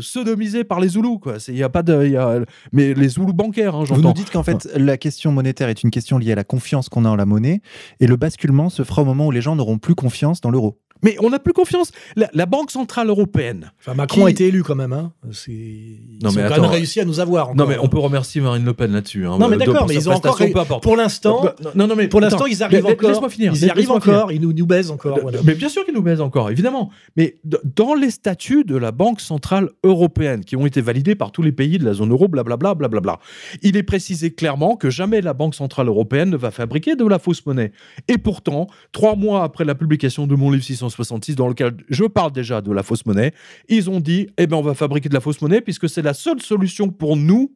[0.00, 1.18] sodomiser par les Zoulous.
[1.18, 1.38] Quoi.
[1.40, 2.40] C'est- y a pas de, y a-
[2.72, 5.90] mais les Zoulous bancaires, hein, Vous nous dites qu'en fait, la question monétaire est une
[5.90, 7.60] question liée à la confiance qu'on a en la monnaie,
[8.00, 10.78] et le basculement se fera au moment où les gens n'auront plus confiance dans l'euro.
[11.02, 11.92] Mais on n'a plus confiance.
[12.16, 13.72] La, la Banque centrale européenne.
[13.80, 14.92] Enfin, Macron Qui- a été élu quand même.
[14.92, 15.12] Hein.
[15.46, 16.62] Ils Non, ont mais quand attends.
[16.62, 17.54] même réussi à nous avoir.
[17.54, 19.26] Non, mais on peut remercier Marine Le Pen là-dessus.
[19.26, 20.82] hein, Non, mais de- d'accord, mais ils ont encore importe.
[20.82, 21.44] Pour l'instant,
[21.74, 23.10] non, non, mais pour l'instant, attends, ils arrivent encore.
[23.10, 23.52] Laisse-moi finir.
[23.54, 24.32] Ils arrivent encore.
[24.32, 25.16] Ils nous, nous baisent encore.
[25.16, 25.38] De- voilà.
[25.44, 26.90] Mais bien sûr qu'ils nous baisent encore, évidemment.
[27.16, 27.36] Mais
[27.76, 31.52] dans les statuts de la Banque Centrale Européenne, qui ont été validés par tous les
[31.52, 33.18] pays de la zone euro, blablabla, blablabla,
[33.62, 37.18] il est précisé clairement que jamais la Banque Centrale Européenne ne va fabriquer de la
[37.18, 37.72] fausse monnaie.
[38.08, 42.32] Et pourtant, trois mois après la publication de mon livre 666, dans lequel je parle
[42.32, 43.32] déjà de la fausse monnaie,
[43.68, 46.14] ils ont dit, eh ben, on va fabriquer de la fausse monnaie, puisque c'est la
[46.14, 47.52] seule solution pour nous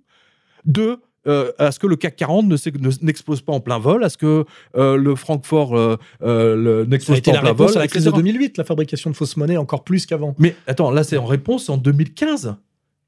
[0.64, 3.78] de euh, à ce que le CAC 40 ne s'ex- ne- n'explose pas en plein
[3.78, 4.44] vol, à ce que
[4.76, 8.22] euh, le Francfort euh, euh, n'explose pas en plein vol, à la crise de etc.
[8.22, 10.34] 2008, la fabrication de fausses monnaies encore plus qu'avant.
[10.40, 12.56] Mais attends, là c'est en réponse en 2015.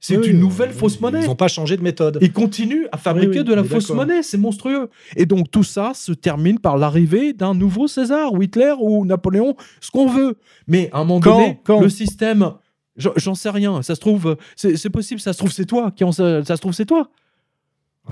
[0.07, 1.23] C'est Oui, une oui, nouvelle oui, fausse monnaie.
[1.23, 2.19] Ils n'ont pas changé de méthode.
[2.21, 4.91] Ils continuent à fabriquer Oui, de la fausse monnaie, c'est monstrueux.
[5.17, 9.57] Et donc tout ça se termine par l'arrivée d'un nouveau César, ou Hitler, ou Napoléon,
[9.81, 10.37] ce qu'on veut.
[10.67, 12.53] Mais à un moment Quand donné, Quand le système,
[12.99, 13.81] j'en sais rien.
[13.81, 16.75] Ça se trouve, c'est possible, ça se trouve c'est toi qui en ça se trouve
[16.75, 17.09] c'est toi.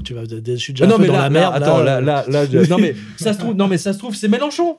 [0.03, 1.55] Tu vas, je suis déjà Ah un non peu mais dans là, la merde.
[1.55, 2.25] attends, là,
[2.71, 4.79] non mais ça se trouve, non mais ça se trouve c'est Mélenchon.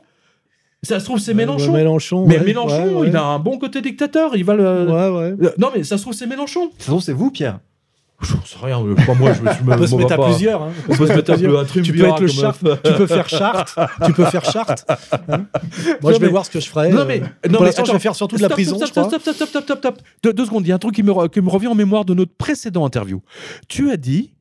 [0.83, 1.71] Ça se trouve c'est Ouais, Mélenchon.
[1.73, 2.25] Mélenchon.
[2.27, 4.35] mais ouais, Mélenchon, ouais, il a un bon côté dictateur.
[4.35, 4.63] Il va le.
[4.85, 5.35] Ouais, ouais.
[5.47, 6.65] Euh, Non mais ça se trouve c'est Mélenchon.
[6.65, 7.59] De toute façon, c'est vous, Pierre.
[8.21, 10.61] Je sais rien, euh, pas moi, je me suis On peut se mettre à plusieurs.
[10.63, 10.71] hein.
[10.87, 13.75] On peut se mettre peu un Tu peux être le Charte, tu peux faire charte,
[14.05, 14.85] tu peux faire charte.
[14.89, 14.97] hein.
[15.27, 15.45] Moi,
[16.01, 16.89] Non, je vais mais- voir ce que je ferai.
[16.91, 17.05] Non euh.
[17.05, 19.03] mais, Pour non, l'instant, je vais faire surtout de la prison, stop, je crois.
[19.09, 19.97] stop, stop, stop, stop, stop, stop.
[20.23, 21.75] Deux, deux secondes, il y a un truc qui me, re- qui me revient en
[21.75, 23.21] mémoire de notre précédent interview.
[23.67, 24.33] Tu as dit,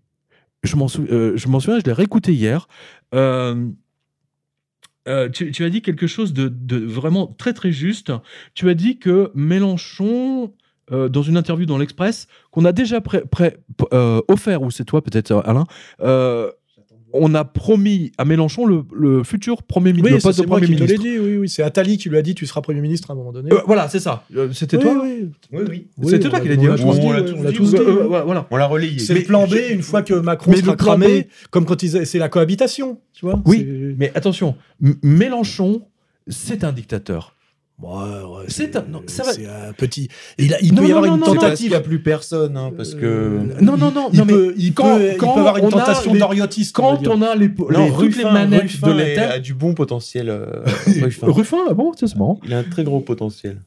[0.62, 2.68] je m'en sou- euh, je m'en souviens, je l'ai réécouté hier.
[3.14, 3.66] euh,
[5.08, 8.12] euh, tu, as dit quelque chose de, vraiment très très juste.
[8.54, 10.52] Tu as dit que Mélenchon,
[10.92, 13.00] euh, dans une interview dans l'Express, qu'on a déjà
[13.92, 15.66] euh, offert, ou c'est toi peut-être Alain,
[17.14, 20.42] on a promis à Mélenchon le, le futur premier ministre, Oui, le ça, poste de
[20.44, 21.22] c'est moi premier qui te l'ai ministre.
[21.22, 21.30] dit.
[21.32, 23.32] Oui, oui, c'est Attali qui lui a dit tu seras premier ministre à un moment
[23.32, 23.52] donné.
[23.52, 24.24] Euh, voilà, c'est ça.
[24.36, 25.30] Euh, C'était Oui, toi oui.
[25.52, 26.76] Oui, C'était toi l'a- qui l'as dit, l'a hein.
[26.76, 27.78] tous On dit, l'a tous dit, tous ouais.
[27.78, 27.84] dit.
[27.86, 28.18] Euh, oui.
[28.24, 28.46] voilà.
[28.50, 28.98] On l'a relayé.
[28.98, 32.18] C'est le plan B une fois que Macron Mais sera cramé, B- comme quand c'est
[32.18, 33.42] la cohabitation, tu vois.
[33.46, 33.66] Oui,
[33.98, 35.82] Mais attention, M- Mélenchon,
[36.28, 37.34] c'est un dictateur.
[37.80, 39.30] Ouais, ouais, C'est un- non, ça va-
[39.68, 40.08] un petit.
[40.38, 41.70] Il, a- il Non, peut y non, avoir non, une tentative.
[41.70, 43.04] n'y a plus personne, hein, parce que.
[43.04, 45.56] Euh, Non, non, non, Il non, mais peut, il quand- peut, il quand peut avoir
[45.56, 46.76] une on a tentation les- d'oriotiste.
[46.76, 47.10] quand dire.
[47.12, 49.32] on a les, les, toutes les Ruffin, manettes Ruffin de Terre.
[49.32, 50.28] a du bon potentiel.
[50.28, 50.62] euh,
[51.02, 51.26] Ruffin.
[51.26, 52.38] Ruffin, ah bon, c'est marrant.
[52.44, 53.62] Il a un très gros potentiel.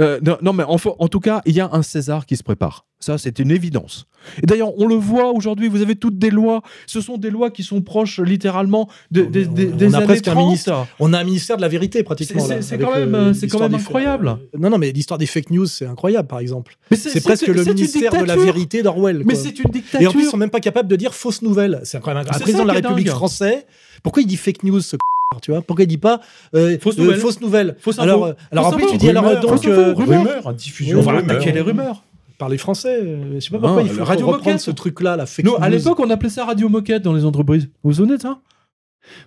[0.00, 2.42] Euh, non, non, mais en, en tout cas, il y a un César qui se
[2.42, 2.86] prépare.
[3.04, 4.06] Ça, c'est une évidence.
[4.42, 6.62] Et d'ailleurs, on le voit aujourd'hui, vous avez toutes des lois.
[6.86, 9.98] Ce sont des lois qui sont proches, littéralement, de- On- des- des on des a
[9.98, 10.46] années presque un 30.
[10.46, 10.86] ministre.
[10.98, 12.42] On a un ministère de la vérité pratiquement.
[12.62, 14.28] C'est- quand même, euh, quand incroyable.
[14.28, 16.78] euh, Non, non, mais l'histoire des fake news, c'est incroyable, par exemple.
[16.96, 19.22] C'est presque le ministère de la vérité d'Orwell.
[19.26, 20.08] Mais c'est une Et dictature.
[20.08, 21.80] en plus, ils sont même pas capables de dire fausse nouvelle.
[21.84, 23.16] C'est quand même un, président de la République dingue.
[23.16, 23.66] français.
[24.02, 24.96] Pourquoi il dit fake news, ce
[25.42, 25.60] tu vois?
[25.60, 26.20] Pourquoi il dit pas
[26.54, 27.18] euh, Fausse euh, nouvelle.
[27.20, 27.76] fausse nouvelle?
[27.80, 28.02] Fausse info.
[28.04, 28.92] Alors, euh, alors Fausse après, info.
[28.92, 30.18] tu dis alors Rumeur, donc fausse euh, rumeur.
[30.20, 30.98] Rumeur, diffusion.
[31.00, 31.30] On va rumeur.
[31.36, 32.04] attaquer les rumeurs.
[32.38, 33.00] Par les Français.
[33.02, 34.60] euh, Je sais pas pourquoi il faut Radio reprendre Moquette.
[34.60, 35.56] ce truc-là, la fake news.
[35.60, 37.64] à l'époque, on appelait ça Radio Moquette dans les entreprises.
[37.82, 38.40] Vous vous souvenez de ça?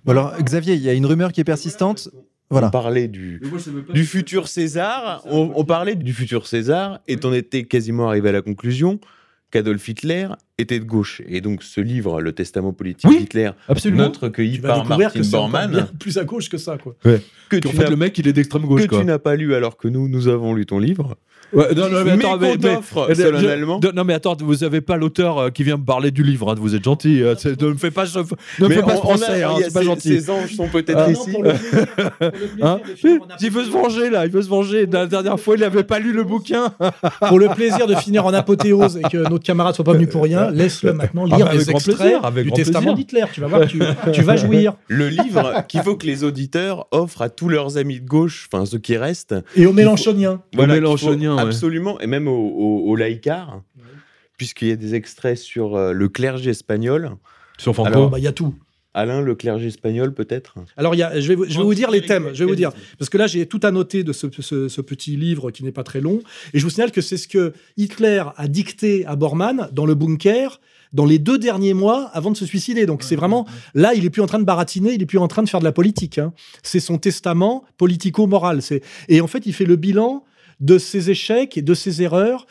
[0.05, 2.10] Bon, alors, Xavier, il y a une rumeur qui est persistante.
[2.49, 2.68] Voilà.
[2.68, 3.41] On parlait du,
[3.93, 5.22] du futur César.
[5.26, 8.99] On, on parlait du futur César et on était quasiment arrivé à la conclusion
[9.51, 10.28] qu'Adolf Hitler
[10.60, 11.22] était de gauche.
[11.28, 13.51] Et donc, ce livre, Le Testament politique Oui, d'Hitler,
[13.91, 14.28] notre
[14.60, 16.95] vas par Martin que Bormann, plus à gauche que ça, quoi.
[17.03, 18.99] que En tu fait, n'as le mec, il est d'extrême gauche, que quoi.
[18.99, 21.16] tu n'as pas lu alors que nous, nous avons lu ton livre.
[21.53, 23.80] Ouais, non, non, mais attends, mais mais- mais- t'offre mais- solennellement.
[23.82, 26.51] je- non, mais attends, vous avez pas l'auteur euh, qui vient me parler du livre,
[26.51, 27.22] hein, vous êtes gentil.
[27.24, 29.86] euh, ne me fais pas ce, ne fais pas ce procès, hein, c'est pas ces-
[29.86, 30.20] gentil.
[30.20, 31.32] Ces anges sont peut-être Ah, ici.
[32.62, 34.86] Hein en il veut se venger là, il veut se venger.
[34.91, 36.74] La dernière fois, il n'avait pas lu le bouquin.
[37.30, 40.24] pour le plaisir de finir en apothéose et que notre camarade soit pas venu pour
[40.24, 43.26] rien, laisse-le maintenant lire Ah bah, grand extraits plaisir, avec du testament d'Hitler.
[43.34, 43.80] Tu vas voir, tu,
[44.14, 44.76] tu vas jouir.
[44.88, 48.66] Le livre qu'il faut que les auditeurs offrent à tous leurs amis de gauche, enfin
[48.66, 49.36] ceux qui restent.
[49.56, 50.41] Et au Mélenchonien.
[50.56, 51.48] Au qu'il Mélenchonien, faut ouais.
[51.48, 53.62] Absolument, et même au, au, au laïcard,
[54.38, 57.12] puisqu'il y a des extraits sur euh, le clergé espagnol.
[57.58, 58.10] Sur Franco.
[58.10, 58.54] Bah, Il y a tout.
[58.98, 60.56] Alain, le clergé espagnol, peut-être?
[60.76, 62.30] Alors, il y a, je vais, vous- je vais vous dire les thèmes.
[62.34, 62.72] Je vais vous dire.
[62.98, 65.84] Parce que là, j'ai tout annoté de ce, ce- ce petit livre qui n'est pas
[65.84, 66.19] très long.
[66.53, 69.95] Et je vous signale que c'est ce que Hitler a dicté à Bormann dans le
[69.95, 70.60] bunker
[70.94, 72.86] dans les deux derniers mois avant de se suicider.
[72.86, 73.45] Donc c'est vraiment
[73.76, 75.60] là, il est plus en train de baratiner, il est plus en train de faire
[75.60, 76.18] de la politique.
[76.18, 76.32] hein.
[76.64, 78.61] C'est son testament politico-moral.
[78.61, 80.24] C'est et en fait, il fait le bilan
[80.60, 82.48] de ses échecs et de ses erreurs.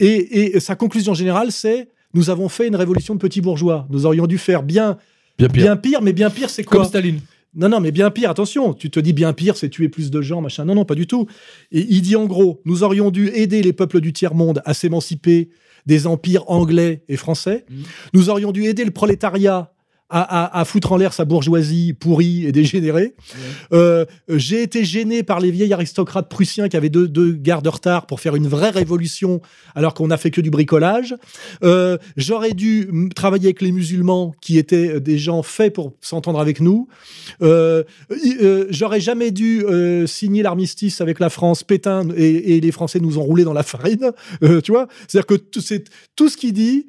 [0.00, 3.86] Et, et sa conclusion générale, c'est nous avons fait une révolution de petits bourgeois.
[3.90, 4.96] Nous aurions dû faire bien,
[5.38, 5.64] bien pire.
[5.64, 7.20] bien pire, mais bien pire, c'est quoi Comme Staline.
[7.54, 10.22] non, non, mais bien pire, attention, tu te dis bien pire, c'est tuer plus de
[10.22, 10.64] gens, machin.
[10.64, 11.26] Non, non, pas du tout.
[11.72, 15.50] Et il dit en gros, nous aurions dû aider les peuples du tiers-monde à s'émanciper
[15.86, 17.66] des empires anglais et français.
[17.68, 17.82] Mhm.
[18.14, 19.73] Nous aurions dû aider le prolétariat
[20.16, 23.14] à, à- à foutre en l'air sa bourgeoisie pourrie et dégénérée.
[23.72, 27.68] Euh, J'ai été gêné par les vieilles aristocrates prussiens qui avaient deux, deux gares de
[27.68, 29.40] retard pour faire une vraie révolution
[29.74, 31.16] alors qu'on n'a fait que du bricolage.
[31.64, 36.38] Euh, J'aurais dû travailler avec les musulmans qui étaient euh, des gens faits pour s'entendre
[36.40, 36.86] avec nous.
[37.42, 37.82] Euh,
[38.40, 41.62] euh, J'aurais jamais dû euh, signer l'armistice avec la France.
[41.64, 44.12] Pétain et, et les Français nous ont roulé dans la farine.
[44.42, 44.86] Euh, tu vois?
[45.08, 46.86] C'est-à-dire que c'est- tout ce qu'il dit,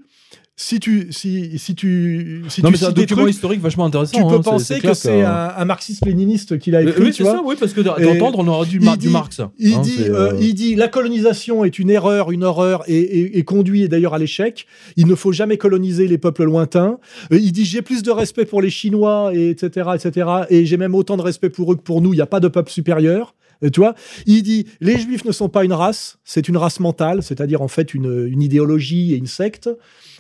[0.58, 3.86] si tu, si, si tu, si Non, tu mais c'est un document trucs, historique vachement
[3.86, 4.18] intéressant.
[4.18, 7.04] tu peux hein, penser que c'est un, un marxiste-léniniste qui l'a écrit.
[7.04, 9.12] Oui, tu vois ça, oui, parce que d'entendre, on aurait du, il Mar- dit- du
[9.12, 9.42] Marx.
[9.60, 12.84] il, hein, dit, c'est, euh, euh, il dit la colonisation est une erreur, une horreur
[12.88, 14.66] et, et- et conduit d'ailleurs à l'échec.
[14.96, 17.00] Il ne faut jamais coloniser les peuples lointains.
[17.34, 20.78] Euh, il dit j'ai plus de respect pour les Chinois et etc etc et j'ai
[20.78, 22.14] même autant de respect pour eux que pour nous.
[22.14, 23.36] Il n'y a pas de peuple supérieur.
[23.64, 23.96] Euh, Tu vois
[24.26, 27.68] Il dit les Juifs ne sont pas une race, c'est une race mentale, c'est-à-dire en
[27.68, 29.70] fait une, une idéologie et une secte.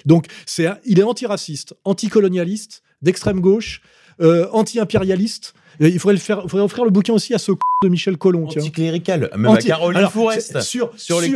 [0.05, 3.81] Donc c'est il est antiraciste, anticolonialiste, d'extrême gauche,
[4.21, 5.53] euh, anti-impérialiste.
[5.81, 8.17] Il faudrait, le faire, il faudrait offrir le bouquin aussi à ce c- de Michel
[8.17, 8.47] Collomb.
[8.47, 8.61] tiens.
[8.61, 10.53] Anticlérical, même Anti- à Caroline alors, Fourest.
[10.53, 10.91] c'est- Sur,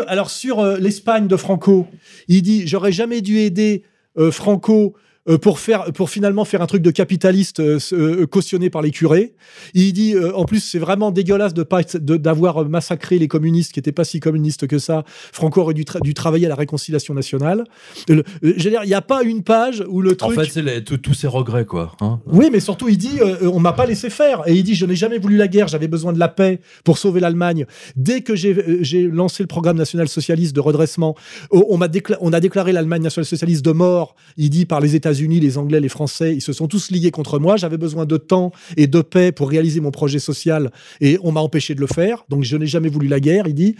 [0.07, 1.87] alors sur euh, l'Espagne de Franco,
[2.29, 3.83] il dit j'aurais jamais dû aider
[4.17, 4.93] euh, Franco
[5.37, 9.33] pour faire pour finalement faire un truc de capitaliste euh, euh, cautionné par les curés.
[9.73, 13.79] Il dit euh, en plus c'est vraiment dégueulasse de pas d'avoir massacré les communistes qui
[13.79, 15.03] étaient pas si communistes que ça.
[15.31, 17.65] Franco aurait dû, tra- dû travailler à la réconciliation nationale.
[18.09, 21.13] Euh, dire, il n'y a pas une page où le En truc fait, c'est tous
[21.13, 21.93] ces regrets, quoi.
[22.01, 22.19] hein.
[22.27, 24.43] oui, mais surtout, il dit euh, on m'a pas laissé faire.
[24.47, 26.97] Et il dit je n'ai jamais voulu la guerre, j'avais besoin de la paix pour
[26.97, 27.65] sauver l'Allemagne.
[27.95, 31.15] Dès que j'ai euh, lancé le programme national socialiste de redressement,
[31.51, 31.87] oh, on, m'a
[32.21, 34.15] on a déclaré l'Allemagne nationale socialiste de mort.
[34.37, 37.39] Il dit par les États-Unis, les Anglais, les Français, ils se sont tous liés contre
[37.39, 37.57] moi.
[37.57, 40.71] J'avais besoin de temps et de paix pour réaliser mon projet social
[41.01, 42.25] et on m'a empêché de le faire.
[42.29, 43.47] Donc je n'ai jamais voulu la guerre.
[43.47, 43.75] Il dit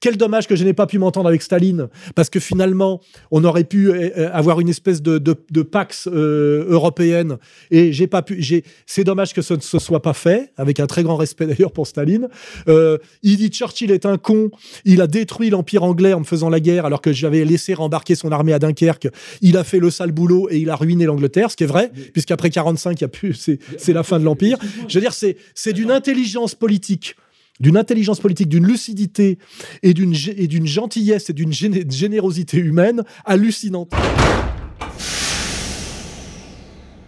[0.00, 3.64] quel dommage que je n'ai pas pu m'entendre avec Staline parce que finalement on aurait
[3.64, 7.36] pu euh, euh, avoir une espèce de, de, pax euh, européenne
[7.70, 8.42] et j'ai pas pu.
[8.86, 11.72] C'est dommage que ce ne se soit pas fait, avec un très grand respect d'ailleurs
[11.72, 12.28] pour Staline.
[12.66, 14.50] Il dit Churchill est un con.
[14.84, 18.14] Il a détruit l'empire anglais en me faisant la guerre, alors que j'avais laissé rembarquer
[18.14, 19.08] son armée à Dunkerque.
[19.40, 21.90] Il a fait le sale boulot et il a ruiné l'Angleterre, ce qui est vrai,
[22.12, 24.58] puisqu'après 45, il y a plus, c'est, c'est la fin de l'empire.
[24.88, 27.14] Je veux dire, c'est, c'est d'une intelligence politique.
[27.60, 29.38] D'une intelligence politique, d'une lucidité
[29.82, 33.92] et d'une, gé- et d'une gentillesse et d'une géné- générosité humaine hallucinante.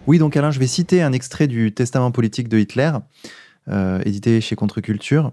[0.07, 2.91] Oui, donc Alain, je vais citer un extrait du Testament politique de Hitler,
[3.69, 5.31] euh, édité chez Contre-Culture.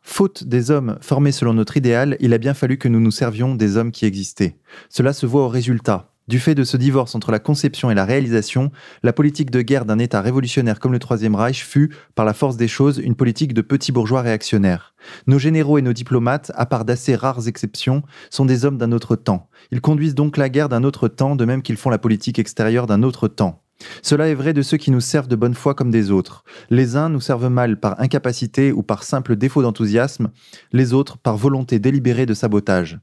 [0.00, 3.54] Faute des hommes formés selon notre idéal, il a bien fallu que nous nous servions
[3.54, 4.56] des hommes qui existaient.
[4.88, 6.13] Cela se voit au résultat.
[6.26, 8.72] Du fait de ce divorce entre la conception et la réalisation,
[9.02, 12.56] la politique de guerre d'un État révolutionnaire comme le Troisième Reich fut, par la force
[12.56, 14.94] des choses, une politique de petits bourgeois réactionnaires.
[15.26, 19.16] Nos généraux et nos diplomates, à part d'assez rares exceptions, sont des hommes d'un autre
[19.16, 19.50] temps.
[19.70, 22.86] Ils conduisent donc la guerre d'un autre temps, de même qu'ils font la politique extérieure
[22.86, 23.60] d'un autre temps.
[24.00, 26.44] Cela est vrai de ceux qui nous servent de bonne foi comme des autres.
[26.70, 30.30] Les uns nous servent mal par incapacité ou par simple défaut d'enthousiasme,
[30.72, 32.98] les autres par volonté délibérée de sabotage.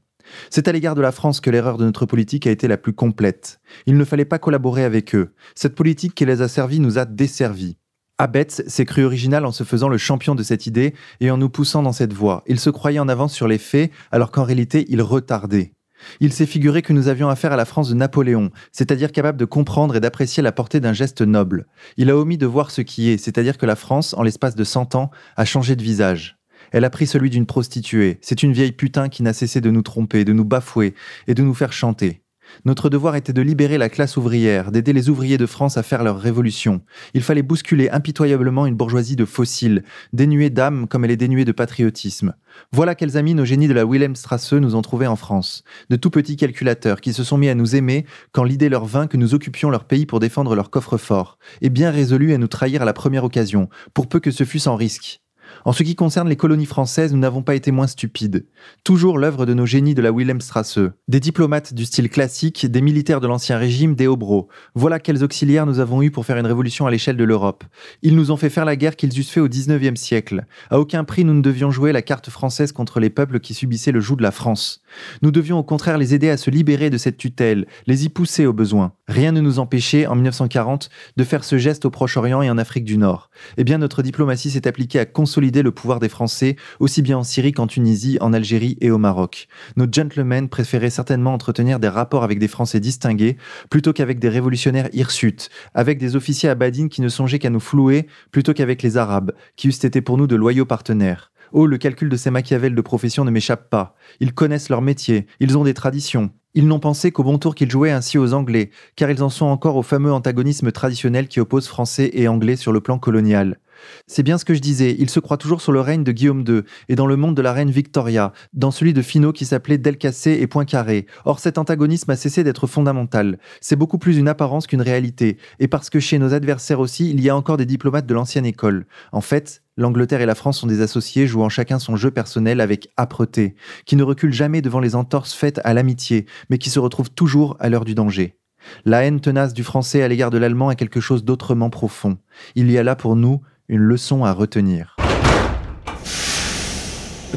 [0.50, 2.92] C'est à l'égard de la France que l'erreur de notre politique a été la plus
[2.92, 3.60] complète.
[3.86, 5.34] Il ne fallait pas collaborer avec eux.
[5.54, 7.76] Cette politique qui les a servis nous a desservis.
[8.18, 11.48] Abetz s'est cru original en se faisant le champion de cette idée et en nous
[11.48, 12.44] poussant dans cette voie.
[12.46, 15.72] Il se croyait en avance sur les faits alors qu'en réalité il retardait.
[16.20, 19.44] Il s'est figuré que nous avions affaire à la France de Napoléon, c'est-à-dire capable de
[19.44, 21.66] comprendre et d'apprécier la portée d'un geste noble.
[21.96, 24.64] Il a omis de voir ce qui est, c'est-à-dire que la France, en l'espace de
[24.64, 26.38] cent ans, a changé de visage.
[26.72, 28.18] Elle a pris celui d'une prostituée.
[28.22, 30.94] C'est une vieille putain qui n'a cessé de nous tromper, de nous bafouer
[31.28, 32.22] et de nous faire chanter.
[32.64, 36.02] Notre devoir était de libérer la classe ouvrière, d'aider les ouvriers de France à faire
[36.02, 36.82] leur révolution.
[37.14, 39.82] Il fallait bousculer impitoyablement une bourgeoisie de fossiles,
[40.12, 42.34] dénuée d'âme comme elle est dénuée de patriotisme.
[42.72, 45.64] Voilà quels amis nos génies de la Wilhelmstrasse nous ont trouvés en France.
[45.90, 49.06] De tout petits calculateurs qui se sont mis à nous aimer quand l'idée leur vint
[49.06, 52.82] que nous occupions leur pays pour défendre leur coffre-fort, et bien résolus à nous trahir
[52.82, 55.22] à la première occasion, pour peu que ce fût sans risque.
[55.64, 58.46] En ce qui concerne les colonies françaises, nous n'avons pas été moins stupides.
[58.84, 60.78] Toujours l'œuvre de nos génies de la Wilhelmstrasse.
[61.08, 64.48] Des diplomates du style classique, des militaires de l'Ancien Régime, des hobros.
[64.74, 67.64] Voilà quels auxiliaires nous avons eus pour faire une révolution à l'échelle de l'Europe.
[68.02, 70.44] Ils nous ont fait faire la guerre qu'ils eussent fait au XIXe siècle.
[70.70, 73.92] À aucun prix nous ne devions jouer la carte française contre les peuples qui subissaient
[73.92, 74.81] le joug de la France.
[75.22, 78.46] Nous devions au contraire les aider à se libérer de cette tutelle, les y pousser
[78.46, 78.92] au besoin.
[79.08, 82.84] Rien ne nous empêchait, en 1940, de faire ce geste au Proche-Orient et en Afrique
[82.84, 83.30] du Nord.
[83.56, 87.24] Eh bien, notre diplomatie s'est appliquée à consolider le pouvoir des Français, aussi bien en
[87.24, 89.48] Syrie qu'en Tunisie, en Algérie et au Maroc.
[89.76, 93.36] Nos gentlemen préféraient certainement entretenir des rapports avec des Français distingués,
[93.70, 98.06] plutôt qu'avec des révolutionnaires hirsutes, avec des officiers abadines qui ne songeaient qu'à nous flouer,
[98.30, 101.31] plutôt qu'avec les Arabes, qui eussent été pour nous de loyaux partenaires.
[101.54, 103.94] Oh, le calcul de ces Machiavel de profession ne m'échappe pas.
[104.20, 106.30] Ils connaissent leur métier, ils ont des traditions.
[106.54, 109.46] Ils n'ont pensé qu'au bon tour qu'ils jouaient ainsi aux Anglais, car ils en sont
[109.46, 113.58] encore au fameux antagonisme traditionnel qui oppose Français et Anglais sur le plan colonial.
[114.06, 116.44] C'est bien ce que je disais, ils se croient toujours sur le règne de Guillaume
[116.46, 119.78] II et dans le monde de la reine Victoria, dans celui de Finot qui s'appelait
[119.78, 121.06] Delcassé et Poincaré.
[121.24, 123.38] Or cet antagonisme a cessé d'être fondamental.
[123.60, 127.20] C'est beaucoup plus une apparence qu'une réalité, et parce que chez nos adversaires aussi, il
[127.20, 128.86] y a encore des diplomates de l'ancienne école.
[129.12, 132.90] En fait, L'Angleterre et la France sont des associés jouant chacun son jeu personnel avec
[132.98, 133.54] âpreté,
[133.86, 137.56] qui ne reculent jamais devant les entorses faites à l'amitié, mais qui se retrouvent toujours
[137.58, 138.36] à l'heure du danger.
[138.84, 142.18] La haine tenace du français à l'égard de l'allemand est quelque chose d'autrement profond.
[142.54, 143.40] Il y a là pour nous
[143.72, 144.96] une leçon à retenir.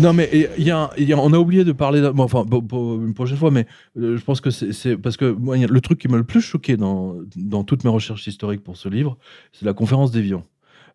[0.01, 3.65] Non, mais y a, on a oublié de parler, bon, enfin, une prochaine fois, mais
[3.97, 7.15] euh, je pense que c'est- parce que le truc qui m'a le plus choqué dans,
[7.37, 9.17] dans toutes mes recherches historiques pour ce livre,
[9.53, 10.43] c'est la conférence d'Évian.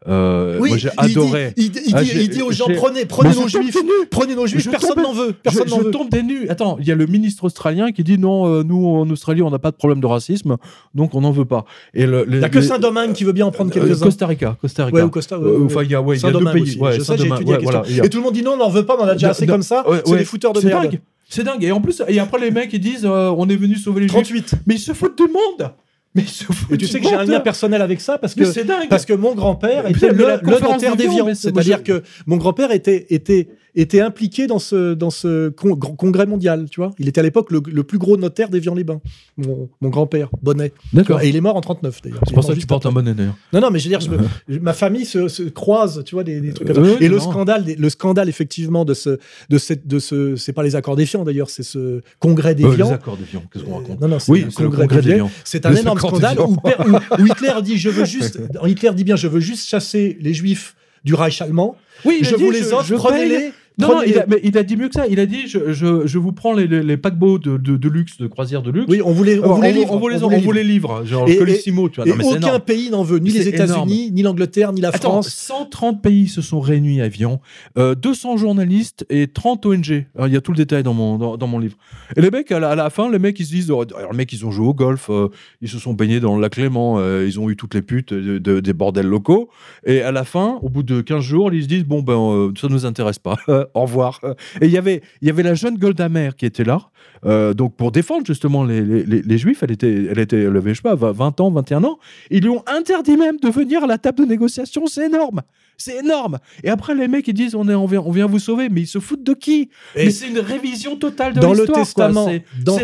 [0.09, 1.53] Euh, moi, j'ai dit- adoré.
[1.59, 3.05] Il, dit, Ah, il dit aux gens prenez,
[3.35, 3.77] nos juifs,
[4.11, 5.91] prenez nos juifs, personne n'en veut, personne je veut.
[5.91, 6.49] tombe des nues.
[6.49, 9.51] Attends, il y a le ministre australien qui dit non, euh, nous en Australie, on
[9.51, 10.57] n'a pas de problème de racisme,
[10.95, 11.67] donc on n'en veut pas.
[11.93, 14.05] Et le, Il n'y a que Saint-Domingue qui veut bien en prendre Euh, quelques-uns.
[14.07, 14.97] Costa Rica, Costa Rica.
[14.97, 15.39] Ouais, ou Costa.
[15.39, 16.67] ouais, Enfin, il y a, ouais, il y a deux pays.
[16.97, 18.05] je sais, j'ai étudié la question.
[18.05, 19.63] Et tout le monde dit non, on n'en veut pas, on a déjà assez comme
[19.63, 19.85] ça.
[20.07, 20.99] c'est des fouteurs de merde.
[21.29, 21.63] C'est dingue.
[21.63, 24.09] Et en plus, et après les mecs ils disent euh, on est venu sauver les
[24.09, 24.23] juifs.
[24.25, 24.55] 38.
[24.67, 25.71] Mais ils se foutent du monde.
[26.15, 26.25] Mais
[26.71, 28.43] Et tu sais que j'ai un lien personnel avec ça parce que
[28.89, 30.51] parce que mon grand-père était le, le
[30.81, 35.77] c'est- moi, C'est-à-dire que mon grand-père était, était, était impliqué dans ce, dans ce con-
[35.77, 36.93] congrès mondial, tu vois.
[36.99, 39.01] Il était à l'époque le, le plus gros notaire d'Évian-les-Bains.
[39.37, 40.73] Mon, mon grand-père, Bonnet.
[40.93, 41.21] D'accord.
[41.23, 42.21] Et il est mort en 39 d'ailleurs.
[42.27, 43.37] C'est pour ça que tu portes un bonnet d'ailleurs.
[43.53, 46.25] Non, non, mais je veux dire, je me- ma famille se, se croise, tu vois,
[46.25, 46.91] des, des trucs comme ça.
[46.91, 49.19] Euh, Et le scandale, des- le scandale effectivement de ce,
[49.49, 52.89] de cette, de ce, c'est pas les accords d'Évian d'ailleurs, c'est ce congrès Euh, d'Évian.
[52.89, 55.31] les accords d'Évian, qu'est-ce qu'on raconte Non, non, c'est Oui, le congrès congrès d'Évian.
[55.45, 59.05] C'est un énorme scandale où, Per- où- où Hitler dit je veux juste Hitler dit
[59.05, 60.75] bien je veux juste chasser les juifs
[61.05, 61.77] du Reich allemand.
[62.05, 63.53] Oui, je dit, vous les offre, prenez-les.
[63.81, 64.13] Non, non, prenez-les.
[64.13, 65.07] il a, mais il a dit mieux que ça.
[65.09, 67.89] Il a dit je, je, je vous prends les, les, les paquebots de, de, de
[67.89, 68.87] luxe, de croisière de luxe.
[68.89, 72.07] Oui, on voulait, on voulait on, voulait les livre, genre Et- Colissimo, tu vois.
[72.07, 72.61] Et Non, mais aucun énorme.
[72.61, 75.29] pays n'en veut, ni les États-Unis, ni l'Angleterre, ni la Attends, France.
[75.29, 77.41] 130 pays se sont réunis à Vian,
[77.79, 80.07] euh, 200 journalistes et 30 ONG.
[80.15, 81.77] Alors, Il y a tout le détail dans mon, dans, dans mon livre.
[82.17, 84.11] Et les mecs, à la, à la fin, les mecs, ils se disent, oh, alors,
[84.13, 85.29] les mecs, ils ont joué au golf, euh,
[85.63, 88.13] ils se sont baignés dans le lac Léman, euh, ils ont eu toutes les putes
[88.13, 89.49] de- de- des bordels locaux.
[89.87, 92.53] Et à la fin, au bout de 15 jours, ils se disent, bon, ben, euh,
[92.61, 93.37] ça nous intéresse pas.
[93.75, 94.21] au revoir.
[94.61, 96.91] Et il y avait, y avait la jeune Golda Meir qui était là,
[97.25, 99.63] euh, donc pour défendre justement les, les, juifs.
[99.63, 101.99] Elle était, elle était, avait, je sais pas, 20 ans, 21 ans.
[102.31, 104.87] Ils lui ont interdit même de venir à la table de négociation.
[104.87, 105.43] C'est énorme.
[105.83, 106.39] C'est énorme.
[106.63, 108.83] Et après, les mecs, ils disent on, est, on, vient, on vient vous sauver, mais
[108.83, 109.71] ils se foutent de qui?
[109.97, 111.79] Et Mais c'est une révision totale de dans le l'histoire.
[111.81, 112.79] testament, C'est- dans-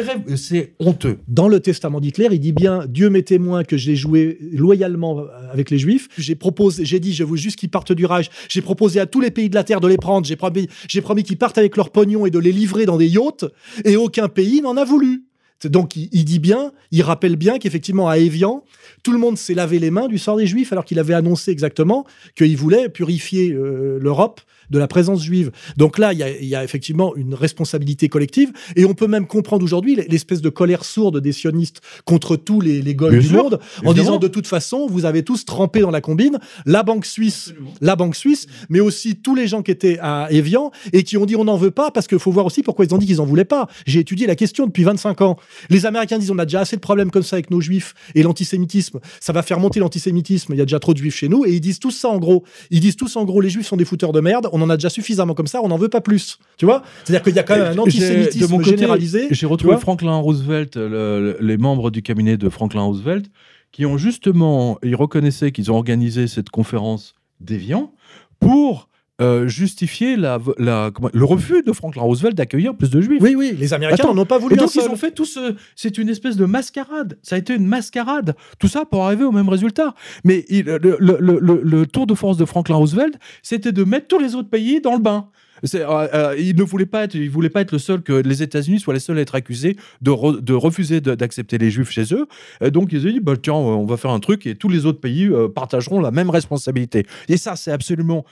[0.78, 1.18] honteux.
[1.28, 5.70] dans le testament d'Hitler, il dit bien Dieu m'est témoin que j'ai joué loyalement avec
[5.70, 6.08] les Juifs.
[6.16, 8.30] J'ai proposé, j'ai dit, je veux juste qu'ils partent du Reich.
[8.48, 10.26] J'ai proposé à tous les pays de la terre de les prendre.
[10.26, 13.08] J'ai promis, j'ai promis qu'ils partent avec leur pognon et de les livrer dans des
[13.08, 13.44] yachts.
[13.84, 15.24] Et aucun pays n'en a voulu.
[15.64, 18.62] Donc il, dit bien, il rappelle bien qu'effectivement à Évian,
[19.06, 21.52] tout le monde s'est lavé les mains du sort des Juifs alors qu'il avait annoncé
[21.52, 22.04] exactement
[22.34, 25.50] qu'il voulait purifier euh, l'Europe de la présence juive.
[25.76, 29.96] Donc là, il y, a, effectivement une responsabilité collective, et on peut même comprendre aujourd'hui
[30.08, 34.28] l'espèce de colère sourde des sionistes contre tous les, les du monde, en disant de
[34.28, 38.46] toute façon, vous avez tous trempé dans la combine, la banque suisse, la banque suisse,
[38.68, 41.56] mais aussi tous les gens qui étaient à Evian et qui ont dit on n'en
[41.56, 43.68] veut pas, parce qu'il faut voir aussi pourquoi ils ont dit qu'ils n'en voulaient pas.
[43.86, 45.36] J'ai étudié la question depuis 25 ans.
[45.70, 48.22] Les Américains disent on a déjà assez de problèmes comme ça avec nos juifs et
[48.22, 51.44] l'antisémitisme, ça va faire monter l'antisémitisme, il y a déjà trop de juifs chez nous,
[51.44, 52.44] et ils disent tous ça en gros.
[52.70, 54.76] Ils disent tous en gros les juifs sont des fouteurs de merde, on en a
[54.76, 56.38] déjà suffisamment comme ça, on n'en veut pas plus.
[56.56, 56.82] Tu vois?
[57.04, 59.28] C'est-à-dire qu'il y a quand même un antisémitisme généralisé.
[59.30, 63.26] J'ai retrouvé Franklin Roosevelt, les membres du cabinet de Franklin Roosevelt,
[63.72, 67.92] qui ont justement, ils reconnaissaient qu'ils ont organisé cette conférence d'Evian
[68.40, 68.88] pour
[69.20, 73.22] euh, justifier la, le refus de Franklin Roosevelt d'accueillir plus de juifs.
[73.22, 74.56] Oui, oui, les Américains n'ont pas voulu.
[74.56, 75.54] donc ils ont fait tout ce.
[75.74, 77.18] C'est une espèce de mascarade.
[77.22, 78.36] Ça a été une mascarade.
[78.58, 79.94] Tout ça pour arriver au même résultat.
[80.24, 84.50] Mais le, le, tour de force de Franklin Roosevelt, c'était de mettre tous les autres
[84.50, 85.28] pays dans le bain.
[85.74, 88.42] Euh, euh, il ne voulait pas être, il voulait pas être le seul que les
[88.42, 92.26] États-Unis soient les seuls à être accusés de, de refuser d'accepter les Juifs chez eux.
[92.70, 95.00] donc ils ont dit, bah, tiens, on va faire un truc et tous les autres
[95.00, 97.06] pays partageront la même responsabilité.
[97.28, 98.26] Et ça, c'est absolument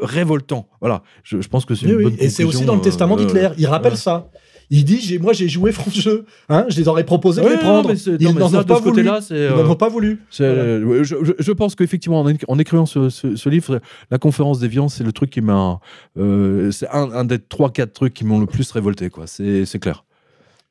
[0.00, 0.68] révoltant.
[0.80, 3.48] Voilà, je, pense que c'est une bonne Et c'est aussi dans le testament euh, d'Hitler.
[3.58, 4.30] Il rappelle ça.
[4.70, 7.90] Il dit moi j'ai joué France Jeu, hein, je les aurais proposé de les prendre.
[8.20, 9.08] ils n'en ont, pas voulu.
[9.30, 10.20] Ils pas voulu.
[10.30, 13.80] Je, pense qu'effectivement en, écrivant ce, livre,
[14.10, 15.80] la conférence des viandes, c'est le truc qui m'a,
[16.18, 19.26] euh, c'est un, des trois quatre trucs qui m'ont le plus révolté quoi.
[19.26, 20.04] C'est clair.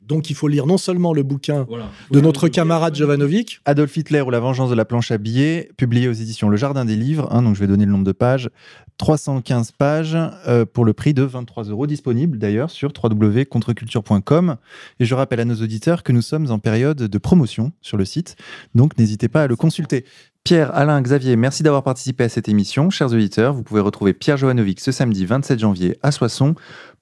[0.08, 1.68] Donc il faut lire non seulement le bouquin
[2.12, 3.60] de notre camarade Jovanovic.
[3.66, 6.86] Adolf Hitler ou la vengeance de la planche à billets, publié aux éditions Le Jardin
[6.86, 7.28] des Livres.
[7.32, 8.50] Hein, donc je vais donner le nombre de pages.
[8.98, 10.18] 315 pages
[10.48, 14.58] euh, pour le prix de 23 euros, disponible d'ailleurs sur www.contreculture.com.
[15.00, 18.06] Et je rappelle à nos auditeurs que nous sommes en période de promotion sur le
[18.06, 18.36] site,
[18.76, 20.06] donc n'hésitez pas à le consulter.
[20.44, 22.90] Pierre, Alain, Xavier, merci d'avoir participé à cette émission.
[22.90, 26.56] Chers auditeurs, vous pouvez retrouver Pierre Jovanovic ce samedi 27 janvier à Soissons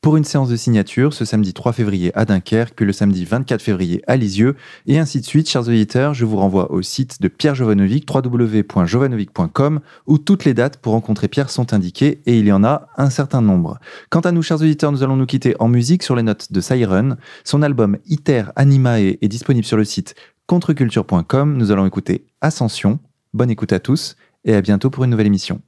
[0.05, 4.03] pour une séance de signature ce samedi 3 février à Dunkerque, le samedi 24 février
[4.05, 4.55] à Lisieux,
[4.85, 5.49] et ainsi de suite.
[5.49, 10.77] Chers auditeurs, je vous renvoie au site de Pierre Jovanovic, www.jovanovic.com, où toutes les dates
[10.77, 13.79] pour rencontrer Pierre sont indiquées, et il y en a un certain nombre.
[14.11, 16.61] Quant à nous, chers auditeurs, nous allons nous quitter en musique sur les notes de
[16.61, 17.17] Siren.
[17.43, 20.13] Son album Iter Animae est disponible sur le site
[20.45, 21.57] contreculture.com.
[21.57, 22.99] Nous allons écouter Ascension
[23.33, 25.61] Bonne écoute à tous et à bientôt pour une nouvelle émission.